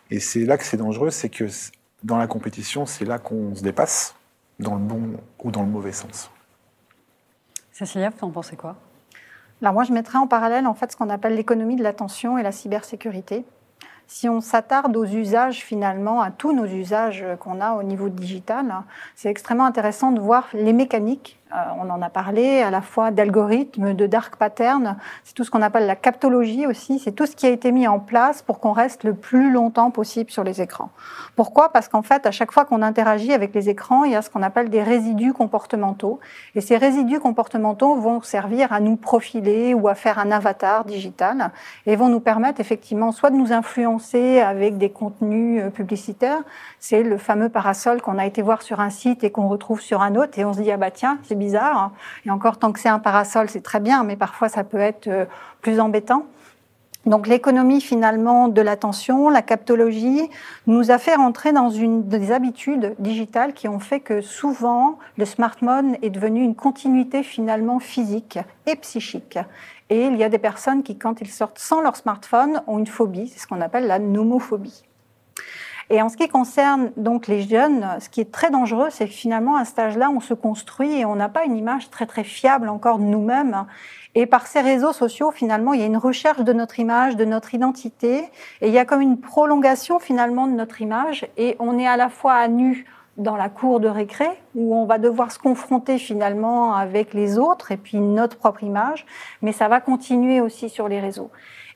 Et 0.09 0.19
c'est 0.19 0.45
là 0.45 0.57
que 0.57 0.63
c'est 0.63 0.77
dangereux, 0.77 1.09
c'est 1.09 1.29
que 1.29 1.45
dans 2.03 2.17
la 2.17 2.27
compétition, 2.27 2.85
c'est 2.85 3.05
là 3.05 3.19
qu'on 3.19 3.53
se 3.53 3.61
dépasse, 3.61 4.15
dans 4.59 4.75
le 4.75 4.81
bon 4.81 5.17
ou 5.43 5.51
dans 5.51 5.63
le 5.63 5.67
mauvais 5.69 5.91
sens. 5.91 6.31
Cécilia, 7.73 8.09
vous 8.09 8.25
en 8.25 8.31
pensez 8.31 8.55
quoi? 8.55 8.77
Alors 9.61 9.73
moi, 9.73 9.83
je 9.83 9.91
mettrais 9.91 10.17
en 10.17 10.27
parallèle 10.27 10.67
en 10.67 10.73
fait 10.73 10.91
ce 10.91 10.97
qu'on 10.97 11.09
appelle 11.09 11.35
l'économie 11.35 11.75
de 11.75 11.83
l'attention 11.83 12.37
et 12.37 12.43
la 12.43 12.53
cybersécurité. 12.53 13.45
Si 14.07 14.29
on 14.29 14.41
s'attarde 14.41 14.95
aux 14.95 15.05
usages 15.05 15.63
finalement, 15.63 16.21
à 16.21 16.31
tous 16.31 16.53
nos 16.53 16.65
usages 16.65 17.25
qu'on 17.39 17.59
a 17.61 17.73
au 17.73 17.83
niveau 17.83 18.09
digital, 18.09 18.83
c'est 19.15 19.29
extrêmement 19.29 19.65
intéressant 19.65 20.11
de 20.11 20.19
voir 20.19 20.47
les 20.53 20.73
mécaniques 20.73 21.39
euh, 21.53 21.57
on 21.79 21.89
en 21.91 22.01
a 22.01 22.09
parlé, 22.09 22.61
à 22.61 22.71
la 22.71 22.81
fois 22.81 23.11
d'algorithmes, 23.11 23.93
de 23.93 24.07
dark 24.07 24.35
patterns. 24.35 24.97
C'est 25.23 25.35
tout 25.35 25.43
ce 25.43 25.51
qu'on 25.51 25.61
appelle 25.61 25.85
la 25.85 25.95
captologie 25.95 26.65
aussi. 26.65 26.97
C'est 26.97 27.11
tout 27.11 27.27
ce 27.27 27.35
qui 27.35 27.45
a 27.45 27.49
été 27.49 27.71
mis 27.71 27.87
en 27.87 27.99
place 27.99 28.41
pour 28.41 28.59
qu'on 28.59 28.71
reste 28.71 29.03
le 29.03 29.13
plus 29.13 29.51
longtemps 29.51 29.91
possible 29.91 30.31
sur 30.31 30.43
les 30.43 30.61
écrans. 30.61 30.89
Pourquoi? 31.35 31.71
Parce 31.71 31.87
qu'en 31.87 32.01
fait, 32.01 32.25
à 32.25 32.31
chaque 32.31 32.51
fois 32.51 32.65
qu'on 32.65 32.81
interagit 32.81 33.31
avec 33.31 33.53
les 33.53 33.69
écrans, 33.69 34.03
il 34.03 34.11
y 34.11 34.15
a 34.15 34.23
ce 34.23 34.29
qu'on 34.29 34.41
appelle 34.41 34.69
des 34.69 34.81
résidus 34.81 35.33
comportementaux. 35.33 36.19
Et 36.55 36.61
ces 36.61 36.77
résidus 36.77 37.19
comportementaux 37.19 37.95
vont 37.95 38.21
servir 38.21 38.73
à 38.73 38.79
nous 38.79 38.95
profiler 38.95 39.75
ou 39.75 39.87
à 39.87 39.93
faire 39.93 40.17
un 40.17 40.31
avatar 40.31 40.83
digital 40.83 41.51
et 41.85 41.95
vont 41.95 42.09
nous 42.09 42.21
permettre 42.21 42.59
effectivement 42.59 43.11
soit 43.11 43.29
de 43.29 43.35
nous 43.35 43.53
influencer 43.53 43.94
avec 44.41 44.77
des 44.77 44.89
contenus 44.89 45.61
euh, 45.61 45.69
publicitaires. 45.69 46.43
C'est 46.79 47.03
le 47.03 47.17
fameux 47.17 47.49
parasol 47.49 48.01
qu'on 48.01 48.17
a 48.17 48.25
été 48.25 48.41
voir 48.41 48.61
sur 48.61 48.79
un 48.79 48.89
site 48.89 49.23
et 49.23 49.31
qu'on 49.31 49.47
retrouve 49.47 49.81
sur 49.81 50.01
un 50.01 50.15
autre 50.15 50.37
et 50.37 50.45
on 50.45 50.53
se 50.53 50.61
dit 50.61 50.71
ah 50.71 50.77
bah 50.77 50.91
tiens 50.91 51.17
c'est 51.23 51.37
bizarre. 51.37 51.77
Hein. 51.77 51.91
Et 52.25 52.31
encore, 52.31 52.57
tant 52.57 52.71
que 52.71 52.79
c'est 52.79 52.89
un 52.89 52.99
parasol, 52.99 53.49
c'est 53.49 53.63
très 53.63 53.79
bien, 53.79 54.03
mais 54.03 54.15
parfois 54.15 54.49
ça 54.49 54.63
peut 54.63 54.79
être 54.79 55.07
euh, 55.07 55.25
plus 55.61 55.79
embêtant. 55.79 56.25
Donc 57.05 57.27
l'économie 57.27 57.81
finalement 57.81 58.47
de 58.47 58.61
l'attention, 58.61 59.29
la 59.29 59.43
captologie, 59.43 60.27
nous 60.65 60.89
a 60.89 60.97
fait 60.97 61.13
rentrer 61.13 61.51
dans 61.51 61.69
une 61.69 62.07
des 62.07 62.31
habitudes 62.31 62.95
digitales 62.97 63.53
qui 63.53 63.67
ont 63.67 63.79
fait 63.79 63.99
que 63.99 64.21
souvent 64.21 64.97
le 65.17 65.25
smartphone 65.25 65.97
est 66.01 66.09
devenu 66.09 66.41
une 66.41 66.55
continuité 66.55 67.21
finalement 67.21 67.79
physique 67.79 68.39
et 68.65 68.75
psychique. 68.75 69.37
Et 69.89 70.05
il 70.05 70.17
y 70.17 70.23
a 70.23 70.29
des 70.29 70.39
personnes 70.39 70.83
qui, 70.83 70.97
quand 70.97 71.21
ils 71.21 71.29
sortent 71.29 71.59
sans 71.59 71.81
leur 71.81 71.95
smartphone, 71.95 72.61
ont 72.67 72.79
une 72.79 72.87
phobie, 72.87 73.27
c'est 73.27 73.39
ce 73.39 73.47
qu'on 73.47 73.61
appelle 73.61 73.87
la 73.87 73.99
nomophobie. 73.99 74.83
Et 75.91 76.01
en 76.01 76.09
ce 76.09 76.17
qui 76.17 76.27
concerne 76.27 76.91
donc 76.97 77.27
les 77.27 77.43
jeunes, 77.43 77.85
ce 77.99 78.09
qui 78.09 78.19
est 78.19 78.31
très 78.31 78.49
dangereux, 78.49 78.87
c'est 78.89 79.05
que 79.05 79.13
finalement, 79.13 79.55
à 79.55 79.65
cet 79.65 79.77
âge-là, 79.77 80.09
on 80.09 80.19
se 80.19 80.33
construit 80.33 80.99
et 80.99 81.05
on 81.05 81.15
n'a 81.15 81.29
pas 81.29 81.45
une 81.45 81.55
image 81.55 81.91
très 81.91 82.07
très 82.07 82.23
fiable 82.23 82.69
encore 82.69 82.97
de 82.97 83.03
nous-mêmes. 83.03 83.65
Et 84.15 84.25
par 84.25 84.47
ces 84.47 84.61
réseaux 84.61 84.93
sociaux, 84.93 85.29
finalement, 85.29 85.73
il 85.73 85.81
y 85.81 85.83
a 85.83 85.85
une 85.85 85.97
recherche 85.97 86.41
de 86.41 86.53
notre 86.53 86.79
image, 86.79 87.15
de 87.17 87.25
notre 87.25 87.53
identité, 87.53 88.23
et 88.61 88.67
il 88.67 88.73
y 88.73 88.79
a 88.79 88.85
comme 88.85 89.01
une 89.01 89.19
prolongation 89.19 89.99
finalement 89.99 90.47
de 90.47 90.53
notre 90.53 90.81
image, 90.81 91.27
et 91.37 91.55
on 91.59 91.77
est 91.77 91.87
à 91.87 91.97
la 91.97 92.09
fois 92.09 92.33
à 92.33 92.47
nu 92.47 92.85
dans 93.17 93.37
la 93.37 93.49
cour 93.49 93.79
de 93.79 93.87
récré, 93.87 94.27
où 94.55 94.75
on 94.75 94.85
va 94.85 94.97
devoir 94.97 95.31
se 95.31 95.39
confronter 95.39 95.97
finalement 95.97 96.75
avec 96.75 97.13
les 97.13 97.37
autres 97.37 97.71
et 97.71 97.77
puis 97.77 97.99
notre 97.99 98.37
propre 98.37 98.63
image, 98.63 99.05
mais 99.41 99.51
ça 99.51 99.67
va 99.67 99.79
continuer 99.79 100.41
aussi 100.41 100.69
sur 100.69 100.87
les 100.87 100.99
réseaux. 100.99 101.31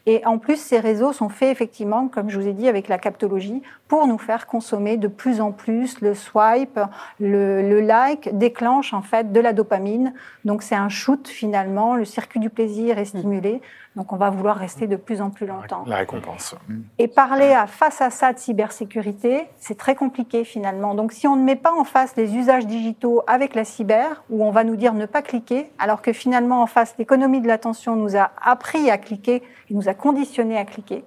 Et 0.05 0.25
en 0.25 0.37
plus, 0.37 0.59
ces 0.59 0.79
réseaux 0.79 1.13
sont 1.13 1.29
faits 1.29 1.51
effectivement, 1.51 2.07
comme 2.07 2.29
je 2.29 2.39
vous 2.39 2.47
ai 2.47 2.53
dit, 2.53 2.67
avec 2.67 2.87
la 2.87 2.97
captologie, 2.97 3.61
pour 3.87 4.07
nous 4.07 4.17
faire 4.17 4.47
consommer 4.47 4.97
de 4.97 5.07
plus 5.07 5.41
en 5.41 5.51
plus. 5.51 6.01
Le 6.01 6.15
swipe, 6.15 6.79
le, 7.19 7.79
like 7.81 8.35
déclenche 8.37 8.93
en 8.93 9.01
fait 9.01 9.31
de 9.31 9.39
la 9.39 9.53
dopamine. 9.53 10.13
Donc 10.45 10.63
c'est 10.63 10.75
un 10.75 10.89
shoot 10.89 11.27
finalement. 11.27 11.95
Le 11.95 12.05
circuit 12.05 12.39
du 12.39 12.49
plaisir 12.49 12.97
est 12.97 13.05
stimulé. 13.05 13.61
Donc 13.95 14.13
on 14.13 14.17
va 14.17 14.29
vouloir 14.29 14.55
rester 14.55 14.87
de 14.87 14.95
plus 14.95 15.21
en 15.21 15.29
plus 15.31 15.47
longtemps. 15.47 15.83
La 15.87 15.97
récompense. 15.97 16.55
Et 16.99 17.07
parler 17.07 17.51
à, 17.51 17.65
face 17.65 18.01
à 18.01 18.09
ça 18.09 18.33
de 18.33 18.39
cybersécurité, 18.39 19.47
c'est 19.57 19.77
très 19.77 19.95
compliqué 19.95 20.43
finalement. 20.43 20.93
Donc 20.93 21.11
si 21.11 21.27
on 21.27 21.35
ne 21.35 21.43
met 21.43 21.55
pas 21.55 21.73
en 21.73 21.83
face 21.83 22.15
les 22.15 22.35
usages 22.35 22.67
digitaux 22.67 23.23
avec 23.27 23.55
la 23.55 23.65
cyber, 23.65 24.23
où 24.29 24.45
on 24.45 24.51
va 24.51 24.63
nous 24.63 24.75
dire 24.75 24.93
ne 24.93 25.05
pas 25.05 25.21
cliquer, 25.21 25.71
alors 25.79 26.01
que 26.01 26.13
finalement 26.13 26.61
en 26.61 26.67
face 26.67 26.95
l'économie 26.99 27.41
de 27.41 27.47
l'attention 27.47 27.95
nous 27.95 28.15
a 28.15 28.31
appris 28.41 28.91
à 28.91 28.97
cliquer, 28.97 29.41
il 29.69 29.75
nous 29.75 29.89
a 29.89 29.93
conditionné 29.93 30.57
à 30.57 30.65
cliquer. 30.65 31.03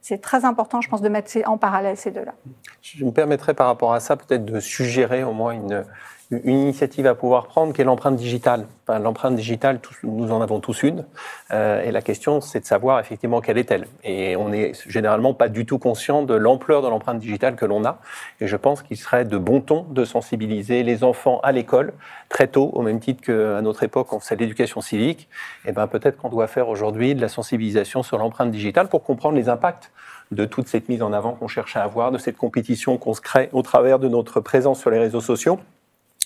C'est 0.00 0.20
très 0.20 0.44
important, 0.44 0.82
je 0.82 0.88
pense, 0.90 1.00
de 1.00 1.08
mettre 1.08 1.32
en 1.46 1.56
parallèle 1.56 1.96
ces 1.96 2.10
deux-là. 2.10 2.34
Je 2.82 3.04
me 3.06 3.10
permettrais 3.10 3.54
par 3.54 3.66
rapport 3.66 3.94
à 3.94 4.00
ça 4.00 4.16
peut-être 4.16 4.44
de 4.44 4.60
suggérer 4.60 5.24
au 5.24 5.32
moins 5.32 5.52
une, 5.52 5.82
une 6.30 6.58
initiative 6.58 7.06
à 7.06 7.14
pouvoir 7.14 7.46
prendre 7.46 7.72
qui 7.72 7.80
est 7.80 7.84
l'empreinte 7.84 8.16
digitale. 8.16 8.66
l'empreinte 8.88 9.36
digitale, 9.36 9.80
nous 10.02 10.32
en 10.32 10.40
avons 10.40 10.60
tous 10.60 10.82
une. 10.82 11.04
Euh, 11.52 11.82
et 11.82 11.90
la 11.90 12.02
question, 12.02 12.40
c'est 12.40 12.60
de 12.60 12.64
savoir 12.64 12.98
effectivement 13.00 13.40
quelle 13.40 13.58
est-elle. 13.58 13.86
Et 14.02 14.36
on 14.36 14.48
n'est 14.48 14.72
généralement 14.86 15.34
pas 15.34 15.48
du 15.48 15.66
tout 15.66 15.78
conscient 15.78 16.22
de 16.22 16.34
l'ampleur 16.34 16.82
de 16.82 16.88
l'empreinte 16.88 17.18
digitale 17.18 17.56
que 17.56 17.64
l'on 17.64 17.84
a. 17.84 17.98
Et 18.40 18.46
je 18.46 18.56
pense 18.56 18.82
qu'il 18.82 18.96
serait 18.96 19.24
de 19.24 19.38
bon 19.38 19.60
ton 19.60 19.82
de 19.82 20.04
sensibiliser 20.04 20.82
les 20.82 21.04
enfants 21.04 21.40
à 21.42 21.52
l'école 21.52 21.92
très 22.28 22.48
tôt, 22.48 22.70
au 22.72 22.82
même 22.82 23.00
titre 23.00 23.22
qu'à 23.22 23.60
notre 23.60 23.82
époque, 23.82 24.12
on 24.12 24.20
faisait 24.20 24.36
l'éducation 24.36 24.80
civique. 24.80 25.28
Et 25.66 25.72
ben 25.72 25.86
peut-être 25.86 26.16
qu'on 26.16 26.30
doit 26.30 26.46
faire 26.46 26.68
aujourd'hui 26.68 27.14
de 27.14 27.20
la 27.20 27.28
sensibilisation 27.28 28.02
sur 28.02 28.18
l'empreinte 28.18 28.50
digitale 28.50 28.88
pour 28.88 29.02
comprendre 29.02 29.36
les 29.36 29.48
impacts 29.48 29.92
de 30.30 30.46
toute 30.46 30.68
cette 30.68 30.88
mise 30.88 31.02
en 31.02 31.12
avant 31.12 31.32
qu'on 31.32 31.48
cherche 31.48 31.76
à 31.76 31.82
avoir, 31.82 32.10
de 32.10 32.18
cette 32.18 32.36
compétition 32.36 32.96
qu'on 32.96 33.14
se 33.14 33.20
crée 33.20 33.50
au 33.52 33.62
travers 33.62 33.98
de 33.98 34.08
notre 34.08 34.40
présence 34.40 34.80
sur 34.80 34.90
les 34.90 34.98
réseaux 34.98 35.20
sociaux 35.20 35.58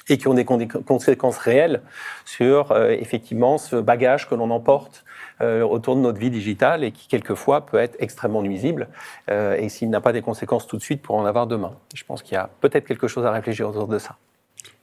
et 0.09 0.19
qui 0.19 0.29
ont 0.29 0.35
des 0.35 0.45
conséquences 0.45 1.39
réelles 1.39 1.83
sur 2.25 2.73
euh, 2.73 2.91
effectivement 2.91 3.59
ce 3.59 3.77
bagage 3.77 4.29
que 4.29 4.35
l'on 4.35 4.51
emporte 4.51 5.05
euh, 5.41 5.63
autour 5.63 5.97
de 5.97 6.01
notre 6.01 6.19
vie 6.19 6.31
digitale 6.31 6.85
et 6.85 6.93
qui 6.93 7.09
quelquefois 7.09 7.67
peut 7.67 7.79
être 7.79 7.97
extrêmement 7.99 8.43
nuisible 8.43 8.89
euh, 9.31 9.57
et 9.57 9.69
s'il 9.69 9.91
n'a 9.91 10.01
pas 10.01 10.13
des 10.13 10.23
conséquences 10.23 10.67
tout 10.67 10.77
de 10.77 10.83
suite 10.83 11.03
pour 11.03 11.17
en 11.17 11.25
avoir 11.25 11.47
demain. 11.47 11.73
Je 11.95 12.05
pense 12.05 12.23
qu'il 12.23 12.35
y 12.35 12.39
a 12.39 12.51
peut-être 12.61 12.87
quelque 12.87 13.09
chose 13.09 13.25
à 13.25 13.31
réfléchir 13.31 13.69
autour 13.69 13.89
de 13.89 13.99
ça. 13.99 14.17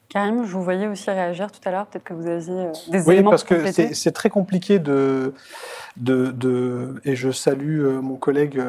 Karim, 0.09 0.45
je 0.45 0.51
vous 0.51 0.63
voyais 0.63 0.87
aussi 0.87 1.09
réagir 1.09 1.51
tout 1.51 1.59
à 1.67 1.71
l'heure. 1.71 1.87
Peut-être 1.87 2.03
que 2.03 2.13
vous 2.13 2.27
aviez 2.27 2.71
des 2.89 3.01
oui, 3.07 3.15
éléments. 3.15 3.31
Oui, 3.31 3.33
parce 3.33 3.43
que 3.43 3.71
c'est 3.71 4.11
très 4.11 4.29
compliqué 4.29 4.79
de, 4.79 5.33
de, 5.97 6.31
de, 6.31 7.01
Et 7.03 7.15
je 7.15 7.31
salue 7.31 7.83
mon 8.01 8.15
collègue 8.15 8.61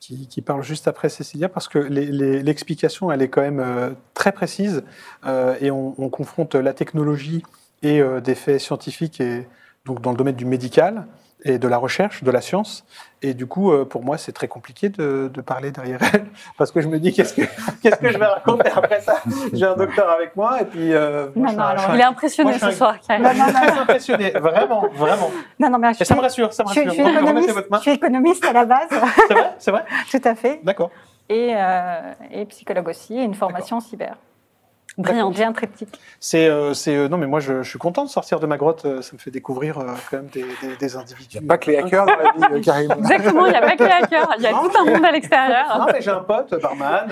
qui, 0.00 0.40
parle 0.40 0.62
juste 0.62 0.88
après 0.88 1.10
Cécilia, 1.10 1.48
parce 1.48 1.68
que 1.68 1.78
l'explication, 1.78 3.12
elle 3.12 3.20
est 3.22 3.28
quand 3.28 3.42
même 3.42 3.60
euh, 3.60 3.90
très 4.14 4.32
précise, 4.32 4.82
euh, 5.26 5.56
et 5.60 5.70
on, 5.70 6.08
confronte 6.08 6.54
la 6.54 6.72
technologie 6.72 7.42
et 7.82 8.00
euh, 8.00 8.20
des 8.20 8.34
faits 8.34 8.60
scientifiques, 8.60 9.20
et 9.20 9.46
donc 9.84 10.00
dans 10.00 10.10
le 10.10 10.16
domaine 10.16 10.36
du 10.36 10.46
médical 10.46 11.06
et 11.44 11.58
de 11.58 11.68
la 11.68 11.78
recherche, 11.78 12.22
de 12.22 12.30
la 12.30 12.40
science. 12.40 12.84
Et 13.22 13.34
du 13.34 13.46
coup, 13.46 13.72
pour 13.86 14.02
moi, 14.02 14.16
c'est 14.16 14.32
très 14.32 14.48
compliqué 14.48 14.88
de, 14.88 15.30
parler 15.44 15.70
derrière 15.70 16.00
elle, 16.12 16.26
parce 16.58 16.70
que 16.72 16.80
je 16.80 16.88
me 16.88 16.98
dis, 16.98 17.12
qu'est-ce 17.12 17.34
que, 17.34 17.42
qu'est-ce 17.82 17.96
que 17.96 18.10
je 18.10 18.18
vais 18.18 18.26
raconter 18.26 18.70
après 18.74 19.00
ça? 19.00 19.22
J'ai 19.52 19.66
un 19.66 19.76
docteur 19.76 20.10
avec 20.10 20.34
moi, 20.36 20.60
et 20.62 20.64
puis... 20.64 20.90
non, 20.90 21.52
non, 21.52 21.64
il 21.94 22.00
est 22.00 22.04
impressionné 22.04 22.58
ce 22.58 22.70
soir. 22.70 22.96
Non, 23.10 23.34
non, 23.34 23.52
très 23.52 23.78
impressionné, 23.78 24.30
vraiment, 24.30 24.86
vraiment. 24.94 25.30
Non, 25.58 25.70
non, 25.70 25.78
mais 25.78 25.94
ça 25.94 26.14
me 26.14 26.20
rassure, 26.20 26.52
ça 26.52 26.62
me 26.62 26.68
rassure. 26.68 26.84
Je, 26.86 26.90
suis, 26.90 27.02
économiste, 27.02 27.54
je 27.72 27.78
suis 27.78 27.90
économiste 27.90 28.44
à 28.44 28.52
la 28.52 28.64
base. 28.64 28.88
C'est 29.28 29.34
vrai, 29.34 29.54
c'est 29.58 29.70
vrai? 29.70 29.84
Tout 30.10 30.20
à 30.24 30.34
fait. 30.34 30.60
D'accord. 30.62 30.90
Et, 31.28 31.54
euh, 31.54 32.12
et, 32.32 32.44
psychologue 32.46 32.88
aussi, 32.88 33.16
et 33.16 33.22
une 33.22 33.34
formation 33.34 33.80
cyber. 33.80 34.16
Brillant. 35.00 35.32
J'ai 35.32 35.44
un 35.44 35.52
triptyque. 35.52 36.00
C'est, 36.18 36.48
euh, 36.48 36.74
c'est, 36.74 36.94
euh, 36.94 37.08
non, 37.08 37.16
mais 37.16 37.26
moi, 37.26 37.40
je, 37.40 37.62
je, 37.62 37.68
suis 37.68 37.78
content 37.78 38.04
de 38.04 38.10
sortir 38.10 38.40
de 38.40 38.46
ma 38.46 38.56
grotte. 38.56 38.82
Ça 38.82 39.12
me 39.12 39.18
fait 39.18 39.30
découvrir 39.30 39.76
quand 40.10 40.16
même 40.16 40.26
des, 40.26 40.44
des, 40.62 40.76
des 40.76 40.96
individus. 40.96 41.36
Il 41.36 41.40
n'y 41.40 41.46
a 41.46 41.48
pas 41.48 41.58
que 41.58 41.70
les 41.70 41.78
hackers 41.78 42.06
dans 42.06 42.16
la 42.16 42.54
vie, 42.54 42.60
Karim. 42.60 42.92
Exactement, 42.92 43.46
il 43.46 43.52
n'y 43.52 43.56
a 43.56 43.62
pas 43.62 43.76
que 43.76 43.84
les 43.84 43.90
hackers. 43.90 44.34
Il 44.38 44.42
y 44.42 44.46
a 44.46 44.50
tout 44.50 44.70
un 44.78 44.84
monde 44.84 45.04
à 45.04 45.12
l'extérieur. 45.12 45.78
Non, 45.78 45.86
mais 45.92 46.00
j'ai 46.00 46.10
un 46.10 46.20
pote, 46.20 46.54
barman. 46.60 47.08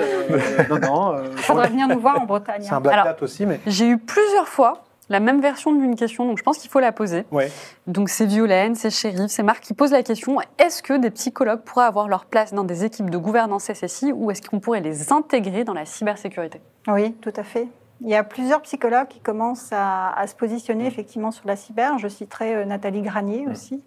non, 0.70 0.79
non. 0.79 1.22
Il 1.33 1.38
faudrait 1.38 1.68
venir 1.68 1.88
nous 1.88 2.01
voir 2.01 2.20
en 2.20 2.24
Bretagne. 2.24 2.62
C'est 2.62 2.74
un 2.74 2.81
black 2.81 3.07
hat 3.07 3.16
aussi, 3.22 3.46
mais. 3.46 3.61
J'ai 3.66 3.88
eu 3.88 3.98
plusieurs 3.98 4.48
fois 4.48 4.83
la 5.09 5.20
même 5.20 5.40
version 5.40 5.72
d'une 5.72 5.96
question, 5.96 6.27
donc 6.27 6.38
je 6.38 6.42
pense 6.42 6.59
qu'il 6.59 6.70
faut 6.70 6.81
la 6.81 6.92
poser. 6.92 7.24
Ouais. 7.31 7.51
Donc 7.87 8.09
c'est 8.09 8.27
Violaine, 8.27 8.74
c'est 8.74 8.90
Chérif, 8.90 9.27
c'est 9.29 9.42
Marc 9.42 9.62
qui 9.62 9.74
pose 9.74 9.92
la 9.92 10.03
question 10.03 10.38
est-ce 10.59 10.83
que 10.83 10.98
des 10.98 11.11
psychologues 11.11 11.62
pourraient 11.62 11.87
avoir 11.87 12.09
leur 12.09 12.27
place 12.27 12.53
dans 12.53 12.64
des 12.64 12.85
équipes 12.85 13.11
de 13.11 13.18
gouvernance 13.18 13.72
SSI 13.72 14.12
ou 14.12 14.31
est-ce 14.31 14.42
qu'on 14.42 14.61
pourrait 14.61 14.81
les 14.81 15.12
intégrer 15.12 15.64
dans 15.64 15.74
la 15.74 15.85
cybersécurité? 15.85 16.61
Oui, 16.87 17.12
tout 17.20 17.33
à 17.37 17.42
fait. 17.42 17.68
Il 18.01 18.09
y 18.09 18.15
a 18.15 18.23
plusieurs 18.23 18.63
psychologues 18.63 19.09
qui 19.09 19.21
commencent 19.21 19.73
à, 19.73 20.25
se 20.27 20.35
positionner 20.35 20.87
effectivement 20.87 21.31
sur 21.31 21.47
la 21.47 21.57
cyber. 21.57 21.99
Je 21.99 22.09
citerai 22.09 22.55
euh, 22.55 22.65
Nathalie 22.65 23.03
Granier 23.03 23.49
aussi. 23.49 23.83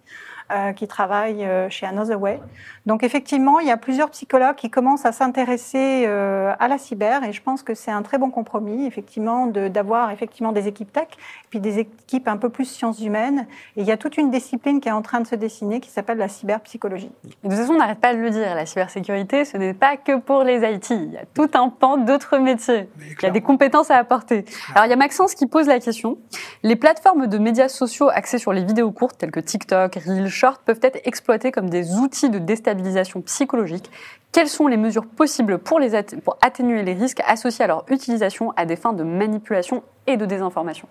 Euh, 0.50 0.72
qui 0.72 0.86
travaille 0.86 1.46
euh, 1.46 1.70
chez 1.70 1.86
Another 1.86 2.20
Way. 2.20 2.38
Donc 2.84 3.04
effectivement, 3.04 3.58
il 3.60 3.68
y 3.68 3.70
a 3.70 3.78
plusieurs 3.78 4.10
psychologues 4.10 4.56
qui 4.56 4.68
commencent 4.68 5.06
à 5.06 5.12
s'intéresser 5.12 6.04
euh, 6.06 6.52
à 6.58 6.68
la 6.68 6.76
cyber 6.76 7.24
et 7.24 7.32
je 7.32 7.40
pense 7.40 7.62
que 7.62 7.74
c'est 7.74 7.92
un 7.92 8.02
très 8.02 8.18
bon 8.18 8.30
compromis, 8.30 8.84
effectivement, 8.84 9.46
d'avoir 9.46 10.10
effectivement 10.10 10.52
des 10.52 10.68
équipes 10.68 10.92
tech, 10.92 11.06
puis 11.48 11.58
des 11.60 11.78
équipes 11.78 12.28
un 12.28 12.36
peu 12.36 12.50
plus 12.50 12.66
sciences 12.66 13.00
humaines. 13.00 13.46
Et 13.76 13.82
il 13.82 13.86
y 13.86 13.92
a 13.92 13.96
toute 13.96 14.18
une 14.18 14.30
discipline 14.30 14.80
qui 14.80 14.88
est 14.88 14.92
en 14.92 15.00
train 15.00 15.20
de 15.20 15.26
se 15.26 15.36
dessiner 15.36 15.80
qui 15.80 15.88
s'appelle 15.88 16.18
la 16.18 16.28
cyberpsychologie. 16.28 17.12
de 17.24 17.48
toute 17.48 17.52
façon, 17.52 17.74
on 17.74 17.78
n'arrête 17.78 18.00
pas 18.00 18.14
de 18.14 18.20
le 18.20 18.28
dire, 18.28 18.54
la 18.54 18.66
cybersécurité, 18.66 19.46
ce 19.46 19.56
n'est 19.56 19.74
pas 19.74 19.96
que 19.96 20.18
pour 20.18 20.42
les 20.42 20.70
IT. 20.70 20.90
Il 20.90 21.12
y 21.12 21.18
a 21.18 21.24
tout 21.32 21.50
un 21.54 21.70
pan 21.70 21.96
d'autres 21.96 22.36
métiers. 22.36 22.90
Il 22.98 23.22
y 23.22 23.26
a 23.26 23.30
des 23.30 23.42
compétences 23.42 23.90
à 23.90 23.96
apporter. 23.96 24.44
Alors 24.74 24.86
il 24.86 24.90
y 24.90 24.94
a 24.94 24.96
Maxence 24.96 25.34
qui 25.34 25.46
pose 25.46 25.68
la 25.68 25.78
question. 25.78 26.18
Les 26.62 26.76
plateformes 26.76 27.28
de 27.28 27.38
médias 27.38 27.68
sociaux 27.68 28.10
axées 28.12 28.38
sur 28.38 28.52
les 28.52 28.64
vidéos 28.64 28.90
courtes 28.90 29.16
telles 29.18 29.30
que 29.30 29.40
TikTok, 29.40 29.94
Reel, 29.94 30.28
short 30.32 30.62
peuvent 30.64 30.80
être 30.82 31.00
exploités 31.04 31.52
comme 31.52 31.70
des 31.70 31.94
outils 31.94 32.30
de 32.30 32.38
déstabilisation 32.38 33.20
psychologique. 33.22 33.90
Quelles 34.32 34.48
sont 34.48 34.66
les 34.66 34.78
mesures 34.78 35.06
possibles 35.06 35.58
pour, 35.58 35.78
atténuer 36.40 36.82
les 36.82 36.94
risques 36.94 37.20
associés 37.26 37.64
à 37.64 37.68
leur 37.68 37.84
utilisation 37.88 38.52
à 38.56 38.64
des 38.64 38.76
fins 38.76 38.94
de 38.94 39.04
manipulation 39.04 39.82
et 40.06 40.16
de 40.16 40.24
désinformation? 40.24 40.88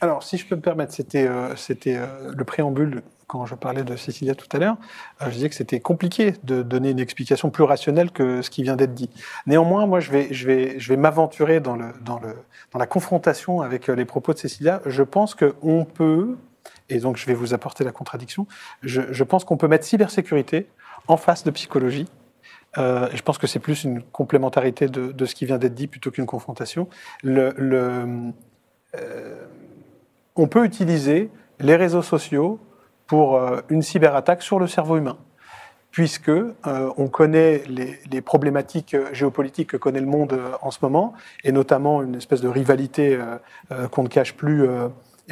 Alors, 0.00 0.22
si 0.22 0.36
je 0.36 0.46
peux 0.46 0.56
me 0.56 0.60
permettre, 0.60 0.92
c'était 0.92 1.26
euh, 1.28 1.54
euh, 1.86 2.32
le 2.34 2.44
préambule 2.44 3.02
quand 3.28 3.46
je 3.46 3.54
parlais 3.54 3.84
de 3.84 3.96
Cécilia 3.96 4.34
tout 4.34 4.48
à 4.52 4.58
l'heure. 4.58 4.76
euh, 5.20 5.26
je 5.26 5.34
disais 5.34 5.48
que 5.48 5.54
c'était 5.54 5.78
compliqué 5.78 6.34
de 6.42 6.62
donner 6.62 6.90
une 6.90 6.98
explication 6.98 7.50
plus 7.50 7.62
rationnelle 7.64 8.10
que 8.10 8.42
ce 8.42 8.50
qui 8.50 8.62
vient 8.62 8.76
d'être 8.76 8.94
dit. 8.94 9.10
Néanmoins, 9.46 9.86
moi, 9.86 10.00
je 10.00 10.10
vais, 10.10 10.96
m'aventurer 10.96 11.60
dans, 11.60 11.76
dans, 11.76 12.20
la 12.74 12.86
confrontation 12.86 13.60
avec 13.60 13.86
les 13.86 14.04
propos 14.04 14.32
de 14.32 14.38
Cécilia. 14.38 14.80
Je 14.86 15.02
pense 15.02 15.36
qu'on 15.36 15.84
peut, 15.84 16.36
et 16.88 16.98
donc 16.98 17.16
je 17.16 17.26
vais 17.26 17.34
vous 17.34 17.54
apporter 17.54 17.84
la 17.84 17.92
contradiction, 17.92 18.46
je, 18.82 19.24
pense 19.24 19.44
qu'on 19.44 19.56
peut 19.56 19.68
mettre 19.68 19.84
cybersécurité 19.84 20.68
en 21.08 21.16
face 21.16 21.44
de 21.44 21.50
psychologie. 21.50 22.06
Euh, 22.78 23.08
je 23.12 23.22
pense 23.22 23.38
que 23.38 23.46
c'est 23.46 23.58
plus 23.58 23.84
une 23.84 24.02
complémentarité 24.02 24.88
de, 24.88 25.24
ce 25.24 25.34
qui 25.34 25.46
vient 25.46 25.58
d'être 25.58 25.74
dit 25.74 25.86
plutôt 25.86 26.10
qu'une 26.10 26.26
confrontation. 26.26 26.88
Euh, 27.24 28.32
on 30.36 30.46
peut 30.46 30.64
utiliser 30.64 31.30
les 31.60 31.76
réseaux 31.76 32.02
sociaux 32.02 32.58
pour 33.06 33.36
euh, 33.36 33.60
une 33.68 33.82
cyberattaque 33.82 34.42
sur 34.42 34.58
le 34.58 34.66
cerveau 34.66 34.96
humain, 34.96 35.18
puisque 35.90 36.32
on 36.64 37.08
connaît 37.08 37.62
les, 37.66 38.20
problématiques 38.22 38.96
géopolitiques 39.12 39.70
que 39.70 39.76
connaît 39.76 40.00
le 40.00 40.06
monde 40.06 40.38
en 40.62 40.70
ce 40.70 40.78
moment, 40.82 41.12
et 41.44 41.52
notamment 41.52 42.02
une 42.02 42.14
espèce 42.14 42.40
de 42.40 42.48
rivalité 42.48 43.18
qu'on 43.90 44.04
ne 44.04 44.08
cache 44.08 44.34
plus 44.34 44.66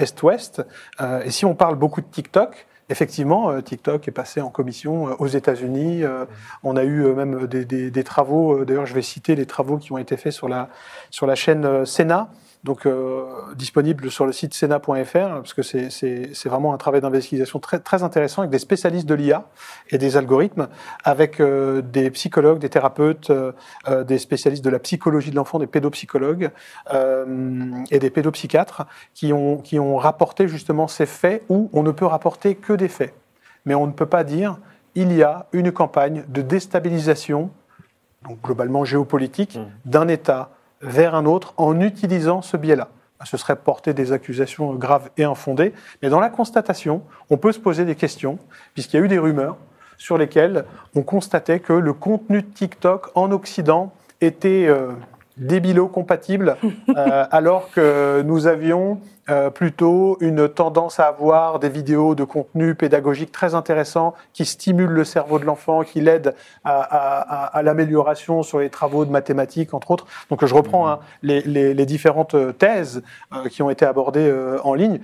Est-Ouest. 0.01 0.62
Euh, 1.01 1.22
et 1.22 1.30
si 1.30 1.44
on 1.44 1.55
parle 1.55 1.76
beaucoup 1.76 2.01
de 2.01 2.07
TikTok, 2.07 2.66
effectivement, 2.88 3.51
euh, 3.51 3.61
TikTok 3.61 4.09
est 4.09 4.12
passé 4.12 4.40
en 4.40 4.51
commission 4.51 5.09
euh, 5.09 5.14
aux 5.18 5.26
États-Unis. 5.26 6.03
On 6.64 6.76
a 6.76 6.84
eu 6.84 7.05
même 7.14 7.46
des, 7.46 7.64
des- 7.64 8.05
travaux. 8.05 8.64
D'ailleurs, 8.64 8.86
je 8.86 8.94
vais 8.94 9.03
citer 9.03 9.34
les 9.36 9.46
travaux 9.46 9.76
qui 9.76 9.92
ont 9.92 9.98
été 9.98 10.16
faits 10.16 10.32
sur 10.32 10.48
la 10.48 10.68
sur 11.11 11.26
la 11.26 11.34
chaîne 11.34 11.84
Sénat 11.86 12.28
donc 12.62 12.84
euh, 12.84 13.24
disponible 13.56 14.11
sur 14.11 14.26
le 14.26 14.32
site 14.32 14.52
sena.fr, 14.52 15.12
parce 15.14 15.54
que 15.54 15.62
c'est- 15.62 15.88
vraiment 16.46 16.74
un 16.74 16.76
travail 16.76 17.00
d'investigation 17.00 17.58
très, 17.58 17.78
très 17.78 18.02
intéressant 18.02 18.42
avec 18.42 18.50
des 18.50 18.58
spécialistes 18.58 19.06
de 19.08 19.14
l'IA 19.14 19.44
et 19.90 19.96
des 19.98 20.16
algorithmes, 20.16 20.68
avec 21.04 21.40
euh, 21.40 21.80
des 21.80 22.11
psychologues, 22.11 22.58
des 22.58 22.68
thérapeutes, 22.68 23.30
euh, 23.30 23.52
des 24.04 24.18
spécialistes 24.18 24.64
de 24.64 24.70
la 24.70 24.78
psychologie 24.78 25.30
de 25.30 25.36
l'enfant, 25.36 25.58
des 25.58 25.66
pédopsychologues 25.66 26.50
et 27.90 27.98
des 27.98 28.11
pédopsychiatres 28.11 28.86
qui 29.14 29.32
ont, 29.32 29.58
qui 29.58 29.78
ont 29.78 29.96
rapporté 29.96 30.48
justement 30.48 30.86
ces 30.88 31.06
faits 31.06 31.42
où 31.48 31.70
on 31.72 31.82
ne 31.82 31.90
peut 31.92 32.06
rapporter 32.06 32.54
que 32.56 32.72
des 32.72 32.88
faits. 32.88 33.14
Mais 33.64 33.74
on 33.74 33.86
ne 33.86 33.92
peut 33.92 34.06
pas 34.06 34.24
dire 34.24 34.58
il 34.94 35.12
y 35.12 35.22
a 35.22 35.46
une 35.52 35.70
campagne 35.72 36.24
de 36.28 36.42
déstabilisation, 36.42 37.50
donc 38.28 38.40
globalement 38.42 38.84
géopolitique, 38.84 39.58
d'un 39.84 40.08
État 40.08 40.50
vers 40.81 41.14
un 41.14 41.26
autre 41.26 41.55
en 41.57 41.81
utilisant 41.81 42.43
ce 42.43 42.57
biais-là. 42.57 42.89
Ce 43.24 43.37
serait 43.37 43.57
porter 43.57 43.93
des 43.93 44.12
accusations 44.12 44.74
graves 44.74 45.11
et 45.18 45.24
infondées, 45.24 45.74
mais 46.03 46.09
dans 46.09 46.20
la 46.20 46.31
constatation, 46.31 47.03
on 47.28 47.37
peut 47.37 47.53
se 47.53 47.61
poser 47.61 47.85
des 47.85 47.95
questions, 47.95 48.39
puisqu'il 48.72 48.97
y 48.97 49.01
a 49.01 49.05
eu 49.05 49.09
des 49.09 49.18
rumeurs 49.18 49.59
sur 49.99 50.16
lesquelles 50.16 50.64
on 50.95 51.03
constatait 51.03 51.61
que 51.61 51.74
le 51.74 51.93
contenu 51.93 52.41
de 52.41 52.47
TikTok 52.47 53.11
en 53.14 53.31
Occident 53.31 53.93
était 54.22 54.66
euh, 54.66 54.93
débilo-compatible, 55.37 56.57
euh, 56.97 57.24
alors 57.31 57.70
que 57.70 58.22
nous 58.22 58.47
avions 58.47 59.01
euh, 59.28 59.51
plutôt 59.51 60.16
une 60.20 60.49
tendance 60.49 60.99
à 60.99 61.05
avoir 61.07 61.59
des 61.61 61.68
vidéos 61.68 62.14
de 62.14 62.24
contenu 62.24 62.74
pédagogique 62.74 63.31
très 63.33 63.55
intéressants 63.55 64.14
qui 64.33 64.45
stimulent 64.45 64.91
le 64.91 65.05
cerveau 65.05 65.39
de 65.39 65.45
l'enfant, 65.45 65.83
qui 65.83 66.01
l'aident 66.01 66.35
à, 66.64 66.81
à- 66.81 67.20
à- 67.20 67.59
à 67.59 67.62
l'amélioration 67.62 68.43
sur 68.43 68.59
les 68.59 68.70
travaux 68.70 69.05
de 69.05 69.11
mathématiques, 69.11 69.72
entre 69.74 69.91
autres. 69.93 70.07
Donc 70.31 70.45
je 70.45 70.55
reprends 70.55 70.89
hein, 70.89 70.99
les, 71.22 71.43
les- 71.43 71.74
les 71.74 71.87
différentes 71.87 72.35
thèses 72.59 73.03
euh, 73.35 73.49
qui 73.49 73.62
ont 73.62 73.70
été 73.70 73.85
abordées 73.85 74.28
euh, 74.28 74.59
en 74.64 74.74
ligne. 74.74 75.01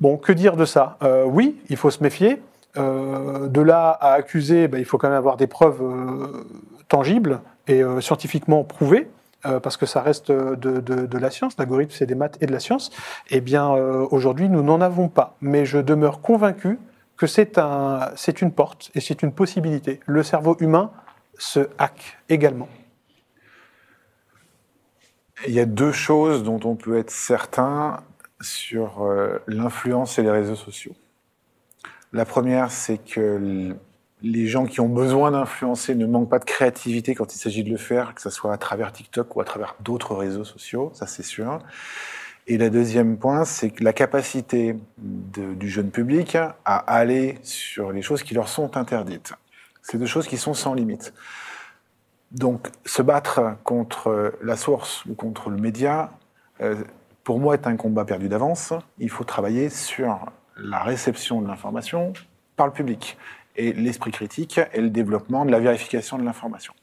Bon, 0.00 0.16
que 0.16 0.32
dire 0.32 0.56
de 0.56 0.64
ça? 0.64 0.98
Oui, 1.26 1.60
il 1.70 1.76
faut 1.76 1.90
se 1.90 2.02
méfier. 2.02 2.42
De 2.76 3.60
là 3.60 3.90
à 4.00 4.14
accuser, 4.14 4.66
ben, 4.66 4.78
il 4.78 4.84
faut 4.84 4.98
quand 4.98 5.08
même 5.08 5.16
avoir 5.16 5.36
des 5.36 5.46
preuves 5.46 5.80
tangibles 6.88 7.40
et 7.68 7.80
scientifiquement 8.00 8.64
prouvées, 8.64 9.08
euh, 9.46 9.60
parce 9.60 9.76
que 9.76 9.86
ça 9.86 10.00
reste 10.00 10.30
de, 10.32 11.18
la 11.18 11.30
science. 11.30 11.56
L'algorithme, 11.58 11.92
c'est 11.92 12.06
des 12.06 12.14
maths 12.14 12.38
et 12.40 12.46
de 12.46 12.52
la 12.52 12.60
science. 12.60 12.90
Eh 13.30 13.40
bien, 13.40 13.74
euh, 13.74 14.06
aujourd'hui, 14.10 14.48
nous 14.48 14.62
n'en 14.62 14.80
avons 14.80 15.08
pas. 15.08 15.36
Mais 15.40 15.64
je 15.64 15.78
demeure 15.78 16.20
convaincu 16.20 16.78
que 17.16 17.26
c'est 17.26 17.58
un, 17.58 18.10
c'est 18.16 18.42
une 18.42 18.52
porte 18.52 18.90
et 18.94 19.00
c'est 19.00 19.22
une 19.22 19.32
possibilité. 19.32 20.00
Le 20.06 20.22
cerveau 20.22 20.56
humain 20.60 20.90
se 21.38 21.68
hack 21.78 22.18
également. 22.28 22.68
Il 25.46 25.52
y 25.52 25.60
a 25.60 25.66
deux 25.66 25.92
choses 25.92 26.42
dont 26.42 26.60
on 26.64 26.74
peut 26.74 26.96
être 26.96 27.10
certain 27.10 28.00
sur 28.40 29.02
euh, 29.02 29.38
l'influence 29.46 30.18
et 30.18 30.22
les 30.22 30.30
réseaux 30.30 30.56
sociaux. 30.56 30.94
La 32.12 32.24
première, 32.24 32.70
c'est 32.70 32.98
que 32.98 33.74
les 34.24 34.46
gens 34.46 34.64
qui 34.64 34.80
ont 34.80 34.88
besoin 34.88 35.32
d'influencer 35.32 35.94
ne 35.94 36.06
manquent 36.06 36.30
pas 36.30 36.38
de 36.38 36.46
créativité 36.46 37.14
quand 37.14 37.34
il 37.34 37.38
s'agit 37.38 37.62
de 37.62 37.70
le 37.70 37.76
faire, 37.76 38.14
que 38.14 38.22
ce 38.22 38.30
soit 38.30 38.54
à 38.54 38.56
travers 38.56 38.90
TikTok 38.90 39.36
ou 39.36 39.40
à 39.42 39.44
travers 39.44 39.76
d'autres 39.80 40.14
réseaux 40.14 40.44
sociaux, 40.44 40.90
ça 40.94 41.06
c'est 41.06 41.22
sûr. 41.22 41.58
Et 42.46 42.56
le 42.56 42.70
deuxième 42.70 43.18
point, 43.18 43.44
c'est 43.44 43.78
la 43.80 43.92
capacité 43.92 44.76
du 44.98 45.68
jeune 45.68 45.90
public 45.90 46.36
à 46.36 46.76
aller 46.76 47.38
sur 47.42 47.92
les 47.92 48.00
choses 48.00 48.22
qui 48.22 48.34
leur 48.34 48.48
sont 48.48 48.76
interdites. 48.78 49.34
C'est 49.82 49.98
deux 49.98 50.06
choses 50.06 50.26
qui 50.26 50.38
sont 50.38 50.54
sans 50.54 50.72
limite. 50.72 51.12
Donc, 52.32 52.68
se 52.84 53.02
battre 53.02 53.56
contre 53.62 54.34
la 54.42 54.56
source 54.56 55.04
ou 55.06 55.14
contre 55.14 55.50
le 55.50 55.56
média, 55.56 56.12
euh, 56.60 56.74
pour 57.22 57.38
moi, 57.38 57.54
est 57.54 57.66
un 57.66 57.76
combat 57.76 58.04
perdu 58.04 58.28
d'avance. 58.28 58.72
Il 58.98 59.10
faut 59.10 59.24
travailler 59.24 59.70
sur 59.70 60.32
la 60.56 60.82
réception 60.82 61.40
de 61.40 61.48
l'information 61.48 62.12
par 62.56 62.66
le 62.66 62.72
public 62.72 63.16
et 63.56 63.72
l'esprit 63.72 64.10
critique 64.10 64.60
et 64.72 64.80
le 64.80 64.90
développement 64.90 65.44
de 65.44 65.50
la 65.50 65.60
vérification 65.60 66.18
de 66.18 66.24
l'information. 66.24 66.74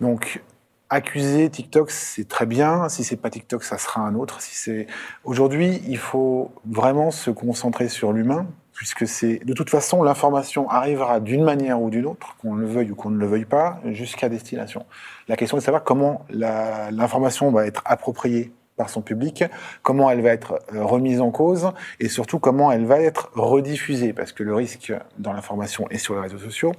Donc, 0.00 0.42
accuser 0.90 1.48
TikTok, 1.48 1.90
c'est 1.90 2.28
très 2.28 2.46
bien. 2.46 2.88
Si 2.88 3.04
c'est 3.04 3.16
pas 3.16 3.30
TikTok, 3.30 3.64
ça 3.64 3.78
sera 3.78 4.02
un 4.02 4.14
autre. 4.14 4.40
Si 4.42 4.54
c'est 4.54 4.86
aujourd'hui, 5.24 5.82
il 5.88 5.98
faut 5.98 6.52
vraiment 6.66 7.10
se 7.10 7.30
concentrer 7.30 7.88
sur 7.88 8.12
l'humain, 8.12 8.46
puisque 8.74 9.06
c'est 9.06 9.44
de 9.44 9.52
toute 9.54 9.70
façon 9.70 10.02
l'information 10.02 10.68
arrivera 10.68 11.20
d'une 11.20 11.44
manière 11.44 11.80
ou 11.80 11.88
d'une 11.88 12.06
autre, 12.06 12.36
qu'on 12.38 12.54
le 12.54 12.66
veuille 12.66 12.90
ou 12.90 12.94
qu'on 12.94 13.10
ne 13.10 13.18
le 13.18 13.26
veuille 13.26 13.44
pas, 13.44 13.80
jusqu'à 13.86 14.28
destination. 14.28 14.84
La 15.28 15.36
question 15.36 15.56
est 15.56 15.60
de 15.60 15.64
savoir 15.64 15.82
comment 15.82 16.26
l'information 16.30 17.50
va 17.50 17.66
être 17.66 17.82
appropriée 17.84 18.52
par 18.76 18.88
son 18.88 19.02
public, 19.02 19.44
comment 19.82 20.10
elle 20.10 20.22
va 20.22 20.30
être 20.30 20.60
euh, 20.74 20.84
remise 20.84 21.20
en 21.20 21.30
cause 21.30 21.72
et 22.00 22.08
surtout 22.08 22.38
comment 22.38 22.72
elle 22.72 22.86
va 22.86 23.00
être 23.00 23.30
rediffusée, 23.34 24.12
parce 24.12 24.32
que 24.32 24.42
le 24.42 24.54
risque 24.54 24.92
dans 25.18 25.32
l'information 25.32 25.86
et 25.90 25.98
sur 25.98 26.14
les 26.14 26.20
réseaux 26.20 26.38
sociaux, 26.38 26.72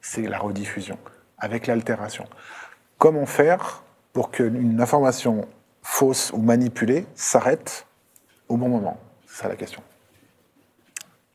c'est 0.00 0.22
la 0.22 0.38
rediffusion 0.38 0.98
avec 1.38 1.66
l'altération. 1.66 2.24
Comment 2.98 3.26
faire 3.26 3.82
pour 4.12 4.30
qu'une 4.30 4.80
information 4.80 5.48
fausse 5.82 6.32
ou 6.32 6.38
manipulée 6.38 7.06
s'arrête 7.14 7.86
au 8.48 8.56
bon 8.56 8.68
moment? 8.68 8.98
C'est 9.26 9.48
la 9.48 9.56
question. 9.56 9.82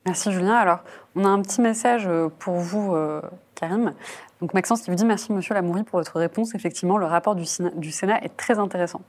Merci 0.05 0.31
Julien. 0.31 0.55
Alors, 0.55 0.79
on 1.15 1.25
a 1.25 1.27
un 1.27 1.41
petit 1.41 1.59
message 1.59 2.07
euh, 2.07 2.29
pour 2.39 2.55
vous, 2.55 2.95
euh, 2.95 3.21
Karim. 3.55 3.93
Donc 4.39 4.53
Maxence 4.53 4.81
qui 4.81 4.89
vous 4.89 4.95
dit 4.95 5.03
merci 5.03 5.33
Monsieur 5.33 5.53
Lamoury 5.53 5.83
pour 5.83 5.99
votre 5.99 6.17
réponse. 6.19 6.55
Effectivement, 6.55 6.97
le 6.97 7.05
rapport 7.05 7.35
du 7.35 7.45
Sénat 7.45 8.23
est 8.23 8.37
très 8.37 8.59
intéressant. 8.59 9.01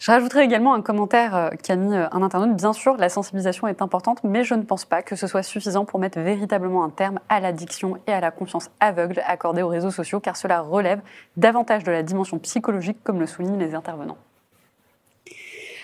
Je 0.00 0.10
rajouterai 0.10 0.44
également 0.44 0.72
un 0.72 0.80
commentaire 0.80 1.36
euh, 1.36 1.50
qu'a 1.50 1.76
mis 1.76 1.94
euh, 1.94 2.08
un 2.10 2.22
internaute. 2.22 2.56
Bien 2.56 2.72
sûr, 2.72 2.96
la 2.96 3.10
sensibilisation 3.10 3.68
est 3.68 3.82
importante, 3.82 4.24
mais 4.24 4.44
je 4.44 4.54
ne 4.54 4.62
pense 4.62 4.86
pas 4.86 5.02
que 5.02 5.14
ce 5.14 5.26
soit 5.26 5.42
suffisant 5.42 5.84
pour 5.84 6.00
mettre 6.00 6.18
véritablement 6.18 6.82
un 6.84 6.88
terme 6.88 7.20
à 7.28 7.38
l'addiction 7.38 7.98
et 8.06 8.12
à 8.12 8.20
la 8.20 8.30
confiance 8.30 8.70
aveugle 8.80 9.22
accordée 9.26 9.60
aux 9.60 9.68
réseaux 9.68 9.90
sociaux, 9.90 10.18
car 10.18 10.38
cela 10.38 10.62
relève 10.62 11.02
davantage 11.36 11.84
de 11.84 11.92
la 11.92 12.02
dimension 12.02 12.38
psychologique, 12.38 12.96
comme 13.04 13.20
le 13.20 13.26
soulignent 13.26 13.58
les 13.58 13.74
intervenants. 13.74 14.16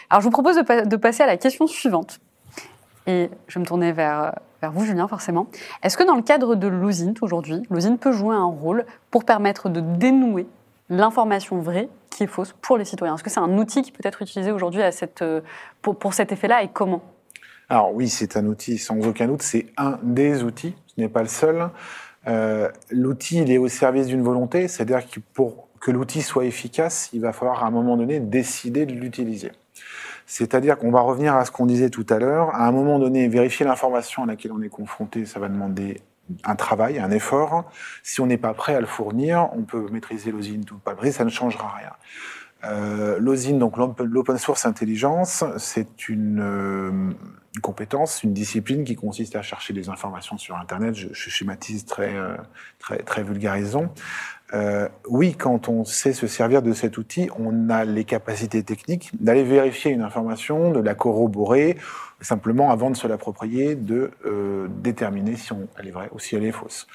Alors, 0.08 0.22
je 0.22 0.24
vous 0.24 0.30
propose 0.32 0.56
de, 0.56 0.62
pa- 0.62 0.86
de 0.86 0.96
passer 0.96 1.22
à 1.22 1.26
la 1.26 1.36
question 1.36 1.66
suivante. 1.66 2.18
Et 3.06 3.28
je 3.48 3.54
vais 3.54 3.60
me 3.60 3.66
tourner 3.66 3.92
vers, 3.92 4.22
euh, 4.22 4.30
vers 4.62 4.72
vous, 4.72 4.86
Julien, 4.86 5.08
forcément. 5.08 5.46
Est-ce 5.82 5.98
que 5.98 6.04
dans 6.04 6.16
le 6.16 6.22
cadre 6.22 6.54
de 6.54 6.68
l'OSINT 6.68 7.14
aujourd'hui, 7.20 7.62
l'OSINT 7.68 7.98
peut 7.98 8.12
jouer 8.12 8.34
un 8.34 8.46
rôle 8.46 8.86
pour 9.10 9.24
permettre 9.24 9.68
de 9.68 9.80
dénouer 9.80 10.46
l'information 10.88 11.60
vraie 11.60 11.88
qui 12.10 12.24
est 12.24 12.28
fausse 12.28 12.54
pour 12.60 12.78
les 12.78 12.84
citoyens 12.84 13.14
Est-ce 13.14 13.24
que 13.24 13.30
c'est 13.30 13.40
un 13.40 13.58
outil 13.58 13.82
qui 13.82 13.92
peut 13.92 14.06
être 14.06 14.22
utilisé 14.22 14.52
aujourd'hui 14.52 14.82
à 14.82 14.92
cette, 14.92 15.22
euh, 15.22 15.40
pour, 15.82 15.98
pour 15.98 16.14
cet 16.14 16.32
effet-là 16.32 16.62
et 16.62 16.68
comment? 16.68 17.02
Alors 17.68 17.92
oui, 17.92 18.08
c'est 18.08 18.36
un 18.36 18.46
outil 18.46 18.78
sans 18.78 19.04
aucun 19.06 19.26
doute, 19.26 19.42
c'est 19.42 19.66
un 19.76 19.98
des 20.02 20.44
outils, 20.44 20.74
ce 20.86 21.00
n'est 21.00 21.08
pas 21.08 21.22
le 21.22 21.28
seul. 21.28 21.68
Euh, 22.28 22.70
l'outil, 22.90 23.38
il 23.38 23.50
est 23.50 23.58
au 23.58 23.68
service 23.68 24.06
d'une 24.06 24.22
volonté, 24.22 24.68
c'est-à-dire 24.68 25.08
que 25.08 25.20
pour 25.34 25.68
que 25.80 25.90
l'outil 25.90 26.22
soit 26.22 26.44
efficace, 26.44 27.10
il 27.12 27.20
va 27.20 27.32
falloir 27.32 27.64
à 27.64 27.66
un 27.66 27.70
moment 27.70 27.96
donné 27.96 28.20
décider 28.20 28.86
de 28.86 28.92
l'utiliser. 28.92 29.52
C'est-à-dire 30.26 30.78
qu'on 30.78 30.90
va 30.90 31.00
revenir 31.00 31.34
à 31.36 31.44
ce 31.44 31.50
qu'on 31.50 31.66
disait 31.66 31.90
tout 31.90 32.06
à 32.08 32.18
l'heure, 32.18 32.54
à 32.54 32.66
un 32.66 32.72
moment 32.72 32.98
donné, 32.98 33.28
vérifier 33.28 33.64
l'information 33.64 34.24
à 34.24 34.26
laquelle 34.26 34.52
on 34.52 34.62
est 34.62 34.68
confronté, 34.68 35.24
ça 35.24 35.38
va 35.38 35.48
demander 35.48 36.00
un 36.44 36.56
travail, 36.56 36.98
un 36.98 37.10
effort. 37.10 37.64
Si 38.02 38.20
on 38.20 38.26
n'est 38.26 38.38
pas 38.38 38.54
prêt 38.54 38.74
à 38.74 38.80
le 38.80 38.86
fournir, 38.86 39.48
on 39.52 39.62
peut 39.62 39.88
maîtriser 39.90 40.32
l'osine 40.32 40.64
ou 40.72 40.76
pas 40.76 40.94
le 41.00 41.10
ça 41.10 41.24
ne 41.24 41.30
changera 41.30 41.74
rien. 41.76 41.92
Euh, 42.64 43.20
donc 43.58 43.76
l'Open 43.76 44.38
Source 44.38 44.66
Intelligence, 44.66 45.44
c'est 45.58 46.08
une, 46.08 46.40
euh, 46.40 47.12
compétence, 47.62 48.22
une 48.22 48.32
discipline 48.32 48.84
qui 48.84 48.96
consiste 48.96 49.36
à 49.36 49.42
chercher 49.42 49.72
des 49.72 49.88
informations 49.88 50.36
sur 50.38 50.56
Internet. 50.56 50.94
Je, 50.94 51.08
je 51.12 51.30
schématise 51.30 51.84
très, 51.84 52.14
euh, 52.14 52.36
très, 52.78 52.98
très 52.98 53.22
vulgarisant. 53.22 53.92
Euh, 54.54 54.88
oui, 55.08 55.34
quand 55.34 55.68
on 55.68 55.84
sait 55.84 56.12
se 56.12 56.26
servir 56.26 56.62
de 56.62 56.72
cet 56.72 56.98
outil, 56.98 57.28
on 57.38 57.68
a 57.68 57.84
les 57.84 58.04
capacités 58.04 58.62
techniques 58.62 59.10
d'aller 59.20 59.42
vérifier 59.42 59.90
une 59.90 60.02
information, 60.02 60.70
de 60.70 60.80
la 60.80 60.94
corroborer, 60.94 61.76
simplement 62.20 62.70
avant 62.70 62.90
de 62.90 62.96
se 62.96 63.08
l'approprier, 63.08 63.74
de 63.74 64.12
euh, 64.24 64.68
déterminer 64.68 65.36
si 65.36 65.52
elle 65.78 65.88
est 65.88 65.90
vraie 65.90 66.08
ou 66.12 66.18
si 66.18 66.36
elle 66.36 66.44
est 66.44 66.52
fausse. 66.52 66.86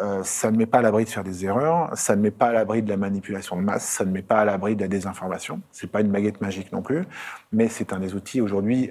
Euh, 0.00 0.22
ça 0.22 0.50
ne 0.50 0.56
met 0.56 0.66
pas 0.66 0.78
à 0.78 0.82
l'abri 0.82 1.04
de 1.04 1.10
faire 1.10 1.24
des 1.24 1.44
erreurs, 1.44 1.90
ça 1.96 2.16
ne 2.16 2.22
met 2.22 2.30
pas 2.30 2.48
à 2.48 2.52
l'abri 2.52 2.82
de 2.82 2.88
la 2.88 2.96
manipulation 2.96 3.56
de 3.56 3.62
masse, 3.62 3.84
ça 3.84 4.04
ne 4.04 4.10
met 4.10 4.22
pas 4.22 4.40
à 4.40 4.44
l'abri 4.44 4.76
de 4.76 4.80
la 4.82 4.88
désinformation. 4.88 5.60
C'est 5.70 5.90
pas 5.90 6.00
une 6.00 6.10
baguette 6.10 6.40
magique 6.40 6.72
non 6.72 6.82
plus, 6.82 7.04
mais 7.52 7.68
c'est 7.68 7.92
un 7.92 8.00
des 8.00 8.14
outils 8.14 8.40
aujourd'hui 8.40 8.90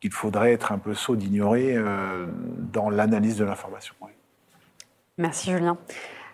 qu'il 0.00 0.12
faudrait 0.12 0.52
être 0.52 0.72
un 0.72 0.78
peu 0.78 0.94
sot 0.94 1.14
d'ignorer 1.14 1.76
dans 2.72 2.90
l'analyse 2.90 3.36
de 3.36 3.44
l'information. 3.44 3.94
Merci 5.16 5.52
Julien. 5.52 5.78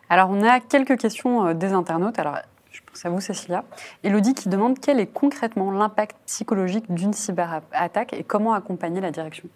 Alors, 0.08 0.30
on 0.30 0.42
a 0.44 0.60
quelques 0.60 0.98
questions 0.98 1.46
euh, 1.46 1.54
des 1.54 1.72
internautes. 1.72 2.18
Alors, 2.18 2.36
je 2.70 2.80
pense 2.86 3.04
à 3.04 3.10
vous, 3.10 3.20
Cécilia. 3.20 3.64
Elodie 4.04 4.34
qui 4.34 4.48
demande 4.48 4.78
quel 4.78 5.00
est 5.00 5.06
concrètement 5.06 5.72
l'impact 5.72 6.16
psychologique 6.26 6.92
d'une 6.92 7.12
cyberattaque 7.12 8.12
et 8.12 8.22
comment 8.22 8.54
accompagner 8.54 9.00
la 9.00 9.10
direction? 9.10 9.48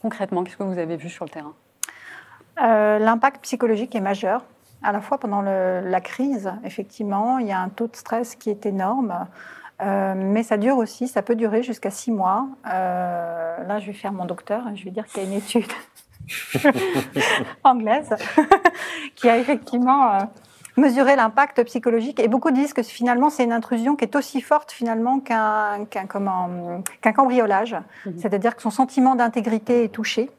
Concrètement, 0.00 0.42
qu'est-ce 0.42 0.56
que 0.56 0.62
vous 0.62 0.78
avez 0.78 0.96
vu 0.96 1.10
sur 1.10 1.26
le 1.26 1.30
terrain? 1.30 1.52
Euh, 2.62 2.98
L'impact 2.98 3.42
psychologique 3.42 3.94
est 3.94 4.00
majeur. 4.00 4.42
À 4.82 4.92
la 4.92 5.02
fois 5.02 5.18
pendant 5.18 5.42
la 5.42 6.00
crise, 6.00 6.50
effectivement, 6.64 7.36
il 7.38 7.48
y 7.48 7.52
a 7.52 7.60
un 7.60 7.68
taux 7.68 7.86
de 7.86 7.96
stress 7.96 8.34
qui 8.34 8.48
est 8.48 8.64
énorme. 8.64 9.26
Euh, 9.82 10.14
mais 10.16 10.42
ça 10.42 10.56
dure 10.56 10.78
aussi, 10.78 11.06
ça 11.06 11.20
peut 11.20 11.34
durer 11.34 11.62
jusqu'à 11.62 11.90
six 11.90 12.10
mois. 12.10 12.46
Là, 12.64 13.78
je 13.78 13.86
vais 13.86 13.92
faire 13.92 14.12
mon 14.12 14.24
docteur, 14.24 14.62
je 14.74 14.84
vais 14.84 14.90
dire 14.90 15.06
qu'il 15.06 15.22
y 15.22 15.26
a 15.26 15.28
une 15.28 15.34
étude 15.34 15.70
anglaise 17.64 18.14
qui 19.16 19.28
a 19.28 19.38
effectivement 19.38 20.14
euh, 20.14 20.18
mesuré 20.76 21.16
l'impact 21.16 21.64
psychologique. 21.64 22.20
Et 22.20 22.28
beaucoup 22.28 22.50
disent 22.50 22.72
que 22.72 22.82
finalement, 22.82 23.30
c'est 23.30 23.44
une 23.44 23.52
intrusion 23.52 23.96
qui 23.96 24.04
est 24.04 24.16
aussi 24.16 24.40
forte 24.40 24.72
finalement 24.72 25.20
qu'un 25.20 25.86
cambriolage. 27.14 27.76
Mmh. 28.06 28.10
C'est-à-dire 28.18 28.56
que 28.56 28.62
son 28.62 28.70
sentiment 28.70 29.14
d'intégrité 29.14 29.84
est 29.84 29.88
touché. 29.88 30.30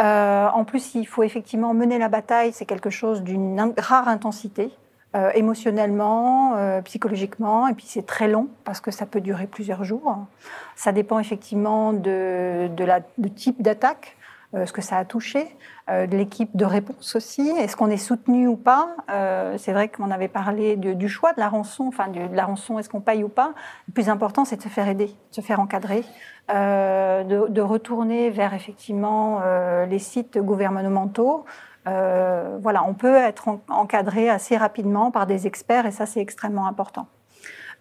Euh, 0.00 0.48
en 0.48 0.64
plus, 0.64 0.94
il 0.94 1.06
faut 1.06 1.22
effectivement 1.22 1.74
mener 1.74 1.98
la 1.98 2.08
bataille. 2.08 2.52
C'est 2.52 2.64
quelque 2.64 2.90
chose 2.90 3.22
d'une 3.22 3.72
rare 3.78 4.08
intensité. 4.08 4.70
Euh, 5.16 5.32
émotionnellement, 5.34 6.54
euh, 6.54 6.80
psychologiquement, 6.82 7.66
et 7.66 7.74
puis 7.74 7.84
c'est 7.84 8.06
très 8.06 8.28
long 8.28 8.46
parce 8.62 8.80
que 8.80 8.92
ça 8.92 9.06
peut 9.06 9.20
durer 9.20 9.48
plusieurs 9.48 9.82
jours. 9.82 10.18
Ça 10.76 10.92
dépend 10.92 11.18
effectivement 11.18 11.92
de, 11.92 12.68
de 12.68 12.84
la, 12.84 13.00
du 13.18 13.32
type 13.32 13.60
d'attaque 13.60 14.16
ce 14.52 14.72
que 14.72 14.82
ça 14.82 14.96
a 14.96 15.04
touché, 15.04 15.56
euh, 15.88 16.06
de 16.06 16.16
l'équipe 16.16 16.56
de 16.56 16.64
réponse 16.64 17.14
aussi, 17.16 17.48
est-ce 17.50 17.76
qu'on 17.76 17.88
est 17.88 17.96
soutenu 17.96 18.48
ou 18.48 18.56
pas? 18.56 18.96
Euh, 19.10 19.56
C'est 19.58 19.72
vrai 19.72 19.88
qu'on 19.88 20.10
avait 20.10 20.28
parlé 20.28 20.76
du 20.76 21.08
choix 21.08 21.32
de 21.32 21.40
la 21.40 21.48
rançon, 21.48 21.84
enfin 21.86 22.08
de, 22.08 22.20
la 22.34 22.44
rançon, 22.44 22.78
est-ce 22.78 22.88
qu'on 22.88 23.00
paye 23.00 23.22
ou 23.24 23.28
pas? 23.28 23.54
Le 23.88 23.92
plus 23.92 24.08
important, 24.08 24.44
c'est 24.44 24.56
de 24.56 24.62
se 24.62 24.68
faire 24.68 24.88
aider, 24.88 25.06
de 25.06 25.34
se 25.34 25.40
faire 25.40 25.60
encadrer, 25.60 26.04
euh, 26.52 27.22
de, 27.24 27.60
retourner 27.60 28.30
vers 28.30 28.54
effectivement 28.54 29.40
euh, 29.42 29.86
les 29.86 29.98
sites 29.98 30.38
gouvernementaux. 30.38 31.44
Euh, 31.86 32.58
voilà, 32.60 32.84
on 32.84 32.94
peut 32.94 33.16
être 33.16 33.48
en, 33.48 33.60
encadré 33.68 34.28
assez 34.28 34.56
rapidement 34.56 35.10
par 35.10 35.26
des 35.26 35.46
experts 35.46 35.86
et 35.86 35.92
ça, 35.92 36.06
c'est 36.06 36.20
extrêmement 36.20 36.66
important. 36.66 37.06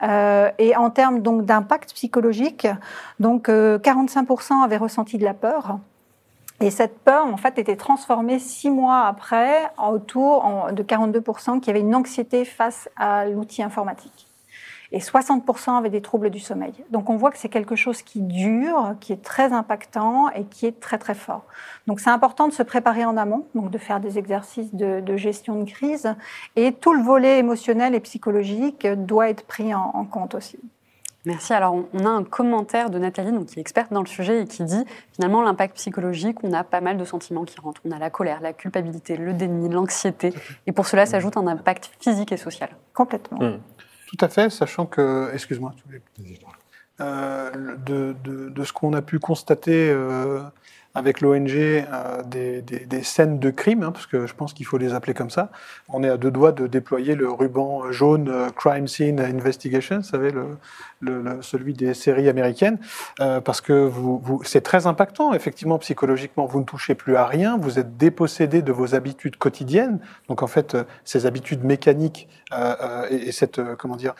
Euh, 0.01 0.49
et 0.57 0.75
en 0.75 0.89
termes 0.89 1.21
donc 1.21 1.45
d'impact 1.45 1.93
psychologique, 1.93 2.67
donc 3.19 3.49
euh, 3.49 3.77
45% 3.79 4.63
avaient 4.63 4.77
ressenti 4.77 5.17
de 5.17 5.25
la 5.25 5.33
peur, 5.33 5.79
et 6.61 6.71
cette 6.71 6.99
peur, 6.99 7.25
en 7.25 7.37
fait, 7.37 7.57
était 7.57 7.77
transformée 7.77 8.37
six 8.37 8.69
mois 8.69 9.05
après 9.05 9.71
autour 9.77 10.67
de 10.73 10.83
42% 10.83 11.61
qui 11.61 11.69
avaient 11.69 11.79
une 11.79 11.95
anxiété 11.95 12.43
face 12.43 12.89
à 12.97 13.25
l'outil 13.25 13.63
informatique. 13.63 14.27
Et 14.91 14.99
60% 14.99 15.77
avaient 15.77 15.91
des 15.91 16.01
troubles 16.01 16.31
du 16.31 16.39
sommeil. 16.39 16.73
Donc 16.89 17.09
on 17.11 17.15
voit 17.15 17.29
que 17.29 17.37
c'est 17.37 17.47
quelque 17.47 17.75
chose 17.75 18.01
qui 18.01 18.21
dure, 18.21 18.95
qui 18.99 19.13
est 19.13 19.21
très 19.21 19.53
impactant 19.53 20.29
et 20.31 20.45
qui 20.45 20.65
est 20.65 20.79
très 20.79 20.97
très 20.97 21.13
fort. 21.13 21.43
Donc 21.85 21.99
c'est 21.99 22.09
important 22.09 22.47
de 22.47 22.53
se 22.53 22.63
préparer 22.63 23.05
en 23.05 23.15
amont, 23.15 23.45
donc 23.53 23.69
de 23.69 23.77
faire 23.77 23.99
des 23.99 24.17
exercices 24.17 24.73
de, 24.73 25.15
gestion 25.15 25.59
de 25.59 25.69
crise. 25.69 26.15
Et 26.55 26.73
tout 26.73 26.93
le 26.93 27.03
volet 27.03 27.37
émotionnel 27.37 27.93
et 27.93 27.99
psychologique 27.99 28.87
doit 28.87 29.29
être 29.29 29.45
pris 29.45 29.75
en, 29.75 29.91
en 29.93 30.05
compte 30.05 30.33
aussi. 30.33 30.59
Merci. 31.29 31.53
Alors, 31.53 31.75
on 31.93 32.05
a 32.05 32.09
un 32.09 32.23
commentaire 32.23 32.89
de 32.89 32.97
Nathalie, 32.97 33.31
donc, 33.31 33.47
qui 33.47 33.59
est 33.59 33.61
experte 33.61 33.93
dans 33.93 34.01
le 34.01 34.07
sujet 34.07 34.41
et 34.41 34.45
qui 34.45 34.63
dit 34.63 34.83
finalement 35.13 35.41
l'impact 35.41 35.75
psychologique, 35.75 36.43
on 36.43 36.51
a 36.53 36.63
pas 36.63 36.81
mal 36.81 36.97
de 36.97 37.05
sentiments 37.05 37.45
qui 37.45 37.59
rentrent. 37.59 37.81
On 37.85 37.91
a 37.91 37.99
la 37.99 38.09
colère, 38.09 38.41
la 38.41 38.53
culpabilité, 38.53 39.15
le 39.15 39.33
déni, 39.33 39.69
l'anxiété. 39.69 40.33
Et 40.65 40.71
pour 40.71 40.87
cela 40.87 41.05
s'ajoute 41.05 41.37
un 41.37 41.45
impact 41.45 41.91
physique 41.99 42.31
et 42.31 42.37
social. 42.37 42.69
Complètement. 42.93 43.39
Mmh. 43.39 43.59
Tout 44.07 44.25
à 44.25 44.27
fait, 44.27 44.49
sachant 44.49 44.87
que, 44.87 45.29
excuse-moi, 45.33 45.73
euh, 46.99 47.51
de, 47.85 48.15
de, 48.23 48.49
de, 48.49 48.63
ce 48.63 48.73
qu'on 48.73 48.93
a 48.93 49.03
pu 49.03 49.19
constater 49.19 49.89
euh, 49.91 50.41
avec 50.95 51.21
l'ONG 51.21 51.51
euh, 51.55 52.23
des, 52.23 53.03
scènes 53.03 53.39
de 53.39 53.49
crime, 53.51 53.83
hein, 53.83 53.91
parce 53.91 54.07
que 54.07 54.25
je 54.25 54.33
pense 54.33 54.53
qu'il 54.53 54.65
faut 54.65 54.77
les 54.77 54.93
appeler 54.93 55.13
comme 55.13 55.29
ça. 55.29 55.51
On 55.87 56.03
est 56.03 56.09
à 56.09 56.17
deux 56.17 56.31
doigts 56.31 56.51
de 56.51 56.67
déployer 56.67 57.15
le 57.15 57.29
ruban 57.29 57.91
jaune 57.91 58.27
euh, 58.29 58.49
Crime 58.49 58.87
Scene 58.87 59.19
Investigation, 59.19 59.97
vous 59.97 60.03
savez, 60.03 60.31
le, 60.31 61.41
celui 61.41 61.73
des 61.73 61.93
séries 61.93 62.27
américaines, 62.27 62.79
euh, 63.19 63.39
parce 63.39 63.61
que 63.61 63.91
c'est 64.43 64.61
très 64.61 64.87
impactant, 64.87 65.33
effectivement, 65.33 65.77
psychologiquement. 65.77 66.45
Vous 66.45 66.59
ne 66.59 66.65
touchez 66.65 66.95
plus 66.95 67.15
à 67.15 67.25
rien, 67.25 67.57
vous 67.57 67.77
êtes 67.79 67.97
dépossédé 67.97 68.61
de 68.61 68.71
vos 68.71 68.95
habitudes 68.95 69.37
quotidiennes. 69.37 69.99
Donc, 70.27 70.41
en 70.41 70.47
fait, 70.47 70.75
ces 71.03 71.25
habitudes 71.25 71.63
mécaniques 71.63 72.27
et, 73.11 73.15
et, 73.27 73.31
cette, 73.31 73.61
comment 73.75 73.95
dire, 73.95 74.15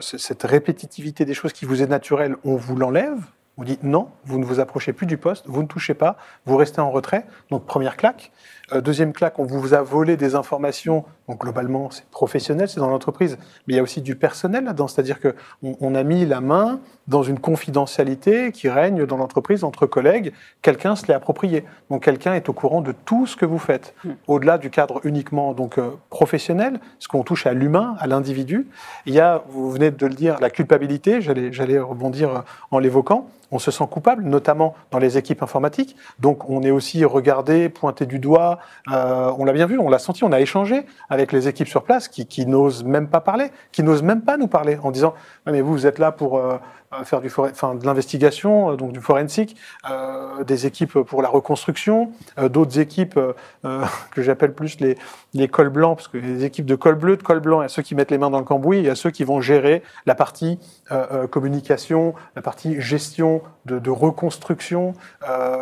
cette 0.00 0.44
répétitivité 0.44 1.24
des 1.24 1.34
choses 1.34 1.52
qui 1.52 1.64
vous 1.64 1.82
est 1.82 1.86
naturelle, 1.86 2.36
on 2.44 2.56
vous 2.56 2.76
l'enlève 2.76 3.18
on 3.58 3.64
dit 3.64 3.78
non, 3.82 4.08
vous 4.24 4.38
ne 4.38 4.44
vous 4.44 4.60
approchez 4.60 4.92
plus 4.92 5.06
du 5.06 5.18
poste, 5.18 5.44
vous 5.46 5.62
ne 5.62 5.66
touchez 5.66 5.94
pas, 5.94 6.16
vous 6.46 6.56
restez 6.56 6.80
en 6.80 6.90
retrait. 6.90 7.26
Donc 7.50 7.66
première 7.66 7.96
claque. 7.96 8.32
Euh, 8.72 8.80
deuxième 8.80 9.12
claque, 9.12 9.38
on 9.38 9.44
vous 9.44 9.74
a 9.74 9.82
volé 9.82 10.16
des 10.16 10.34
informations. 10.34 11.04
Donc 11.28 11.40
globalement, 11.40 11.90
c'est 11.90 12.06
professionnel, 12.10 12.68
c'est 12.68 12.80
dans 12.80 12.88
l'entreprise, 12.88 13.36
mais 13.66 13.74
il 13.74 13.76
y 13.76 13.80
a 13.80 13.82
aussi 13.82 14.00
du 14.00 14.16
personnel 14.16 14.64
là-dedans. 14.64 14.88
C'est-à-dire 14.88 15.20
que 15.20 15.34
on, 15.62 15.76
on, 15.80 15.94
a 15.94 16.02
mis 16.02 16.24
la 16.24 16.40
main 16.40 16.80
dans 17.08 17.22
une 17.22 17.38
confidentialité 17.38 18.52
qui 18.52 18.68
règne 18.68 19.04
dans 19.04 19.18
l'entreprise 19.18 19.64
entre 19.64 19.86
collègues. 19.86 20.32
Quelqu'un 20.62 20.96
se 20.96 21.06
l'est 21.06 21.14
approprié. 21.14 21.64
Donc 21.90 22.04
quelqu'un 22.04 22.34
est 22.34 22.48
au 22.48 22.52
courant 22.54 22.80
de 22.80 22.92
tout 22.92 23.26
ce 23.26 23.36
que 23.36 23.44
vous 23.44 23.58
faites, 23.58 23.94
mmh. 24.04 24.10
au-delà 24.28 24.56
du 24.56 24.70
cadre 24.70 25.00
uniquement 25.04 25.52
donc 25.52 25.78
euh, 25.78 25.90
professionnel, 26.08 26.80
ce 26.98 27.08
qu'on 27.08 27.22
touche 27.22 27.46
à 27.46 27.52
l'humain, 27.52 27.96
à 27.98 28.06
l'individu. 28.06 28.66
Il 29.04 29.12
y 29.12 29.20
a, 29.20 29.44
vous 29.48 29.70
venez 29.70 29.90
de 29.90 30.06
le 30.06 30.14
dire, 30.14 30.38
la 30.40 30.50
culpabilité. 30.50 31.20
J'allais, 31.20 31.52
j'allais 31.52 31.78
rebondir 31.78 32.44
en 32.70 32.78
l'évoquant 32.78 33.28
on 33.52 33.58
se 33.58 33.70
sent 33.70 33.84
coupable, 33.90 34.24
notamment 34.24 34.74
dans 34.90 34.98
les 34.98 35.18
équipes 35.18 35.42
informatiques. 35.42 35.96
Donc 36.18 36.50
on 36.50 36.62
est 36.62 36.70
aussi 36.70 37.04
regardé, 37.04 37.68
pointé 37.68 38.06
du 38.06 38.18
doigt. 38.18 38.58
Euh, 38.90 39.32
on 39.38 39.44
l'a 39.44 39.52
bien 39.52 39.66
vu, 39.66 39.78
on 39.78 39.88
l'a 39.88 39.98
senti, 39.98 40.24
on 40.24 40.32
a 40.32 40.40
échangé 40.40 40.86
avec 41.08 41.30
les 41.30 41.46
équipes 41.46 41.68
sur 41.68 41.84
place 41.84 42.08
qui, 42.08 42.26
qui 42.26 42.46
n'osent 42.46 42.82
même 42.82 43.08
pas 43.08 43.20
parler, 43.20 43.52
qui 43.70 43.82
n'osent 43.82 44.02
même 44.02 44.22
pas 44.22 44.36
nous 44.36 44.48
parler 44.48 44.78
en 44.82 44.90
disant 44.90 45.14
mais 45.46 45.60
vous 45.60 45.72
vous 45.72 45.86
êtes 45.86 45.98
là 45.98 46.12
pour 46.12 46.38
euh, 46.38 47.04
faire 47.04 47.20
du 47.20 47.28
enfin, 47.28 47.74
de 47.74 47.84
l'investigation, 47.86 48.72
euh, 48.72 48.76
donc 48.76 48.92
du 48.92 49.00
forensique, 49.00 49.56
euh, 49.90 50.44
des 50.44 50.66
équipes 50.66 51.00
pour 51.00 51.22
la 51.22 51.28
reconstruction, 51.28 52.12
euh, 52.38 52.48
d'autres 52.48 52.78
équipes 52.78 53.18
euh, 53.18 53.84
que 54.10 54.22
j'appelle 54.22 54.52
plus 54.52 54.80
les, 54.80 54.96
les 55.34 55.48
cols 55.48 55.70
blancs, 55.70 55.96
parce 55.96 56.08
que 56.08 56.18
les 56.18 56.44
équipes 56.44 56.66
de 56.66 56.74
col 56.74 56.94
bleu, 56.94 57.16
de 57.16 57.22
col 57.22 57.40
blanc, 57.40 57.62
il 57.62 57.64
y 57.64 57.66
a 57.66 57.68
ceux 57.68 57.82
qui 57.82 57.94
mettent 57.94 58.10
les 58.10 58.18
mains 58.18 58.30
dans 58.30 58.38
le 58.38 58.44
cambouis, 58.44 58.78
il 58.78 58.84
y 58.84 58.90
a 58.90 58.94
ceux 58.94 59.10
qui 59.10 59.24
vont 59.24 59.40
gérer 59.40 59.82
la 60.06 60.14
partie 60.14 60.58
euh, 60.90 61.26
communication, 61.26 62.14
la 62.36 62.42
partie 62.42 62.80
gestion 62.80 63.42
de, 63.64 63.90
reconstruction, 63.90 64.94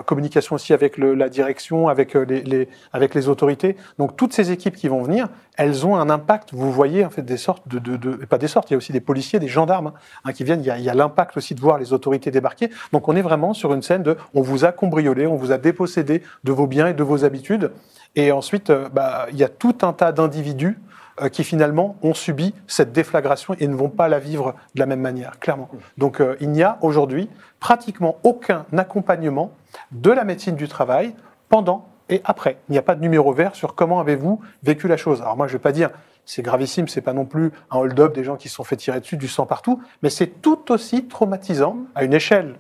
communication 0.07 0.55
aussi 0.57 0.73
avec 0.73 0.97
la 0.97 1.29
direction, 1.29 1.89
avec 1.89 2.14
les, 2.14 2.68
avec 2.93 3.14
les 3.14 3.29
autorités. 3.29 3.77
Donc 3.99 4.16
toutes 4.16 4.33
ces 4.33 4.51
équipes 4.53 4.75
qui 4.75 4.89
vont 4.89 5.03
venir, 5.03 5.29
elles 5.57 5.87
ont 5.87 5.97
un 5.97 6.09
impact. 6.09 6.51
Vous 6.53 6.73
voyez 6.73 7.05
en 7.05 7.11
fait 7.11 7.23
des 7.23 7.37
sortes 7.37 7.68
de, 7.68 7.79
de, 7.79 8.25
pas 8.25 8.39
des 8.39 8.49
sortes, 8.49 8.71
il 8.71 8.73
y 8.73 8.77
a 8.77 8.79
aussi 8.79 8.93
des 8.93 9.01
policiers, 9.01 9.39
des 9.39 9.49
gendarmes 9.49 9.93
hein, 10.25 10.33
qui 10.33 10.45
viennent. 10.45 10.62
Il 10.62 10.83
y 10.83 10.89
a 10.89 10.95
l'impact 10.95 11.37
aussi 11.37 11.55
de 11.55 11.61
voir 11.61 11.79
les 11.79 11.93
autorités 11.93 12.31
débarquer. 12.31 12.71
Donc 12.93 13.09
on 13.09 13.16
est 13.16 13.23
vraiment 13.23 13.53
sur 13.53 13.75
une 13.75 13.83
scène 13.83 14.03
de, 14.03 14.16
on 14.35 14.41
vous 14.41 14.64
a 14.64 14.73
cambriolé, 14.73 15.27
on 15.27 15.37
vous 15.37 15.53
a 15.53 15.59
dépossédé 15.59 16.23
de 16.45 16.53
vos 16.53 16.66
biens 16.66 16.89
et 16.89 16.95
de 16.95 17.03
vos 17.03 17.25
habitudes. 17.25 17.71
Et 18.17 18.33
ensuite, 18.33 18.71
euh, 18.71 18.89
bah, 18.89 19.27
il 19.31 19.39
y 19.39 19.45
a 19.45 19.49
tout 19.49 19.77
un 19.83 19.93
tas 19.93 20.13
d'individus 20.13 20.79
euh, 21.21 21.29
qui 21.29 21.45
finalement 21.45 21.97
ont 22.03 22.15
subi 22.15 22.55
cette 22.67 22.93
déflagration 22.93 23.55
et 23.59 23.69
ne 23.69 23.75
vont 23.75 23.89
pas 23.89 24.09
la 24.09 24.19
vivre 24.19 24.55
de 24.75 24.81
la 24.81 24.87
même 24.87 25.01
manière, 25.01 25.39
clairement. 25.39 25.69
Donc 25.97 26.21
euh, 26.21 26.37
il 26.41 26.51
n'y 26.51 26.63
a 26.63 26.79
aujourd'hui 26.81 27.29
pratiquement 27.61 28.19
aucun 28.25 28.67
accompagnement 28.77 29.53
de 29.93 30.11
la 30.11 30.25
médecine 30.25 30.57
du 30.57 30.67
travail 30.67 31.15
pendant 31.49 31.87
et 32.09 32.21
après. 32.25 32.59
Il 32.69 32.73
n'y 32.73 32.79
a 32.79 32.83
pas 32.83 32.97
de 32.97 33.01
numéro 33.01 33.33
vert 33.33 33.55
sur 33.55 33.75
comment 33.75 34.01
avez-vous 34.01 34.41
vécu 34.63 34.89
la 34.89 34.97
chose. 34.97 35.23
Alors 35.23 35.37
moi, 35.37 35.47
je 35.47 35.53
ne 35.53 35.59
vais 35.59 35.63
pas 35.63 35.73
dire 35.73 35.91
c'est 36.27 36.43
gravissime, 36.43 36.89
c'est 36.89 37.01
pas 37.01 37.13
non 37.13 37.25
plus 37.25 37.53
un 37.71 37.79
hold-up 37.79 38.15
des 38.15 38.25
gens 38.25 38.37
qui 38.37 38.49
se 38.49 38.57
sont 38.57 38.65
fait 38.65 38.77
tirer 38.77 39.01
dessus, 39.01 39.17
du 39.17 39.27
sang 39.27 39.47
partout, 39.47 39.83
mais 40.03 40.11
c'est 40.11 40.41
tout 40.43 40.71
aussi 40.71 41.07
traumatisant 41.07 41.77
à 41.95 42.05
une 42.05 42.13
échelle 42.13 42.57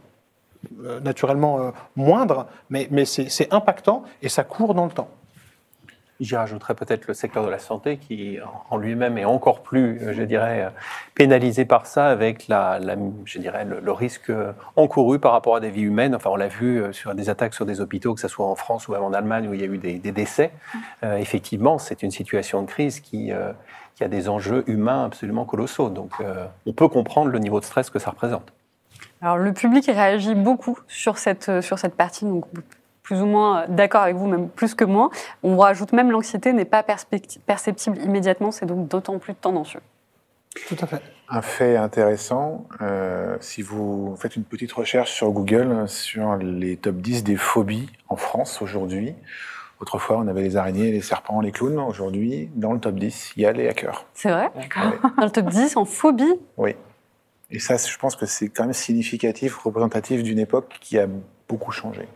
naturellement 1.02 1.72
moindre, 1.94 2.48
mais 2.68 3.04
c'est 3.04 3.52
impactant 3.52 4.02
et 4.22 4.28
ça 4.28 4.44
court 4.44 4.74
dans 4.74 4.86
le 4.86 4.90
temps. 4.90 5.08
J'y 6.20 6.36
rajouterais 6.36 6.74
peut-être 6.74 7.06
le 7.08 7.14
secteur 7.14 7.44
de 7.44 7.50
la 7.50 7.58
santé 7.58 7.96
qui, 7.96 8.38
en 8.70 8.76
lui-même, 8.76 9.18
est 9.18 9.24
encore 9.24 9.62
plus, 9.62 9.98
euh, 10.02 10.12
je 10.12 10.22
dirais, 10.22 10.70
pénalisé 11.14 11.64
par 11.64 11.86
ça, 11.86 12.08
avec 12.08 12.46
la, 12.48 12.78
je 13.24 13.38
dirais, 13.38 13.64
le, 13.64 13.92
risque 13.92 14.32
encouru 14.76 15.18
par 15.18 15.32
rapport 15.32 15.56
à 15.56 15.60
des 15.60 15.70
vies 15.70 15.82
humaines. 15.82 16.14
Enfin, 16.14 16.30
on 16.30 16.36
l'a 16.36 16.48
vu 16.48 16.82
sur 16.92 17.14
des 17.14 17.28
attaques 17.28 17.54
sur 17.54 17.66
des 17.66 17.80
hôpitaux, 17.80 18.14
que 18.14 18.20
ce 18.20 18.28
soit 18.28 18.46
en 18.46 18.54
France 18.54 18.86
ou 18.88 18.92
même 18.92 19.02
en 19.02 19.12
Allemagne, 19.12 19.48
où 19.48 19.54
il 19.54 19.60
y 19.60 19.64
a 19.64 19.66
eu 19.66 19.78
des, 19.78 19.98
décès. 19.98 20.52
effectivement, 21.02 21.78
c'est 21.78 22.02
une 22.02 22.10
situation 22.10 22.62
de 22.62 22.66
crise 22.66 23.00
qui, 23.00 23.32
a 23.32 24.08
des 24.08 24.30
enjeux 24.30 24.64
humains 24.66 25.04
absolument 25.04 25.44
colossaux. 25.44 25.90
Donc, 25.90 26.12
on 26.66 26.72
peut 26.72 26.88
comprendre 26.88 27.30
le 27.30 27.38
niveau 27.38 27.60
de 27.60 27.64
stress 27.64 27.90
que 27.90 27.98
ça 27.98 28.10
représente. 28.10 28.52
Alors 29.22 29.36
le 29.36 29.52
public 29.52 29.84
réagit 29.86 30.34
beaucoup 30.34 30.78
sur 30.88 31.18
cette, 31.18 31.50
euh, 31.50 31.60
sur 31.60 31.78
cette 31.78 31.94
partie, 31.94 32.24
plus 33.10 33.22
ou 33.22 33.26
moins 33.26 33.66
d'accord 33.66 34.02
avec 34.02 34.14
vous, 34.14 34.28
même 34.28 34.48
plus 34.48 34.76
que 34.76 34.84
moi. 34.84 35.10
On 35.42 35.56
rajoute 35.56 35.92
même 35.92 36.12
l'anxiété 36.12 36.52
n'est 36.52 36.64
pas 36.64 36.84
perceptible 36.84 37.98
immédiatement, 37.98 38.52
c'est 38.52 38.66
donc 38.66 38.86
d'autant 38.86 39.18
plus 39.18 39.34
tendancieux. 39.34 39.80
Tout 40.68 40.76
à 40.80 40.86
fait. 40.86 41.02
Un 41.28 41.42
fait 41.42 41.76
intéressant, 41.76 42.68
euh, 42.80 43.36
si 43.40 43.62
vous 43.62 44.14
faites 44.16 44.36
une 44.36 44.44
petite 44.44 44.70
recherche 44.70 45.10
sur 45.10 45.32
Google 45.32 45.88
sur 45.88 46.36
les 46.36 46.76
top 46.76 46.98
10 46.98 47.24
des 47.24 47.34
phobies 47.34 47.88
en 48.08 48.14
France 48.14 48.62
aujourd'hui, 48.62 49.16
autrefois 49.80 50.18
on 50.18 50.28
avait 50.28 50.42
les 50.42 50.56
araignées, 50.56 50.92
les 50.92 51.00
serpents, 51.00 51.40
les 51.40 51.50
clowns, 51.50 51.80
aujourd'hui 51.80 52.48
dans 52.54 52.72
le 52.72 52.78
top 52.78 52.94
10 52.94 53.32
il 53.34 53.42
y 53.42 53.46
a 53.46 53.50
les 53.50 53.66
hackers. 53.66 54.06
C'est 54.14 54.30
vrai? 54.30 54.52
Dans 55.16 55.24
le 55.24 55.30
top 55.30 55.46
10 55.46 55.76
en 55.76 55.84
phobie? 55.84 56.38
Oui. 56.56 56.76
Et 57.50 57.58
ça, 57.58 57.76
je 57.76 57.98
pense 57.98 58.14
que 58.14 58.26
c'est 58.26 58.50
quand 58.50 58.62
même 58.62 58.72
significatif, 58.72 59.56
représentatif 59.56 60.22
d'une 60.22 60.38
époque 60.38 60.76
qui 60.80 60.96
a 60.96 61.08
beaucoup 61.48 61.72
changé. 61.72 62.06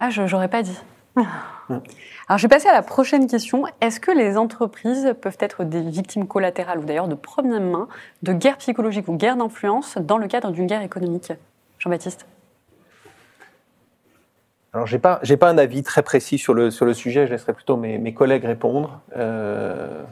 Ah, 0.00 0.10
je 0.10 0.22
n'aurais 0.22 0.48
pas 0.48 0.62
dit. 0.62 0.78
Alors, 1.16 2.38
je 2.38 2.42
vais 2.42 2.48
passer 2.48 2.68
à 2.68 2.72
la 2.72 2.82
prochaine 2.82 3.26
question. 3.26 3.64
Est-ce 3.80 4.00
que 4.00 4.10
les 4.10 4.36
entreprises 4.36 5.14
peuvent 5.20 5.36
être 5.40 5.64
des 5.64 5.82
victimes 5.82 6.26
collatérales 6.26 6.78
ou 6.78 6.84
d'ailleurs 6.84 7.08
de 7.08 7.14
première 7.14 7.60
main 7.60 7.88
de 8.22 8.32
guerres 8.32 8.58
psychologiques 8.58 9.08
ou 9.08 9.16
guerres 9.16 9.36
d'influence 9.36 9.98
dans 9.98 10.18
le 10.18 10.26
cadre 10.26 10.50
d'une 10.50 10.66
guerre 10.66 10.82
économique? 10.82 11.32
Jean-Baptiste 11.78 12.26
alors, 14.72 14.88
je 14.88 14.96
n'ai 14.96 15.00
pas, 15.00 15.20
pas 15.38 15.48
un 15.48 15.56
avis 15.56 15.84
très 15.84 16.02
précis 16.02 16.36
sur 16.36 16.52
le, 16.52 16.72
sur 16.72 16.84
le 16.84 16.94
sujet, 16.94 17.28
je 17.28 17.30
laisserai 17.30 17.52
plutôt 17.52 17.76
mes, 17.76 17.96
mes 17.96 18.12
collègues 18.12 18.44
répondre. 18.44 19.00
Euh, 19.16 20.02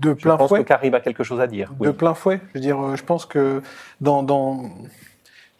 de 0.00 0.12
plein 0.12 0.34
je 0.34 0.38
pense 0.38 0.48
fouet. 0.48 0.62
que 0.62 0.68
Karim 0.68 0.94
a 0.94 1.00
quelque 1.00 1.24
chose 1.24 1.40
à 1.40 1.48
dire. 1.48 1.72
De 1.80 1.90
plein 1.90 2.14
fouet. 2.14 2.40
Je 2.48 2.54
veux 2.54 2.60
dire, 2.60 2.80
euh, 2.80 2.94
je 2.94 3.02
pense 3.02 3.26
que 3.26 3.62
dans, 4.00 4.22
dans 4.22 4.70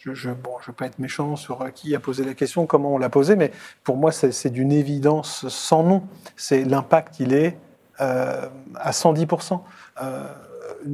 je, 0.01 0.15
je 0.15 0.31
veux 0.31 0.73
pas 0.73 0.87
être 0.87 0.99
méchant 0.99 1.37
sur 1.37 1.63
euh, 1.63 1.69
qui 1.71 1.95
a 1.95 2.01
posé 2.01 2.25
la 2.25 2.35
question, 2.35 2.67
comment 2.67 2.95
on 2.95 2.99
l'a 2.99 3.11
posé, 3.11 3.37
mais 3.37 3.53
pour 3.85 3.97
moi, 3.97 4.13
c'est 4.13 4.51
d'une 4.51 4.73
évidence 4.73 5.49
sans 5.49 5.83
nom. 5.83 6.03
C'est 6.37 6.65
l'impact, 6.65 7.21
il 7.21 7.35
est 7.35 7.59
euh, 8.01 8.49
à 8.77 8.91
110%. 8.93 9.61
Euh, 10.03 10.25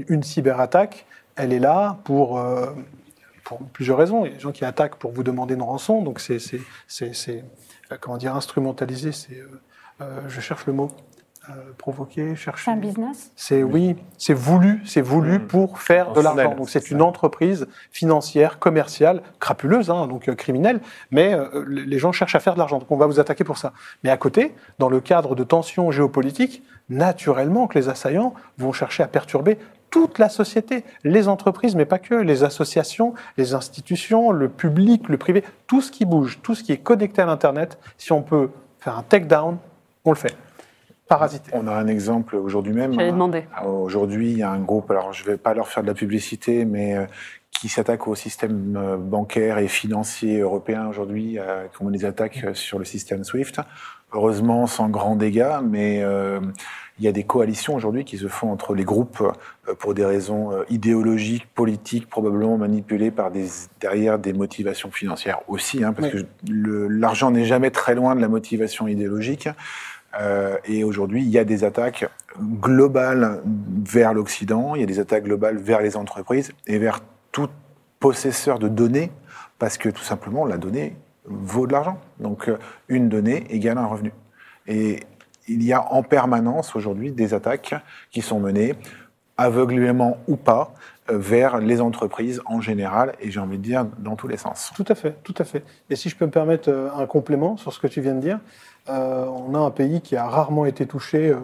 une 0.08 0.24
cyberattaque, 0.24 1.06
elle 1.36 1.52
est 1.52 1.60
là 1.60 1.98
pour, 2.02 2.42
plusieurs 3.72 3.98
raisons. 3.98 4.24
Il 4.24 4.30
y 4.30 4.32
a 4.32 4.34
des 4.34 4.40
gens 4.40 4.50
qui 4.50 4.64
attaquent 4.64 4.96
pour 4.96 5.12
vous 5.12 5.22
demander 5.22 5.54
une 5.54 5.62
rançon, 5.62 6.02
donc 6.02 6.18
c'est, 6.18 6.40
comment 8.00 8.16
dire, 8.16 8.34
instrumentalisé. 8.34 9.12
Je 10.00 10.40
cherche 10.40 10.66
le 10.66 10.72
mot. 10.72 10.90
Euh, 11.48 11.52
provoquer, 11.78 12.34
chercher. 12.34 12.64
C'est 12.64 12.70
un 12.72 12.76
business 12.76 13.30
C'est 13.36 13.62
oui, 13.62 13.94
c'est 14.18 14.34
voulu, 14.34 14.82
c'est 14.84 15.00
voulu 15.00 15.38
mmh. 15.38 15.46
pour 15.46 15.78
faire 15.78 16.12
de 16.12 16.20
l'argent. 16.20 16.56
Donc 16.56 16.68
c'est 16.68 16.90
une 16.90 17.00
entreprise 17.00 17.68
financière, 17.92 18.58
commerciale, 18.58 19.22
crapuleuse, 19.38 19.88
hein, 19.88 20.08
donc 20.08 20.28
euh, 20.28 20.34
criminelle, 20.34 20.80
mais 21.12 21.34
euh, 21.34 21.64
les 21.68 21.98
gens 22.00 22.10
cherchent 22.10 22.34
à 22.34 22.40
faire 22.40 22.54
de 22.54 22.58
l'argent. 22.58 22.80
Donc 22.80 22.90
on 22.90 22.96
va 22.96 23.06
vous 23.06 23.20
attaquer 23.20 23.44
pour 23.44 23.58
ça. 23.58 23.72
Mais 24.02 24.10
à 24.10 24.16
côté, 24.16 24.56
dans 24.80 24.88
le 24.88 24.98
cadre 25.00 25.36
de 25.36 25.44
tensions 25.44 25.92
géopolitiques, 25.92 26.64
naturellement 26.88 27.68
que 27.68 27.78
les 27.78 27.88
assaillants 27.88 28.34
vont 28.58 28.72
chercher 28.72 29.04
à 29.04 29.06
perturber 29.06 29.56
toute 29.90 30.18
la 30.18 30.28
société, 30.28 30.82
les 31.04 31.28
entreprises, 31.28 31.76
mais 31.76 31.84
pas 31.84 32.00
que, 32.00 32.14
les 32.14 32.42
associations, 32.42 33.14
les 33.36 33.54
institutions, 33.54 34.32
le 34.32 34.48
public, 34.48 35.08
le 35.08 35.16
privé, 35.16 35.44
tout 35.68 35.80
ce 35.80 35.92
qui 35.92 36.06
bouge, 36.06 36.40
tout 36.42 36.56
ce 36.56 36.64
qui 36.64 36.72
est 36.72 36.78
connecté 36.78 37.22
à 37.22 37.26
l'Internet, 37.26 37.78
si 37.98 38.10
on 38.10 38.22
peut 38.22 38.50
faire 38.80 38.98
un 38.98 39.04
take-down, 39.04 39.58
on 40.04 40.10
le 40.10 40.16
fait. 40.16 40.36
On 41.52 41.66
a 41.68 41.72
un 41.72 41.86
exemple 41.86 42.36
aujourd'hui 42.36 42.72
même. 42.72 42.92
J'allais 42.92 43.12
demander. 43.12 43.44
Euh, 43.62 43.68
aujourd'hui, 43.68 44.32
il 44.32 44.38
y 44.38 44.42
a 44.42 44.50
un 44.50 44.58
groupe, 44.58 44.90
alors 44.90 45.12
je 45.12 45.24
ne 45.24 45.30
vais 45.30 45.36
pas 45.36 45.54
leur 45.54 45.68
faire 45.68 45.82
de 45.82 45.88
la 45.88 45.94
publicité, 45.94 46.64
mais 46.64 46.96
euh, 46.96 47.06
qui 47.52 47.68
s'attaque 47.68 48.08
au 48.08 48.14
système 48.16 48.76
euh, 48.76 48.96
bancaire 48.96 49.58
et 49.58 49.68
financier 49.68 50.40
européen 50.40 50.88
aujourd'hui, 50.88 51.38
comme 51.74 51.92
des 51.92 52.04
attaques 52.04 52.44
sur 52.54 52.78
le 52.78 52.84
système 52.84 53.22
SWIFT. 53.24 53.60
Heureusement, 54.12 54.66
sans 54.66 54.88
grands 54.88 55.16
dégâts, 55.16 55.58
mais 55.62 56.02
il 56.98 57.04
y 57.04 57.08
a 57.08 57.12
des 57.12 57.24
coalitions 57.24 57.74
aujourd'hui 57.74 58.04
qui 58.04 58.18
se 58.18 58.28
font 58.28 58.50
entre 58.50 58.72
les 58.74 58.84
groupes 58.84 59.22
pour 59.80 59.94
des 59.94 60.04
raisons 60.04 60.52
idéologiques, 60.70 61.46
politiques, 61.54 62.08
probablement 62.08 62.56
manipulées 62.56 63.10
par 63.10 63.32
des, 63.32 63.48
derrière 63.80 64.18
des 64.18 64.32
motivations 64.32 64.92
financières 64.92 65.40
aussi, 65.48 65.82
hein, 65.82 65.92
parce 65.92 66.08
que 66.12 66.18
l'argent 66.48 67.32
n'est 67.32 67.44
jamais 67.44 67.70
très 67.70 67.96
loin 67.96 68.14
de 68.14 68.20
la 68.20 68.28
motivation 68.28 68.86
idéologique. 68.86 69.48
Euh, 70.20 70.56
et 70.64 70.84
aujourd'hui, 70.84 71.22
il 71.22 71.28
y 71.28 71.38
a 71.38 71.44
des 71.44 71.64
attaques 71.64 72.08
globales 72.40 73.40
vers 73.44 74.14
l'Occident, 74.14 74.74
il 74.74 74.80
y 74.80 74.84
a 74.84 74.86
des 74.86 74.98
attaques 74.98 75.24
globales 75.24 75.58
vers 75.58 75.80
les 75.80 75.96
entreprises 75.96 76.52
et 76.66 76.78
vers 76.78 77.00
tout 77.32 77.48
possesseur 78.00 78.58
de 78.58 78.68
données, 78.68 79.10
parce 79.58 79.78
que 79.78 79.88
tout 79.88 80.02
simplement, 80.02 80.44
la 80.44 80.58
donnée 80.58 80.96
vaut 81.24 81.66
de 81.66 81.72
l'argent. 81.72 81.98
Donc, 82.20 82.48
euh, 82.48 82.58
une 82.88 83.08
donnée 83.08 83.46
égale 83.50 83.78
un 83.78 83.86
revenu. 83.86 84.12
Et 84.66 85.00
il 85.48 85.62
y 85.62 85.72
a 85.72 85.92
en 85.92 86.02
permanence 86.02 86.76
aujourd'hui 86.76 87.12
des 87.12 87.34
attaques 87.34 87.74
qui 88.10 88.20
sont 88.20 88.40
menées, 88.40 88.74
aveuglément 89.36 90.18
ou 90.28 90.36
pas, 90.36 90.74
euh, 91.10 91.18
vers 91.18 91.58
les 91.58 91.80
entreprises 91.80 92.40
en 92.46 92.60
général, 92.60 93.14
et 93.20 93.30
j'ai 93.30 93.40
envie 93.40 93.58
de 93.58 93.62
dire 93.62 93.86
dans 93.98 94.16
tous 94.16 94.28
les 94.28 94.36
sens. 94.36 94.72
Tout 94.74 94.84
à 94.88 94.94
fait, 94.94 95.16
tout 95.22 95.34
à 95.38 95.44
fait. 95.44 95.62
Et 95.90 95.96
si 95.96 96.08
je 96.08 96.16
peux 96.16 96.26
me 96.26 96.30
permettre 96.30 96.70
un 96.94 97.06
complément 97.06 97.56
sur 97.56 97.72
ce 97.72 97.80
que 97.80 97.86
tu 97.86 98.00
viens 98.00 98.14
de 98.14 98.20
dire, 98.20 98.40
on 98.88 99.54
a 99.54 99.58
un 99.58 99.70
pays 99.70 100.00
qui 100.00 100.16
a 100.16 100.26
rarement 100.26 100.66
été 100.66 100.86
touché 100.86 101.30
euh, 101.30 101.36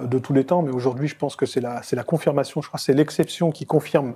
euh, 0.00 0.06
de 0.06 0.18
tous 0.18 0.32
les 0.32 0.44
temps, 0.44 0.62
mais 0.62 0.70
aujourd'hui, 0.70 1.08
je 1.08 1.16
pense 1.16 1.36
que 1.36 1.46
c'est 1.46 1.60
la, 1.60 2.04
confirmation, 2.04 2.62
je 2.62 2.68
crois 2.68 2.78
que 2.78 2.84
c'est 2.84 2.94
l'exception 2.94 3.50
qui 3.50 3.66
confirme 3.66 4.14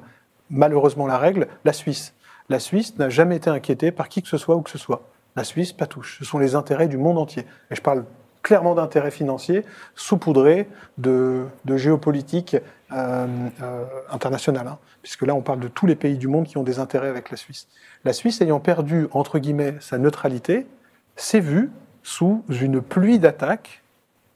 malheureusement 0.50 1.06
la 1.06 1.18
règle, 1.18 1.48
la 1.64 1.72
Suisse. 1.72 2.14
La 2.48 2.58
Suisse 2.58 2.96
n'a 2.98 3.10
jamais 3.10 3.36
été 3.36 3.50
inquiétée 3.50 3.90
par 3.92 4.08
qui 4.08 4.22
que 4.22 4.28
ce 4.28 4.38
soit 4.38 4.56
ou 4.56 4.62
que 4.62 4.70
ce 4.70 4.78
soit. 4.78 5.02
La 5.36 5.44
Suisse, 5.44 5.72
pas 5.72 5.86
touche. 5.86 6.18
Ce 6.18 6.24
sont 6.24 6.38
les 6.38 6.54
intérêts 6.54 6.88
du 6.88 6.96
monde 6.96 7.18
entier. 7.18 7.44
Et 7.70 7.74
je 7.74 7.82
parle 7.82 8.04
clairement 8.42 8.74
d'intérêts 8.74 9.10
financiers 9.10 9.64
saupoudrés 9.94 10.68
de, 10.96 11.46
géopolitique 11.66 12.56
euh, 12.92 13.26
internationale, 14.10 14.66
hein, 14.66 14.78
puisque 15.02 15.22
là 15.22 15.34
on 15.34 15.42
parle 15.42 15.60
de 15.60 15.68
tous 15.68 15.86
les 15.86 15.96
pays 15.96 16.16
du 16.16 16.28
monde 16.28 16.46
qui 16.46 16.56
ont 16.56 16.62
des 16.62 16.78
intérêts 16.78 17.08
avec 17.08 17.30
la 17.30 17.36
Suisse. 17.36 17.68
La 18.04 18.14
Suisse 18.14 18.40
ayant 18.40 18.60
perdu, 18.60 19.08
entre 19.12 19.38
guillemets, 19.38 19.74
sa 19.80 19.98
neutralité, 19.98 20.66
s'est 21.16 21.40
vue 21.40 21.70
sous 22.08 22.42
une 22.48 22.80
pluie 22.80 23.18
d'attaques 23.18 23.82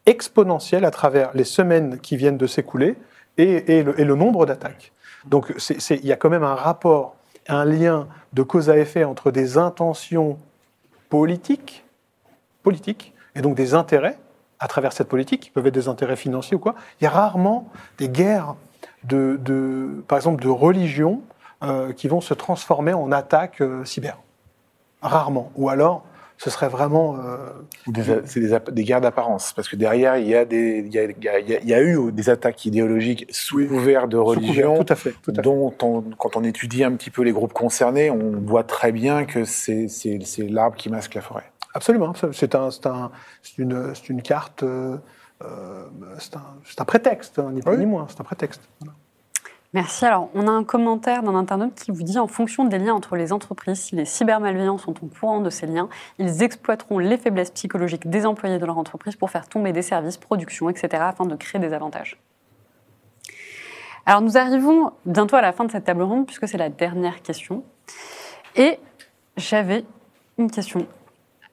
exponentielle 0.04 0.84
à 0.84 0.90
travers 0.90 1.30
les 1.32 1.44
semaines 1.44 1.98
qui 1.98 2.18
viennent 2.18 2.36
de 2.36 2.46
s'écouler 2.46 2.96
et, 3.38 3.82
le, 3.82 4.14
nombre 4.14 4.44
d'attaques. 4.44 4.92
Donc 5.24 5.54
il 5.90 6.06
y 6.06 6.12
a 6.12 6.16
quand 6.16 6.28
même 6.28 6.44
un 6.44 6.54
rapport, 6.54 7.16
un 7.48 7.64
lien 7.64 8.08
de 8.34 8.42
cause 8.42 8.68
à 8.68 8.76
effet 8.76 9.04
entre 9.04 9.30
des 9.30 9.56
intentions 9.56 10.38
politiques, 11.08 11.84
politiques 12.62 13.14
et 13.34 13.40
donc 13.40 13.56
des 13.56 13.72
intérêts 13.72 14.18
à 14.58 14.68
travers 14.68 14.92
cette 14.92 15.08
politique, 15.08 15.40
qui 15.40 15.50
peuvent 15.50 15.66
être 15.66 15.74
des 15.74 15.88
intérêts 15.88 16.16
financiers 16.16 16.56
ou 16.56 16.60
quoi. 16.60 16.74
Il 17.00 17.04
y 17.04 17.06
a 17.06 17.10
rarement 17.10 17.68
des 17.96 18.10
guerres, 18.10 18.54
de, 19.04 20.04
par 20.06 20.18
exemple, 20.18 20.42
de 20.42 20.48
religion 20.48 21.22
euh, 21.62 21.92
qui 21.94 22.06
vont 22.06 22.20
se 22.20 22.34
transformer 22.34 22.92
en 22.92 23.10
attaques 23.12 23.62
euh, 23.62 23.84
cyber. 23.84 24.18
Rarement. 25.00 25.50
Ou 25.56 25.68
alors, 25.68 26.04
ce 26.42 26.50
serait 26.50 26.68
vraiment. 26.68 27.18
Euh, 27.18 27.50
c'est 28.24 28.40
des, 28.40 28.58
des, 28.72 28.82
guerres 28.82 29.00
d'apparence, 29.00 29.52
parce 29.52 29.68
que 29.68 29.76
derrière, 29.76 30.16
il 30.16 30.26
y, 30.26 30.34
a 30.34 30.44
des, 30.44 30.78
il, 30.84 30.92
y 30.92 30.98
a, 30.98 31.38
il 31.38 31.68
y 31.68 31.72
a 31.72 31.80
eu 31.80 32.10
des 32.10 32.30
attaques 32.30 32.64
idéologiques 32.64 33.26
sous 33.30 33.64
couvert 33.68 34.08
de 34.08 34.16
religion, 34.16 34.82
tout 34.82 34.92
à 34.92 34.96
fait, 34.96 35.14
tout 35.22 35.30
à 35.30 35.34
fait. 35.34 35.42
dont 35.42 35.70
quand 35.70 36.36
on 36.36 36.42
étudie 36.42 36.82
un 36.82 36.92
petit 36.96 37.10
peu 37.10 37.22
les 37.22 37.30
groupes 37.30 37.52
concernés, 37.52 38.10
on 38.10 38.40
voit 38.40 38.64
très 38.64 38.90
bien 38.90 39.24
que 39.24 39.44
c'est 39.44 39.86
l'arbre 40.38 40.76
qui 40.76 40.88
masque 40.88 41.14
la 41.14 41.20
forêt. 41.20 41.44
Absolument, 41.74 42.12
c'est 42.32 42.56
un, 42.56 42.70
un, 42.86 43.10
une, 43.56 43.92
une, 44.08 44.22
carte, 44.22 44.64
euh, 44.64 44.96
euh 45.44 45.84
c'est 46.18 46.34
un, 46.36 46.42
un, 46.76 46.84
prétexte, 46.84 47.38
hein, 47.38 47.52
ni 47.52 47.62
plus 47.62 47.78
ni 47.78 47.86
moins, 47.86 48.06
c'est 48.08 48.20
un 48.20 48.24
prétexte. 48.24 48.62
Voilà. 48.80 48.94
Merci. 49.74 50.04
Alors, 50.04 50.28
on 50.34 50.48
a 50.48 50.50
un 50.50 50.64
commentaire 50.64 51.22
d'un 51.22 51.34
internaute 51.34 51.74
qui 51.74 51.92
vous 51.92 52.02
dit 52.02 52.18
en 52.18 52.26
fonction 52.26 52.64
des 52.64 52.78
liens 52.78 52.92
entre 52.92 53.16
les 53.16 53.32
entreprises, 53.32 53.80
si 53.80 53.96
les 53.96 54.04
cybermalveillants 54.04 54.76
sont 54.76 54.94
au 55.02 55.06
courant 55.06 55.40
de 55.40 55.48
ces 55.48 55.66
liens, 55.66 55.88
ils 56.18 56.42
exploiteront 56.42 56.98
les 56.98 57.16
faiblesses 57.16 57.50
psychologiques 57.50 58.10
des 58.10 58.26
employés 58.26 58.58
de 58.58 58.66
leur 58.66 58.76
entreprise 58.76 59.16
pour 59.16 59.30
faire 59.30 59.48
tomber 59.48 59.72
des 59.72 59.80
services, 59.80 60.18
production, 60.18 60.68
etc., 60.68 61.02
afin 61.06 61.24
de 61.24 61.36
créer 61.36 61.58
des 61.58 61.72
avantages. 61.72 62.20
Alors 64.04 64.20
nous 64.20 64.36
arrivons 64.36 64.92
bientôt 65.06 65.36
à 65.36 65.40
la 65.40 65.52
fin 65.52 65.64
de 65.64 65.70
cette 65.70 65.84
table 65.84 66.02
ronde 66.02 66.26
puisque 66.26 66.48
c'est 66.48 66.58
la 66.58 66.68
dernière 66.68 67.22
question. 67.22 67.62
Et 68.56 68.78
j'avais 69.36 69.84
une 70.38 70.50
question 70.50 70.86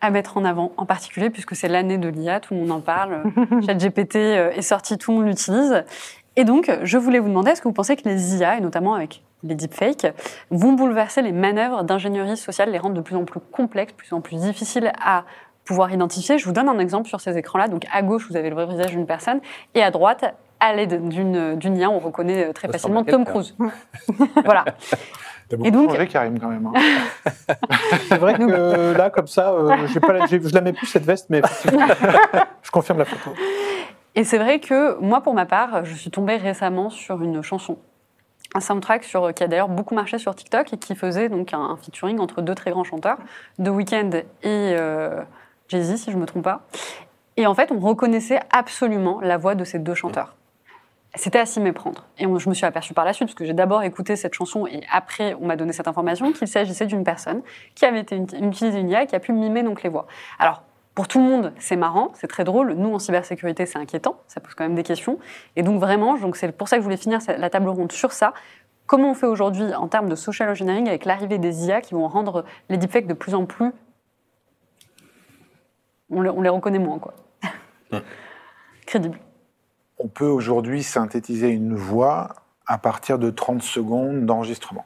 à 0.02 0.12
mettre 0.12 0.38
en 0.38 0.46
avant 0.46 0.72
en 0.78 0.86
particulier 0.86 1.30
puisque 1.30 1.56
c'est 1.56 1.68
l'année 1.68 1.98
de 1.98 2.08
l'IA, 2.08 2.40
tout 2.40 2.54
le 2.54 2.62
monde 2.62 2.72
en 2.72 2.82
parle. 2.82 3.24
ChatGPT 3.66 4.16
euh, 4.16 4.52
est 4.52 4.62
sorti, 4.62 4.98
tout 4.98 5.12
le 5.12 5.18
monde 5.18 5.28
l'utilise. 5.28 5.84
Et 6.40 6.46
donc, 6.46 6.72
je 6.84 6.98
voulais 6.98 7.20
vous 7.20 7.28
demander, 7.28 7.52
est-ce 7.52 7.62
que 7.62 7.68
vous 7.68 7.74
pensez 7.74 7.98
que 7.98 8.08
les 8.08 8.38
IA, 8.38 8.56
et 8.58 8.62
notamment 8.62 8.94
avec 8.94 9.24
les 9.44 9.56
deepfakes, 9.56 10.08
vont 10.52 10.72
bouleverser 10.72 11.22
les 11.22 11.34
manœuvres 11.34 11.84
d'ingénierie 11.84 12.38
sociale, 12.38 12.72
les 12.72 12.78
rendre 12.78 12.96
de 12.96 13.02
plus 13.02 13.18
en 13.18 13.26
plus 13.26 13.42
complexes, 13.52 13.92
de 13.92 13.98
plus 13.98 14.14
en 14.14 14.22
plus 14.22 14.38
difficiles 14.38 14.94
à 15.04 15.26
pouvoir 15.66 15.92
identifier? 15.92 16.38
Je 16.38 16.46
vous 16.46 16.54
donne 16.54 16.70
un 16.70 16.80
exemple 16.80 17.10
sur 17.10 17.20
ces 17.20 17.38
écrans-là. 17.38 17.68
Donc, 17.68 17.84
à 17.92 18.02
gauche, 18.04 18.26
vous 18.30 18.38
avez 18.38 18.48
le 18.50 18.56
vrai 18.56 18.68
visage 18.68 18.92
d'une 18.92 19.06
personne, 19.06 19.42
et 19.76 19.84
à 19.84 19.92
droite, 19.92 20.34
à 20.62 20.74
l'aide 20.74 21.10
d'une 21.10 21.58
d'une 21.58 21.76
IA, 21.78 21.90
on 21.90 22.00
reconnaît 22.00 22.48
euh, 22.48 22.54
très 22.54 22.68
Ça 22.68 22.74
facilement 22.74 23.04
Tom. 23.04 23.26
Cruise. 23.26 23.54
voilà. 24.46 24.64
T'as 25.50 25.58
beaucoup 25.58 25.68
Et 25.68 25.72
donc- 25.72 25.92
changé, 25.92 26.08
Karim, 26.08 26.40
quand 26.40 26.48
même. 26.48 26.70
hein. 26.74 27.34
C'est 28.08 28.18
vrai 28.18 28.36
que 28.36 28.44
euh, 28.44 28.98
là, 28.98 29.10
comme 29.10 29.28
ça, 29.28 29.52
euh, 29.52 29.76
j'ai 29.88 30.00
pas 30.00 30.14
la- 30.14 30.26
j'ai- 30.26 30.42
je 30.42 30.54
la 30.54 30.62
mets 30.62 30.72
plus 30.74 30.86
cette 30.88 31.06
veste, 31.06 31.26
mais 31.30 31.42
je 32.62 32.72
confirme 32.72 33.00
la 33.00 33.06
photo. 33.06 33.36
Et 34.16 34.24
c'est 34.24 34.38
vrai 34.38 34.60
que 34.60 35.00
moi, 35.00 35.22
pour 35.22 35.34
ma 35.34 35.46
part, 35.46 35.86
je 35.86 35.94
suis 35.94 36.12
tombée 36.12 36.38
récemment 36.38 36.90
sur 36.90 37.22
une 37.22 37.42
chanson, 37.42 37.78
un 38.56 38.60
soundtrack 38.60 39.04
sur, 39.04 39.34
qui 39.34 39.44
a 39.44 39.48
d'ailleurs 39.48 39.70
beaucoup 39.70 39.96
marché 39.96 40.18
sur 40.18 40.36
TikTok 40.36 40.74
et 40.74 40.78
qui 40.78 40.96
faisait 40.96 41.30
donc 41.30 41.54
un, 41.54 41.78
featuring 41.82 42.20
entre 42.20 42.42
deux 42.42 42.56
très 42.56 42.72
grands 42.72 42.84
chanteurs, 42.84 43.18
The 43.64 43.70
Weeknd 43.70 44.10
et 44.14 44.26
euh, 44.46 45.22
Jay-Z, 45.68 45.98
si 45.98 46.12
je 46.12 46.16
ne 46.16 46.22
me 46.22 46.26
trompe 46.26 46.44
pas. 46.44 46.62
Et 47.38 47.46
en 47.46 47.54
fait, 47.54 47.72
on 47.72 47.80
reconnaissait 47.80 48.40
absolument 48.52 49.22
la 49.22 49.38
voix 49.38 49.56
de 49.56 49.64
ces 49.64 49.80
deux 49.80 49.94
chanteurs. 49.94 50.36
C'était 51.16 51.40
à 51.40 51.46
s'y 51.46 51.60
méprendre. 51.60 52.06
Et 52.20 52.26
je 52.26 52.50
me 52.50 52.54
suis 52.54 52.66
aperçue 52.66 52.94
par 52.94 53.06
la 53.06 53.14
suite, 53.14 53.30
parce 53.30 53.36
que 53.36 53.46
j'ai 53.46 53.54
d'abord 53.54 53.82
écouté 53.84 54.16
cette 54.16 54.34
chanson 54.34 54.68
et 54.68 54.82
après 54.92 55.36
on 55.40 55.48
m'a 55.48 55.56
donné 55.56 55.74
cette 55.74 55.88
information, 55.88 56.32
qu'il 56.34 56.48
s'agissait 56.48 56.86
d'une 56.86 57.04
personne 57.04 57.42
qui 57.74 57.86
avait 57.86 58.02
été 58.02 58.16
une- 58.16 58.28
utilisé 58.50 58.80
une 58.80 58.90
IA 58.90 59.04
et 59.04 59.08
qui 59.08 59.16
a 59.16 59.20
pu 59.20 59.32
mimer 59.32 59.64
donc 59.64 59.82
les 59.82 59.90
voix. 59.90 60.06
Alors, 60.38 60.64
pour 61.00 61.08
tout 61.08 61.20
le 61.20 61.24
monde, 61.24 61.54
c'est 61.60 61.78
marrant, 61.78 62.12
c'est 62.14 62.28
très 62.28 62.44
drôle. 62.44 62.74
Nous, 62.74 62.94
en 62.94 63.00
cybersécurité, 63.00 63.66
c'est 63.66 63.78
inquiétant. 63.78 64.20
Ça 64.28 64.42
pose 64.42 64.54
quand 64.54 64.66
même 64.66 64.76
des 64.76 64.84
questions. 64.84 65.18
Et 65.56 65.64
donc, 65.64 65.80
vraiment, 65.80 66.18
donc 66.18 66.36
c'est 66.36 66.52
pour 66.52 66.68
ça 66.68 66.76
que 66.76 66.82
je 66.82 66.84
voulais 66.84 66.98
finir 66.98 67.20
la 67.38 67.50
table 67.50 67.70
ronde 67.70 67.94
sur 67.94 68.12
ça. 68.12 68.34
Comment 68.86 69.12
on 69.12 69.14
fait 69.14 69.26
aujourd'hui 69.26 69.74
en 69.74 69.88
termes 69.88 70.10
de 70.10 70.16
social 70.16 70.50
engineering 70.50 70.90
avec 70.90 71.06
l'arrivée 71.06 71.38
des 71.38 71.68
IA 71.68 71.80
qui 71.80 71.94
vont 71.94 72.10
rendre 72.10 72.44
les 72.68 72.76
deepfakes 72.76 73.08
de 73.08 73.14
plus 73.14 73.34
en 73.34 73.46
plus. 73.46 73.72
On 76.10 76.20
les, 76.22 76.30
on 76.32 76.42
les 76.42 76.50
reconnaît 76.50 76.80
moins, 76.80 77.00
quoi. 77.00 77.14
Crédibles. 78.86 79.20
On 80.00 80.10
peut 80.10 80.28
aujourd'hui 80.28 80.84
synthétiser 80.84 81.48
une 81.48 81.76
voix 81.76 82.36
à 82.68 82.78
partir 82.78 83.20
de 83.20 83.30
30 83.30 83.62
secondes 83.62 84.26
d'enregistrement. 84.26 84.86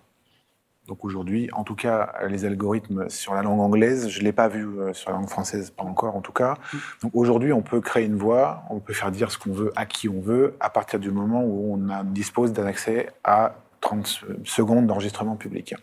Donc 0.94 1.04
aujourd'hui, 1.06 1.50
en 1.54 1.64
tout 1.64 1.74
cas, 1.74 2.14
les 2.30 2.46
algorithmes 2.46 3.10
sur 3.10 3.34
la 3.34 3.42
langue 3.42 3.60
anglaise, 3.62 4.10
je 4.10 4.20
ne 4.20 4.26
l'ai 4.26 4.32
pas 4.32 4.48
vu 4.48 4.64
euh, 4.80 4.94
sur 4.94 5.10
la 5.10 5.18
langue 5.18 5.28
française, 5.28 5.72
pas 5.72 5.82
encore 5.84 6.16
en 6.16 6.22
tout 6.22 6.32
cas. 6.32 6.54
Donc 7.02 7.14
aujourd'hui, 7.16 7.52
on 7.52 7.64
peut 7.64 7.82
créer 7.82 8.06
une 8.06 8.16
voix, 8.16 8.62
on 8.70 8.80
peut 8.80 8.94
faire 8.94 9.10
dire 9.10 9.32
ce 9.32 9.40
qu'on 9.40 9.54
veut 9.54 9.74
à 9.76 9.88
qui 9.88 10.08
on 10.08 10.22
veut, 10.22 10.56
à 10.60 10.70
partir 10.70 11.00
du 11.00 11.10
moment 11.10 11.44
où 11.44 11.74
on 11.74 11.90
a- 11.90 12.04
dispose 12.04 12.54
d'un 12.54 12.68
accès 12.68 13.10
à 13.24 13.56
30 13.82 14.06
se- 14.06 14.26
secondes 14.44 14.86
d'enregistrement 14.86 15.36
public. 15.36 15.74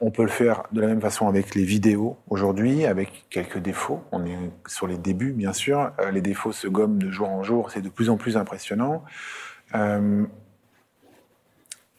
On 0.00 0.10
peut 0.10 0.22
le 0.24 0.28
faire 0.30 0.64
de 0.72 0.80
la 0.80 0.88
même 0.88 1.00
façon 1.00 1.28
avec 1.28 1.54
les 1.54 1.62
vidéos 1.62 2.16
aujourd'hui, 2.28 2.86
avec 2.86 3.26
quelques 3.30 3.58
défauts. 3.58 4.02
On 4.10 4.26
est 4.26 4.36
sur 4.66 4.88
les 4.88 4.98
débuts, 4.98 5.30
bien 5.30 5.52
sûr. 5.52 5.92
Euh, 6.00 6.10
les 6.10 6.22
défauts 6.22 6.50
se 6.50 6.66
gomment 6.66 6.98
de 6.98 7.08
jour 7.08 7.28
en 7.30 7.44
jour, 7.44 7.70
c'est 7.70 7.82
de 7.82 7.88
plus 7.88 8.10
en 8.10 8.16
plus 8.16 8.36
impressionnant. 8.36 9.04
Euh, 9.76 10.24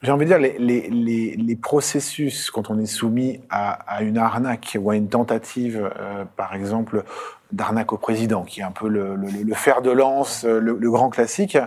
j'ai 0.05 0.11
envie 0.11 0.25
de 0.25 0.37
dire, 0.37 0.39
les, 0.39 1.55
processus, 1.55 2.51
quand 2.51 2.69
on 2.69 2.79
est 2.79 2.85
soumis 2.85 3.41
à, 3.49 4.03
une 4.03 4.17
arnaque 4.17 4.77
ou 4.79 4.89
à 4.91 4.95
une 4.95 5.09
tentative, 5.09 5.91
euh, 5.99 6.25
par 6.35 6.53
exemple, 6.53 7.03
d'arnaque 7.51 7.91
au 7.91 7.97
président, 7.97 8.43
qui 8.43 8.59
est 8.59 8.63
un 8.63 8.71
peu 8.71 8.87
le, 8.87 9.17
fer 9.53 9.81
de 9.81 9.91
lance, 9.91 10.45
euh, 10.45 10.59
le, 10.59 10.77
le 10.79 10.91
grand 10.91 11.09
classique, 11.09 11.57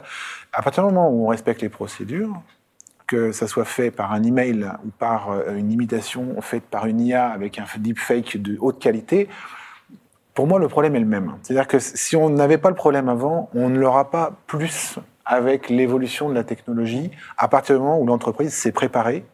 à 0.53 0.62
partir 0.62 0.86
du 0.86 0.93
moment 0.93 1.11
où 1.11 1.26
on 1.26 1.28
respecte 1.28 1.62
les 1.62 1.68
procédures, 1.68 2.41
que 3.07 3.32
ça 3.32 3.49
soit 3.49 3.64
fait 3.64 3.91
par 3.91 4.12
un 4.12 4.22
email 4.22 4.70
ou 4.84 4.91
par 4.91 5.30
euh, 5.30 5.57
une 5.57 5.72
imitation 5.72 6.41
faite 6.41 6.64
par 6.64 6.86
une 6.86 7.01
IA 7.01 7.28
avec 7.28 7.59
un 7.59 7.64
deepfake 7.78 8.41
de 8.41 8.57
haute 8.61 8.78
qualité, 8.78 9.28
pour 10.34 10.47
moi, 10.47 10.61
le 10.61 10.68
problème 10.68 10.95
est 10.95 11.01
le 11.01 11.07
même. 11.07 11.34
C'est-à-dire 11.43 11.66
que 11.66 11.80
si 11.80 12.14
on 12.14 12.30
n'avait 12.30 12.59
pas 12.59 12.68
le 12.68 12.76
problème 12.76 13.09
avant, 13.09 13.51
on 13.55 13.68
ne 13.68 13.76
l'aura 13.76 14.09
pas 14.11 14.34
plus 14.47 15.01
avec 15.29 15.68
l'évolution 15.68 16.31
de 16.31 16.35
la 16.35 16.43
technologie 16.43 17.11
à 17.37 17.49
partir 17.49 17.76
du 17.76 17.83
moment 17.83 18.01
où 18.01 18.07
l'entreprise 18.07 18.55
s'est 18.55 18.72
préparée 18.72 19.24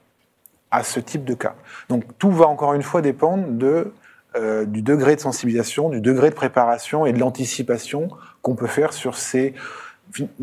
à 0.72 0.82
ce 0.82 0.98
type 0.98 1.24
de 1.24 1.34
cas. 1.34 1.54
Donc 1.88 2.02
tout 2.18 2.32
va 2.32 2.46
encore 2.48 2.74
une 2.74 2.82
fois 2.82 3.00
dépendre 3.00 3.46
de, 3.48 3.92
euh, 4.34 4.64
du 4.64 4.82
degré 4.82 5.14
de 5.14 5.20
sensibilisation, 5.20 5.88
du 5.88 6.00
degré 6.00 6.30
de 6.30 6.34
préparation 6.34 7.06
et 7.06 7.12
de 7.12 7.20
l'anticipation 7.20 8.08
qu'on 8.42 8.56
peut 8.56 8.66
faire 8.66 8.92
sur 8.92 9.16
ces, 9.16 9.54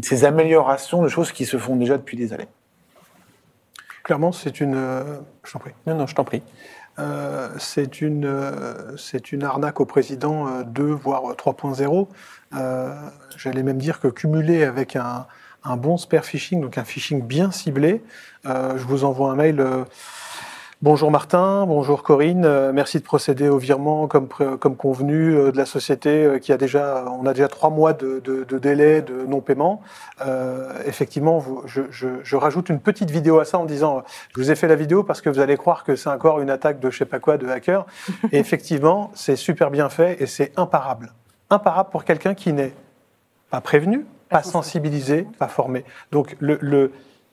ces 0.02 0.24
améliorations 0.24 1.04
de 1.04 1.10
choses 1.10 1.34
qui 1.34 1.45
se 1.45 1.58
font 1.58 1.76
déjà 1.76 1.97
depuis 1.97 2.16
des 2.16 2.32
années. 2.32 2.47
Clairement, 4.04 4.32
c'est 4.32 4.62
une. 4.62 4.76
euh, 4.76 5.20
je 5.43 5.52
t'en 5.52 5.60
prie. 5.60 5.74
Non, 5.86 5.95
non, 5.95 6.08
je 6.08 6.16
t'en 6.16 6.24
prie. 6.24 6.41
Euh, 6.99 7.49
c'est 7.58 8.02
une, 8.02 8.26
euh, 8.26 8.95
c'est 8.97 9.32
une 9.32 9.43
arnaque 9.43 9.80
au 9.80 9.86
président 9.86 10.47
euh, 10.47 10.64
2, 10.64 10.84
voire 10.84 11.24
3.0. 11.36 12.08
Euh, 12.56 12.93
J'allais 13.38 13.64
même 13.64 13.78
dire 13.78 13.99
que 13.99 14.08
cumulé 14.08 14.64
avec 14.64 14.95
un, 14.95 15.26
bon 15.78 15.97
spear 15.97 16.24
phishing, 16.26 16.62
donc 16.62 16.78
un 16.78 16.84
phishing 16.84 17.22
bien 17.22 17.52
ciblé, 17.52 18.04
euh, 18.45 18.74
je 18.78 18.84
vous 18.84 19.04
envoie 19.04 19.32
un 19.32 19.36
mail. 19.36 19.60
euh, 19.60 19.84
Bonjour 20.84 21.12
Martin, 21.12 21.68
bonjour 21.68 22.02
Corinne, 22.02 22.72
merci 22.72 22.97
de 22.97 23.04
procéder 23.04 23.47
au 23.49 23.60
virement 23.60 24.08
comme, 24.08 24.28
convenu 24.28 25.34
de 25.36 25.56
la 25.56 25.68
société 25.68 26.39
qui 26.41 26.52
a 26.52 26.58
déjà, 26.58 27.06
on 27.22 27.28
a 27.28 27.34
déjà 27.34 27.47
trois 27.49 27.70
mois 27.70 27.93
de, 27.93 28.20
délai 28.58 29.04
de 29.04 29.24
non-paiement. 29.28 29.84
Effectivement, 30.88 31.45
je, 31.68 31.82
je- 31.91 32.36
rajoute 32.36 32.70
une 32.70 32.80
petite 32.80 33.12
vidéo 33.12 33.38
à 33.39 33.45
ça 33.45 33.60
en 33.60 33.66
disant, 33.66 34.02
je 34.36 34.41
vous 34.41 34.49
ai 34.49 34.56
fait 34.56 34.68
la 34.68 34.76
vidéo 34.76 35.04
parce 35.04 35.22
que 35.22 35.30
vous 35.30 35.39
allez 35.39 35.56
croire 35.56 35.84
que 35.84 35.95
c'est 35.95 36.10
encore 36.10 36.39
une 36.41 36.49
attaque 36.49 36.80
de 36.80 36.89
je 36.89 36.97
sais 36.97 37.06
pas 37.06 37.20
quoi, 37.20 37.38
de 37.38 37.47
hacker. 37.47 37.86
Et 38.32 38.39
effectivement, 38.39 39.12
c'est 39.14 39.36
super 39.36 39.70
bien 39.70 39.88
fait 39.89 40.20
et 40.20 40.26
c'est 40.26 40.52
imparable. 40.58 41.12
Imparable 41.52 41.89
pour 41.91 42.06
quelqu'un 42.06 42.34
qui 42.34 42.54
n'est 42.54 42.74
pas 43.49 43.62
prévenu, 43.62 44.06
pas 44.30 44.41
sensibilisé, 44.41 45.28
pas 45.38 45.49
formé. 45.49 45.84
Donc 46.12 46.36
le- 46.39 46.58
le- 46.62 46.91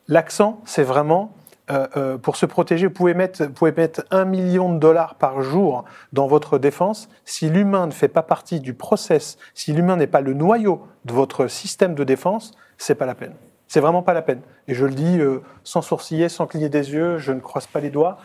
l'accent, 0.09 0.61
c'est 0.65 0.83
vraiment 0.83 1.33
euh, 1.71 1.87
euh, 1.97 2.19
pour 2.19 2.37
se 2.37 2.47
protéger, 2.47 2.87
vous 2.87 2.93
pouvez, 2.95 3.13
mettre, 3.15 3.45
vous 3.45 3.53
pouvez 3.53 3.73
mettre 3.73 4.03
un 4.11 4.25
million 4.25 4.73
de 4.73 4.79
dollars 4.79 5.15
par 5.17 5.43
jour 5.43 5.85
dans 6.15 6.27
votre 6.27 6.59
défense. 6.59 7.11
Si 7.27 7.51
l'humain 7.51 7.87
ne 7.87 7.93
fait 7.93 8.09
pas 8.09 8.23
partie 8.23 8.59
du 8.59 8.73
process, 8.73 9.37
si 9.55 9.73
l'humain 9.75 9.97
n'est 9.97 10.07
pas 10.07 10.23
le 10.23 10.33
noyau 10.33 10.83
de 11.05 11.13
votre 11.13 11.47
système 11.47 11.95
de 11.95 12.05
défense, 12.05 12.53
c'est 12.79 12.95
pas 12.95 13.05
la 13.07 13.15
peine. 13.15 13.35
C'est 13.69 13.81
vraiment 13.81 14.03
pas 14.03 14.15
la 14.15 14.23
peine. 14.23 14.41
Et 14.67 14.73
je 14.75 14.87
le 14.87 14.95
dis 14.95 15.19
euh, 15.21 15.43
sans 15.63 15.83
sourciller, 15.83 16.31
sans 16.31 16.47
cligner 16.47 16.71
des 16.71 16.91
yeux, 16.93 17.19
je 17.19 17.33
ne 17.33 17.41
croise 17.41 17.67
pas 17.67 17.81
les 17.81 17.91
doigts. 17.91 18.17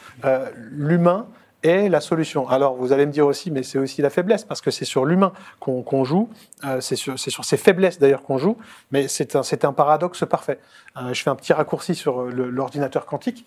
L'humain 0.71 1.27
est 1.63 1.89
la 1.89 2.01
solution. 2.01 2.47
Alors 2.47 2.75
vous 2.75 2.93
allez 2.93 3.05
me 3.05 3.11
dire 3.11 3.25
aussi, 3.25 3.51
mais 3.51 3.63
c'est 3.63 3.79
aussi 3.79 4.01
la 4.01 4.09
faiblesse, 4.09 4.43
parce 4.43 4.61
que 4.61 4.71
c'est 4.71 4.85
sur 4.85 5.05
l'humain 5.05 5.33
qu'on 5.59 6.03
joue, 6.03 6.29
euh, 6.65 6.81
c'est 6.81 6.95
sur, 6.95 7.17
sur 7.17 7.45
ses 7.45 7.57
faiblesses 7.57 7.99
d'ailleurs 7.99 8.23
qu'on 8.23 8.37
joue, 8.37 8.57
mais 8.91 9.07
c'est 9.07 9.35
un, 9.35 9.41
un 9.63 9.73
paradoxe 9.73 10.25
parfait. 10.29 10.59
Euh, 10.97 11.13
je 11.13 11.23
fais 11.23 11.29
un 11.29 11.35
petit 11.35 11.53
raccourci 11.53 11.95
sur 11.95 12.21
euh, 12.21 12.29
l'ordinateur 12.31 13.05
quantique, 13.05 13.45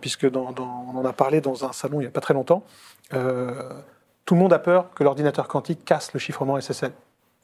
puisque 0.00 0.26
on 0.34 0.96
en 0.96 1.04
a 1.04 1.12
parlé 1.12 1.40
dans 1.40 1.64
un 1.64 1.72
salon 1.72 2.00
il 2.00 2.04
n'y 2.04 2.08
a 2.08 2.10
pas 2.10 2.20
très 2.20 2.34
longtemps. 2.34 2.64
Tout 3.10 4.34
le 4.34 4.40
monde 4.40 4.52
a 4.52 4.58
peur 4.58 4.92
que 4.94 5.04
l'ordinateur 5.04 5.48
quantique 5.48 5.84
casse 5.84 6.12
le 6.12 6.18
chiffrement 6.18 6.60
SSL. 6.60 6.92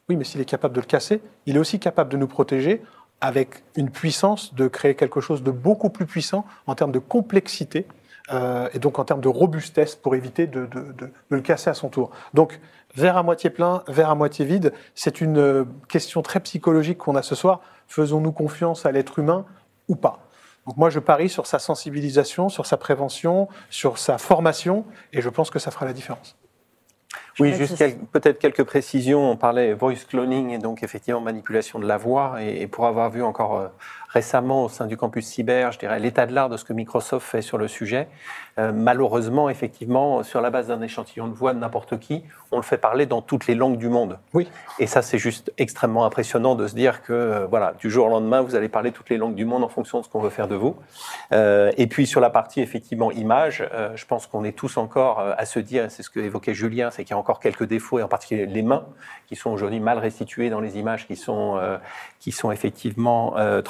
Oui, 0.08 0.16
mais 0.16 0.24
s'il 0.24 0.40
est 0.40 0.44
capable 0.44 0.74
de 0.74 0.80
le 0.80 0.86
casser, 0.86 1.22
il 1.46 1.56
est 1.56 1.58
aussi 1.58 1.78
capable 1.78 2.10
de 2.10 2.18
nous 2.18 2.26
protéger 2.26 2.82
avec 3.20 3.62
une 3.76 3.90
puissance 3.90 4.54
de 4.54 4.68
créer 4.68 4.94
quelque 4.94 5.20
chose 5.20 5.42
de 5.42 5.50
beaucoup 5.50 5.88
plus 5.88 6.04
puissant 6.04 6.44
en 6.66 6.74
termes 6.74 6.92
de 6.92 6.98
complexité 6.98 7.86
euh, 8.32 8.68
et 8.72 8.78
donc 8.78 8.98
en 8.98 9.04
termes 9.04 9.20
de 9.20 9.28
robustesse 9.28 9.94
pour 9.94 10.14
éviter 10.14 10.46
de, 10.46 10.66
de- 10.66 10.80
de- 10.80 10.92
de 10.92 11.12
le 11.28 11.40
casser 11.40 11.70
à 11.70 11.74
son 11.74 11.88
tour. 11.88 12.10
Donc, 12.32 12.60
verre 12.94 13.16
à 13.16 13.22
moitié 13.22 13.50
plein, 13.50 13.82
verre 13.88 14.10
à 14.10 14.14
moitié 14.14 14.44
vide, 14.44 14.72
c'est 14.94 15.20
une 15.20 15.38
euh, 15.38 15.64
question 15.88 16.22
très 16.22 16.40
psychologique 16.40 16.98
qu'on 16.98 17.16
a 17.16 17.22
ce 17.22 17.34
soir. 17.34 17.60
Faisons-nous 17.88 18.32
confiance 18.32 18.86
à 18.86 18.92
l'être 18.92 19.18
humain 19.18 19.44
ou 19.88 19.96
pas? 19.96 20.20
Donc 20.66 20.78
moi, 20.78 20.88
je 20.88 20.98
parie 20.98 21.28
sur 21.28 21.46
sa 21.46 21.58
sensibilisation, 21.58 22.48
sur 22.48 22.64
sa 22.64 22.78
prévention, 22.78 23.48
sur 23.68 23.98
sa 23.98 24.16
formation, 24.16 24.86
et 25.12 25.20
je 25.20 25.28
pense 25.28 25.50
que 25.50 25.58
ça 25.58 25.70
fera 25.70 25.84
la 25.84 25.92
différence. 25.92 26.36
Oui, 27.38 27.52
juste 27.52 27.76
quel- 27.76 27.98
peut-être 27.98 28.38
quelques 28.38 28.64
précisions. 28.64 29.30
On 29.30 29.36
parlait 29.36 29.74
voice 29.74 30.04
cloning 30.08 30.50
et 30.50 30.58
donc 30.58 30.82
effectivement 30.82 31.20
manipulation 31.20 31.78
de 31.78 31.86
la 31.86 31.96
voix. 31.96 32.42
Et, 32.42 32.62
et 32.62 32.66
pour 32.66 32.86
avoir 32.86 33.10
vu 33.10 33.22
encore 33.22 33.58
euh, 33.58 33.68
récemment 34.14 34.64
au 34.64 34.68
sein 34.68 34.86
du 34.86 34.96
campus 34.96 35.26
cyber, 35.26 35.72
je 35.72 35.78
dirais 35.80 35.98
l'état 35.98 36.24
de 36.24 36.32
l'art 36.32 36.48
de 36.48 36.56
ce 36.56 36.64
que 36.64 36.72
Microsoft 36.72 37.26
fait 37.26 37.42
sur 37.42 37.58
le 37.58 37.66
sujet. 37.66 38.08
euh, 38.58 38.70
malheureusement, 38.72 39.50
effectivement, 39.50 40.22
sur 40.22 40.40
la 40.40 40.50
base 40.50 40.68
d'un 40.68 40.80
échantillon 40.80 41.26
de 41.26 41.34
voix 41.34 41.54
de 41.54 41.58
n'importe 41.58 41.98
qui, 41.98 42.22
on 42.52 42.56
le 42.56 42.62
fait 42.62 42.78
parler 42.78 43.04
dans 43.04 43.20
toutes 43.20 43.48
les 43.48 43.56
langues 43.56 43.78
du 43.78 43.88
monde. 43.88 44.20
Oui. 44.32 44.48
Et 44.78 44.86
ça, 44.86 45.02
c'est 45.02 45.18
juste 45.18 45.52
extrêmement 45.58 46.04
impressionnant 46.04 46.54
de 46.54 46.68
se 46.68 46.76
dire 46.76 47.02
que 47.02 47.12
euh, 47.12 47.46
voilà, 47.46 47.74
du 47.80 47.90
jour 47.90 48.06
au 48.06 48.10
lendemain, 48.10 48.42
vous 48.42 48.54
allez 48.54 48.68
parler 48.68 48.92
toutes 48.92 49.10
les 49.10 49.16
langues 49.16 49.34
du 49.34 49.44
monde 49.44 49.64
en 49.64 49.68
fonction 49.68 49.98
de 49.98 50.04
ce 50.04 50.08
qu'on 50.08 50.20
veut 50.20 50.30
faire 50.30 50.46
de 50.46 50.54
vous. 50.54 50.76
Euh, 51.32 51.72
et 51.76 51.88
puis 51.88 52.06
sur 52.06 52.20
la 52.20 52.30
partie 52.30 52.60
effectivement 52.60 53.10
image, 53.10 53.68
je 53.96 54.04
pense 54.06 54.28
qu'on 54.28 54.44
est 54.44 54.52
tous 54.52 54.76
encore 54.76 55.18
à 55.18 55.44
se 55.46 55.58
dire, 55.58 55.90
c'est 55.90 56.04
ce 56.04 56.10
que 56.10 56.20
évoquait 56.20 56.54
Julien, 56.54 56.90
c'est 56.90 57.02
qu'il 57.02 57.10
y 57.10 57.14
a 57.14 57.18
encore 57.18 57.40
quelques 57.40 57.64
défauts, 57.64 57.98
et 57.98 58.02
en 58.02 58.08
particulier 58.08 58.46
les 58.46 58.62
mains, 58.62 58.84
qui 59.26 59.34
sont 59.34 59.50
aujourd'hui 59.50 59.80
mal 59.80 59.98
restituées 59.98 60.50
dans 60.50 60.60
les 60.60 60.78
images 60.78 61.06
qui 61.06 61.16
sont, 61.16 61.58
qui 62.24 62.32
sont 62.32 62.50
effectivement 62.50 63.36
euh, 63.36 63.60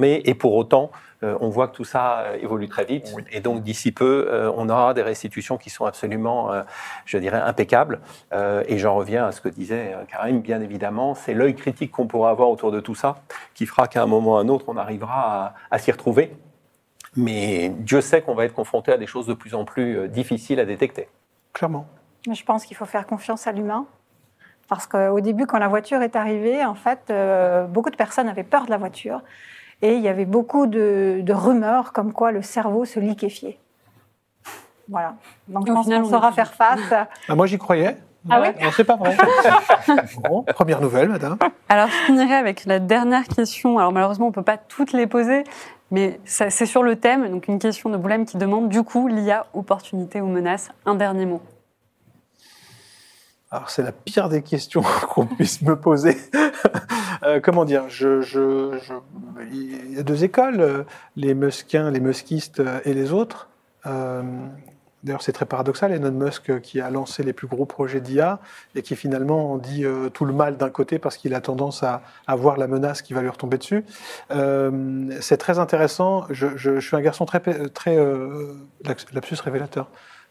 Et 0.00 0.34
pour 0.34 0.54
autant, 0.54 0.90
euh, 1.22 1.36
on 1.40 1.48
voit 1.48 1.68
que 1.68 1.76
tout 1.76 1.84
ça 1.84 2.20
euh, 2.20 2.38
évolue 2.40 2.68
très 2.68 2.84
vite. 2.84 3.14
Et 3.30 3.40
donc 3.40 3.62
d'ici 3.62 3.92
peu, 3.92 4.26
euh, 4.28 4.50
on 4.56 4.68
aura 4.68 4.94
des 4.94 5.02
restitutions 5.02 5.56
qui 5.56 5.70
sont 5.70 5.84
absolument, 5.84 6.52
euh, 6.52 6.62
je 7.04 7.18
dirais, 7.18 7.40
impeccables. 7.40 8.00
Euh, 8.32 8.64
et 8.66 8.78
j'en 8.78 8.94
reviens 8.94 9.26
à 9.26 9.32
ce 9.32 9.40
que 9.40 9.48
disait 9.48 9.94
Karim, 10.10 10.40
bien 10.40 10.60
évidemment, 10.60 11.14
c'est 11.14 11.34
l'œil 11.34 11.54
critique 11.54 11.92
qu'on 11.92 12.06
pourra 12.06 12.30
avoir 12.30 12.48
autour 12.48 12.72
de 12.72 12.80
tout 12.80 12.94
ça 12.94 13.16
qui 13.54 13.66
fera 13.66 13.86
qu'à 13.88 14.02
un 14.02 14.06
moment 14.06 14.32
ou 14.32 14.36
à 14.36 14.40
un 14.40 14.48
autre, 14.48 14.64
on 14.68 14.76
arrivera 14.76 15.46
à, 15.46 15.54
à 15.70 15.78
s'y 15.78 15.92
retrouver. 15.92 16.32
Mais 17.16 17.68
Dieu 17.68 18.00
sait 18.00 18.22
qu'on 18.22 18.34
va 18.34 18.44
être 18.44 18.54
confronté 18.54 18.90
à 18.92 18.96
des 18.96 19.06
choses 19.06 19.26
de 19.26 19.34
plus 19.34 19.54
en 19.54 19.64
plus 19.64 19.98
euh, 19.98 20.08
difficiles 20.08 20.58
à 20.60 20.64
détecter. 20.64 21.08
Clairement. 21.52 21.86
Mais 22.26 22.34
Je 22.34 22.44
pense 22.44 22.64
qu'il 22.64 22.76
faut 22.76 22.86
faire 22.86 23.06
confiance 23.06 23.46
à 23.46 23.52
l'humain. 23.52 23.86
Parce 24.68 24.86
qu'au 24.86 25.20
début, 25.20 25.46
quand 25.46 25.58
la 25.58 25.68
voiture 25.68 26.00
est 26.00 26.16
arrivée, 26.16 26.64
en 26.64 26.74
fait, 26.74 27.00
euh, 27.10 27.66
beaucoup 27.66 27.90
de 27.90 27.96
personnes 27.96 28.28
avaient 28.28 28.44
peur 28.44 28.64
de 28.64 28.70
la 28.70 28.78
voiture. 28.78 29.20
Et 29.82 29.94
il 29.96 30.00
y 30.02 30.08
avait 30.08 30.24
beaucoup 30.24 30.66
de, 30.66 31.20
de 31.22 31.32
rumeurs 31.32 31.92
comme 31.92 32.12
quoi 32.12 32.30
le 32.32 32.40
cerveau 32.42 32.84
se 32.84 33.00
liquéfiait. 33.00 33.58
Voilà. 34.88 35.14
Donc, 35.48 35.66
je 35.66 35.72
pense 35.72 35.84
final, 35.86 36.02
qu'on 36.02 36.08
on 36.08 36.10
saura 36.10 36.28
est- 36.30 36.32
faire 36.32 36.54
face. 36.54 36.80
Ah, 37.28 37.34
moi, 37.34 37.46
j'y 37.46 37.58
croyais. 37.58 37.96
Ah 38.30 38.40
oui 38.40 38.48
Non, 38.62 38.70
c'est 38.76 38.84
pas 38.84 38.94
vrai. 38.94 39.16
bon, 40.28 40.42
première 40.42 40.80
nouvelle, 40.80 41.08
madame. 41.08 41.36
Alors, 41.68 41.88
je 41.88 41.92
finirai 42.06 42.34
avec 42.34 42.64
la 42.66 42.78
dernière 42.78 43.26
question. 43.26 43.78
Alors, 43.78 43.90
malheureusement, 43.92 44.26
on 44.26 44.28
ne 44.30 44.34
peut 44.34 44.42
pas 44.44 44.56
toutes 44.58 44.92
les 44.92 45.08
poser, 45.08 45.42
mais 45.90 46.20
c'est 46.24 46.66
sur 46.66 46.84
le 46.84 46.94
thème. 46.94 47.28
Donc, 47.30 47.48
une 47.48 47.58
question 47.58 47.90
de 47.90 47.96
Boulem 47.96 48.24
qui 48.24 48.36
demande 48.36 48.68
du 48.68 48.84
coup, 48.84 49.08
l'IA, 49.08 49.46
opportunité 49.54 50.20
ou 50.20 50.26
menace? 50.26 50.70
Un 50.86 50.94
dernier 50.94 51.26
mot. 51.26 51.40
Alors, 53.52 53.68
c'est 53.68 53.82
la 53.82 53.92
pire 53.92 54.30
des 54.30 54.40
questions 54.40 54.82
qu'on 55.10 55.26
puisse 55.26 55.62
me 55.62 55.76
poser. 55.76 56.16
Euh, 57.24 57.38
comment 57.38 57.64
dire 57.64 57.84
je, 57.88 58.20
Il 59.52 59.94
y 59.94 59.98
a 59.98 60.02
deux 60.02 60.24
écoles, 60.24 60.60
euh, 60.60 60.82
les 61.14 61.34
Muskiens, 61.34 61.88
les 61.92 62.00
Muskistes 62.00 62.58
euh, 62.58 62.80
et 62.84 62.94
les 62.94 63.12
autres. 63.12 63.48
D'ailleurs, 63.84 65.22
c'est 65.22 65.32
très 65.32 65.46
paradoxal, 65.46 65.92
Elon 65.92 66.10
Musk 66.10 66.60
qui 66.62 66.80
a 66.80 66.90
lancé 66.90 67.22
les 67.22 67.32
plus 67.32 67.46
gros 67.46 67.64
projets 67.64 68.00
d'IA 68.00 68.40
et 68.74 68.82
qui 68.82 68.96
finalement 68.96 69.52
en 69.52 69.58
dit 69.58 69.84
tout 70.12 70.24
le 70.24 70.32
mal 70.32 70.56
d'un 70.56 70.70
côté 70.70 70.98
parce 70.98 71.16
qu'il 71.16 71.34
a 71.34 71.40
tendance 71.40 71.84
à, 71.84 72.02
voir 72.28 72.56
la 72.56 72.66
menace 72.66 73.02
qui 73.02 73.14
va 73.14 73.22
lui 73.22 73.28
retomber 73.28 73.58
dessus. 73.58 73.84
C'est 75.20 75.36
très 75.36 75.60
intéressant. 75.60 76.26
Je, 76.30 76.80
suis 76.80 76.96
un 76.96 77.00
garçon 77.00 77.24
très, 77.24 77.40
très 77.68 77.96
laps- 78.84 79.12
lapsus 79.12 79.36
révélateur. 79.44 79.88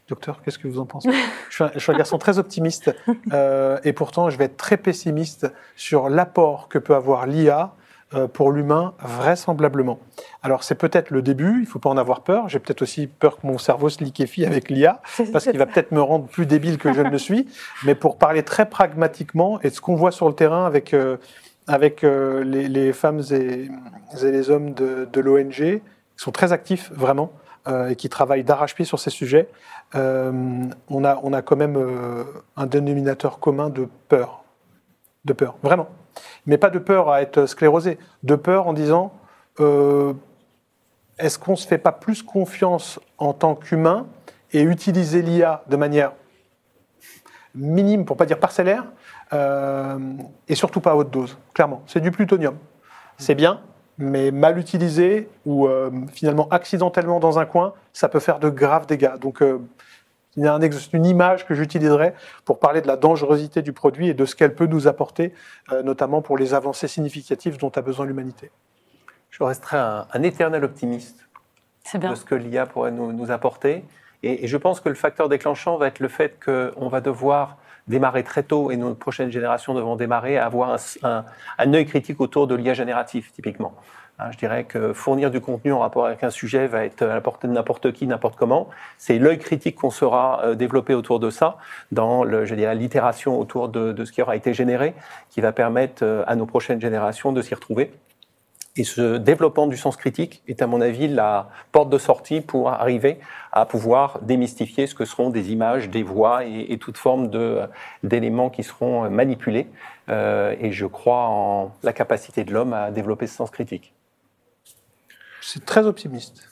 Docteur, 0.07 0.41
qu'est-ce 0.41 0.59
que 0.59 0.67
vous 0.67 0.79
en 0.79 0.85
pensez? 0.85 1.09
Je 1.49 1.55
suis, 1.55 1.63
un, 1.63 1.71
je 1.73 1.79
suis 1.79 1.91
un 1.91 1.97
garçon 1.97 2.17
très 2.17 2.37
optimiste 2.37 2.93
euh, 3.31 3.79
et 3.83 3.93
pourtant 3.93 4.29
je 4.29 4.37
vais 4.37 4.45
être 4.45 4.57
très 4.57 4.77
pessimiste 4.77 5.51
sur 5.75 6.09
l'apport 6.09 6.67
que 6.69 6.77
peut 6.77 6.95
avoir 6.95 7.25
l'IA 7.27 7.73
euh, 8.13 8.27
pour 8.27 8.51
l'humain 8.51 8.93
vraisemblablement. 8.99 9.99
Alors 10.43 10.63
c'est 10.63 10.75
peut-être 10.75 11.11
le 11.11 11.21
début, 11.21 11.53
il 11.57 11.61
ne 11.61 11.65
faut 11.65 11.79
pas 11.79 11.89
en 11.89 11.97
avoir 11.97 12.21
peur. 12.21 12.49
J'ai 12.49 12.59
peut-être 12.59 12.81
aussi 12.81 13.07
peur 13.07 13.39
que 13.39 13.47
mon 13.47 13.57
cerveau 13.57 13.89
se 13.89 14.03
liquéfie 14.03 14.45
avec 14.45 14.69
l'IA 14.69 15.01
parce 15.31 15.45
qu'il 15.45 15.57
va 15.57 15.65
peut-être 15.65 15.91
me 15.91 16.01
rendre 16.01 16.25
plus 16.25 16.45
débile 16.45 16.77
que 16.77 16.91
je 16.91 17.01
ne 17.01 17.09
le 17.09 17.17
suis. 17.17 17.47
Mais 17.85 17.95
pour 17.95 18.17
parler 18.17 18.43
très 18.43 18.67
pragmatiquement 18.67 19.61
et 19.61 19.69
de 19.69 19.73
ce 19.73 19.81
qu'on 19.81 19.95
voit 19.95 20.11
sur 20.11 20.27
le 20.27 20.35
terrain 20.35 20.65
avec, 20.65 20.93
euh, 20.93 21.17
avec 21.67 22.01
les, 22.01 22.67
les 22.67 22.91
femmes 22.91 23.21
et, 23.31 23.69
et 24.21 24.31
les 24.31 24.49
hommes 24.49 24.73
de, 24.73 25.07
de 25.11 25.21
l'ONG, 25.21 25.81
qui 26.21 26.25
sont 26.25 26.31
très 26.31 26.51
actifs 26.51 26.91
vraiment 26.91 27.31
euh, 27.67 27.89
et 27.89 27.95
qui 27.95 28.09
travaillent 28.09 28.43
d'arrache-pied 28.43 28.85
sur 28.85 28.99
ces 28.99 29.11
sujets, 29.11 29.47
euh, 29.95 30.65
on, 30.89 31.03
a, 31.03 31.19
on 31.23 31.33
a 31.33 31.41
quand 31.41 31.55
même 31.55 31.75
euh, 31.77 32.23
un 32.55 32.65
dénominateur 32.65 33.39
commun 33.39 33.69
de 33.69 33.87
peur. 34.07 34.43
De 35.25 35.33
peur, 35.33 35.55
vraiment. 35.61 35.89
Mais 36.45 36.57
pas 36.57 36.69
de 36.69 36.79
peur 36.79 37.09
à 37.09 37.21
être 37.21 37.45
sclérosé, 37.45 37.99
de 38.23 38.35
peur 38.35 38.67
en 38.67 38.73
disant 38.73 39.13
euh, 39.59 40.13
est-ce 41.19 41.37
qu'on 41.37 41.51
ne 41.51 41.57
se 41.57 41.67
fait 41.67 41.77
pas 41.77 41.91
plus 41.91 42.23
confiance 42.23 42.99
en 43.17 43.33
tant 43.33 43.55
qu'humain 43.55 44.07
et 44.51 44.61
utiliser 44.61 45.21
l'IA 45.21 45.63
de 45.67 45.75
manière 45.75 46.13
minime, 47.53 48.05
pour 48.05 48.17
pas 48.17 48.25
dire 48.25 48.39
parcellaire, 48.39 48.85
et 50.47 50.55
surtout 50.55 50.81
pas 50.81 50.91
à 50.91 50.95
haute 50.95 51.11
dose, 51.11 51.37
clairement. 51.53 51.83
C'est 51.85 52.01
du 52.01 52.11
plutonium. 52.11 52.57
C'est 53.17 53.35
bien, 53.35 53.61
mais 54.01 54.31
mal 54.31 54.57
utilisé 54.57 55.29
ou 55.45 55.67
euh, 55.67 55.89
finalement 56.11 56.47
accidentellement 56.49 57.19
dans 57.19 57.39
un 57.39 57.45
coin, 57.45 57.73
ça 57.93 58.09
peut 58.09 58.19
faire 58.19 58.39
de 58.39 58.49
graves 58.49 58.85
dégâts. 58.87 59.17
Donc, 59.19 59.41
euh, 59.41 59.59
il 60.37 60.43
y 60.43 60.47
a 60.47 60.53
un 60.53 60.61
ex- 60.61 60.89
une 60.93 61.05
image 61.05 61.45
que 61.45 61.53
j'utiliserai 61.53 62.13
pour 62.45 62.59
parler 62.59 62.81
de 62.81 62.87
la 62.87 62.95
dangerosité 62.97 63.61
du 63.61 63.73
produit 63.73 64.07
et 64.09 64.13
de 64.13 64.25
ce 64.25 64.35
qu'elle 64.35 64.55
peut 64.55 64.65
nous 64.65 64.87
apporter, 64.87 65.33
euh, 65.71 65.83
notamment 65.83 66.21
pour 66.21 66.37
les 66.37 66.53
avancées 66.53 66.87
significatives 66.87 67.57
dont 67.57 67.69
a 67.75 67.81
besoin 67.81 68.05
l'humanité. 68.05 68.49
Je 69.29 69.43
resterai 69.43 69.77
un, 69.77 70.07
un 70.13 70.23
éternel 70.23 70.63
optimiste 70.63 71.27
C'est 71.83 71.97
bien. 71.97 72.11
de 72.11 72.15
ce 72.15 72.25
que 72.25 72.35
l'IA 72.35 72.65
pourrait 72.65 72.91
nous, 72.91 73.11
nous 73.13 73.29
apporter. 73.31 73.83
Et, 74.23 74.43
et 74.45 74.47
je 74.47 74.57
pense 74.57 74.79
que 74.79 74.89
le 74.89 74.95
facteur 74.95 75.29
déclenchant 75.29 75.77
va 75.77 75.87
être 75.87 75.99
le 75.99 76.07
fait 76.07 76.37
qu'on 76.43 76.87
va 76.89 77.01
devoir 77.01 77.57
démarrer 77.87 78.23
très 78.23 78.43
tôt, 78.43 78.71
et 78.71 78.77
nos 78.77 78.93
prochaines 78.93 79.31
générations 79.31 79.73
devront 79.73 79.95
démarrer 79.95 80.37
à 80.37 80.45
avoir 80.45 80.77
un, 81.03 81.73
œil 81.73 81.85
critique 81.85 82.21
autour 82.21 82.47
de 82.47 82.55
l'IA 82.55 82.73
génératif, 82.73 83.31
typiquement. 83.33 83.73
Hein, 84.19 84.29
je 84.31 84.37
dirais 84.37 84.65
que 84.65 84.93
fournir 84.93 85.31
du 85.31 85.41
contenu 85.41 85.73
en 85.73 85.79
rapport 85.79 86.05
avec 86.05 86.23
un 86.23 86.29
sujet 86.29 86.67
va 86.67 86.85
être 86.85 87.01
à 87.01 87.07
la 87.07 87.21
portée 87.21 87.47
de 87.47 87.53
n'importe 87.53 87.91
qui, 87.91 88.05
n'importe 88.05 88.35
comment. 88.35 88.69
C'est 88.97 89.17
l'œil 89.17 89.39
critique 89.39 89.75
qu'on 89.75 89.89
saura 89.89 90.41
euh, 90.43 90.55
développer 90.55 90.93
autour 90.93 91.19
de 91.19 91.29
ça, 91.29 91.57
dans 91.91 92.23
l'itération 92.23 93.39
autour 93.39 93.69
de, 93.69 93.91
de 93.93 94.05
ce 94.05 94.11
qui 94.11 94.21
aura 94.21 94.35
été 94.35 94.53
généré, 94.53 94.93
qui 95.29 95.41
va 95.41 95.51
permettre 95.51 96.03
euh, 96.03 96.23
à 96.27 96.35
nos 96.35 96.45
prochaines 96.45 96.81
générations 96.81 97.31
de 97.31 97.41
s'y 97.41 97.55
retrouver. 97.55 97.91
Et 98.77 98.85
ce 98.85 99.17
développement 99.17 99.67
du 99.67 99.75
sens 99.75 99.97
critique 99.97 100.41
est, 100.47 100.61
à 100.61 100.67
mon 100.67 100.79
avis, 100.79 101.09
la 101.09 101.49
porte 101.73 101.89
de 101.89 101.97
sortie 101.97 102.39
pour 102.39 102.69
arriver 102.69 103.19
à 103.51 103.65
pouvoir 103.65 104.19
démystifier 104.21 104.87
ce 104.87 104.95
que 104.95 105.03
seront 105.03 105.29
des 105.29 105.51
images, 105.51 105.89
des 105.89 106.03
voix 106.03 106.45
et, 106.45 106.67
et 106.69 106.77
toute 106.77 106.97
forme 106.97 107.29
d'éléments 108.01 108.49
qui 108.49 108.63
seront 108.63 109.09
manipulés. 109.09 109.67
Euh, 110.09 110.55
et 110.59 110.71
je 110.71 110.85
crois 110.85 111.27
en 111.27 111.71
la 111.83 111.93
capacité 111.93 112.43
de 112.43 112.53
l'homme 112.53 112.73
à 112.73 112.91
développer 112.91 113.27
ce 113.27 113.35
sens 113.35 113.51
critique. 113.51 113.93
C'est 115.41 115.65
très 115.65 115.85
optimiste. 115.85 116.50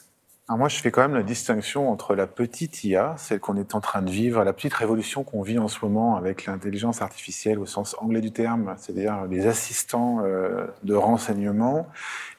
Alors 0.50 0.58
moi, 0.58 0.68
je 0.68 0.78
fais 0.78 0.90
quand 0.90 1.02
même 1.02 1.14
la 1.14 1.22
distinction 1.22 1.92
entre 1.92 2.16
la 2.16 2.26
petite 2.26 2.82
IA, 2.82 3.14
celle 3.18 3.38
qu'on 3.38 3.56
est 3.56 3.76
en 3.76 3.80
train 3.80 4.02
de 4.02 4.10
vivre, 4.10 4.42
la 4.42 4.52
petite 4.52 4.74
révolution 4.74 5.22
qu'on 5.22 5.42
vit 5.42 5.60
en 5.60 5.68
ce 5.68 5.78
moment 5.80 6.16
avec 6.16 6.44
l'intelligence 6.46 7.02
artificielle 7.02 7.60
au 7.60 7.66
sens 7.66 7.94
anglais 8.00 8.20
du 8.20 8.32
terme, 8.32 8.74
c'est-à-dire 8.76 9.26
les 9.30 9.46
assistants 9.46 10.24
euh, 10.24 10.66
de 10.82 10.94
renseignement, 10.94 11.86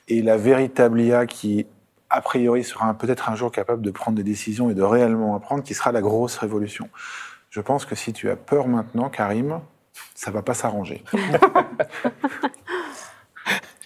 et 0.09 0.21
la 0.21 0.35
véritable 0.35 0.99
IA 0.99 1.25
qui, 1.25 1.67
a 2.09 2.19
priori, 2.19 2.65
sera 2.65 2.93
peut-être 2.95 3.29
un 3.29 3.35
jour 3.37 3.49
capable 3.49 3.81
de 3.81 3.91
prendre 3.91 4.17
des 4.17 4.25
décisions 4.25 4.69
et 4.69 4.73
de 4.73 4.83
réellement 4.83 5.33
apprendre, 5.37 5.63
qui 5.63 5.73
sera 5.73 5.93
la 5.93 6.01
grosse 6.01 6.37
révolution. 6.37 6.89
Je 7.49 7.61
pense 7.61 7.85
que 7.85 7.95
si 7.95 8.11
tu 8.11 8.29
as 8.29 8.35
peur 8.35 8.67
maintenant, 8.67 9.09
Karim, 9.09 9.61
ça 10.15 10.31
va 10.31 10.41
pas 10.41 10.53
s'arranger. 10.53 11.01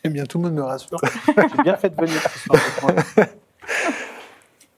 Eh 0.08 0.10
bien, 0.10 0.24
tout 0.26 0.38
le 0.38 0.44
monde 0.44 0.54
me 0.54 0.62
rassure. 0.62 1.00
J'ai 1.36 1.64
bien 1.64 1.76
fait 1.78 1.90
de 1.90 1.96
venir 1.96 2.22
ce 2.22 2.40
soir. 2.40 2.62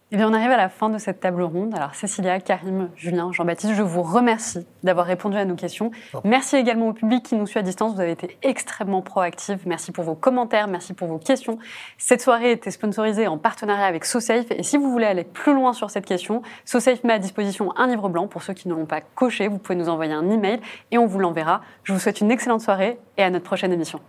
Eh 0.09 0.15
bien, 0.15 0.29
on 0.29 0.33
arrive 0.33 0.51
à 0.51 0.57
la 0.57 0.69
fin 0.69 0.89
de 0.89 0.97
cette 0.99 1.19
table 1.19 1.41
ronde. 1.41 1.75
Alors, 1.75 1.93
Cécilia, 1.93 2.39
Karim, 2.39 2.89
Julien, 2.95 3.29
Jean-Baptiste, 3.33 3.73
je 3.73 3.81
vous 3.81 4.03
remercie 4.03 4.65
d'avoir 4.81 5.05
répondu 5.05 5.35
à 5.35 5.43
nos 5.43 5.55
questions. 5.55 5.91
Merci 6.23 6.55
également 6.55 6.87
au 6.87 6.93
public 6.93 7.23
qui 7.23 7.35
nous 7.35 7.45
suit 7.45 7.59
à 7.59 7.61
distance. 7.61 7.93
Vous 7.93 7.99
avez 7.99 8.11
été 8.11 8.37
extrêmement 8.41 9.01
proactifs. 9.01 9.65
Merci 9.65 9.91
pour 9.91 10.05
vos 10.05 10.15
commentaires, 10.15 10.69
merci 10.69 10.93
pour 10.93 11.09
vos 11.09 11.17
questions. 11.17 11.59
Cette 11.97 12.21
soirée 12.21 12.53
était 12.53 12.71
sponsorisée 12.71 13.27
en 13.27 13.37
partenariat 13.37 13.85
avec 13.85 14.05
SoSafe. 14.05 14.49
Et 14.51 14.63
si 14.63 14.77
vous 14.77 14.89
voulez 14.89 15.07
aller 15.07 15.25
plus 15.25 15.53
loin 15.53 15.73
sur 15.73 15.89
cette 15.89 16.05
question, 16.05 16.41
SoSafe 16.63 17.03
met 17.03 17.11
à 17.11 17.19
disposition 17.19 17.75
un 17.75 17.87
livre 17.87 18.07
blanc. 18.07 18.27
Pour 18.27 18.43
ceux 18.43 18.53
qui 18.53 18.69
ne 18.69 18.75
l'ont 18.75 18.85
pas 18.85 19.01
coché, 19.01 19.49
vous 19.49 19.57
pouvez 19.57 19.75
nous 19.75 19.89
envoyer 19.89 20.13
un 20.13 20.29
email 20.29 20.61
et 20.91 20.97
on 20.97 21.05
vous 21.05 21.19
l'enverra. 21.19 21.59
Je 21.83 21.91
vous 21.91 21.99
souhaite 21.99 22.21
une 22.21 22.31
excellente 22.31 22.61
soirée 22.61 22.97
et 23.17 23.23
à 23.23 23.29
notre 23.29 23.43
prochaine 23.43 23.73
émission. 23.73 23.99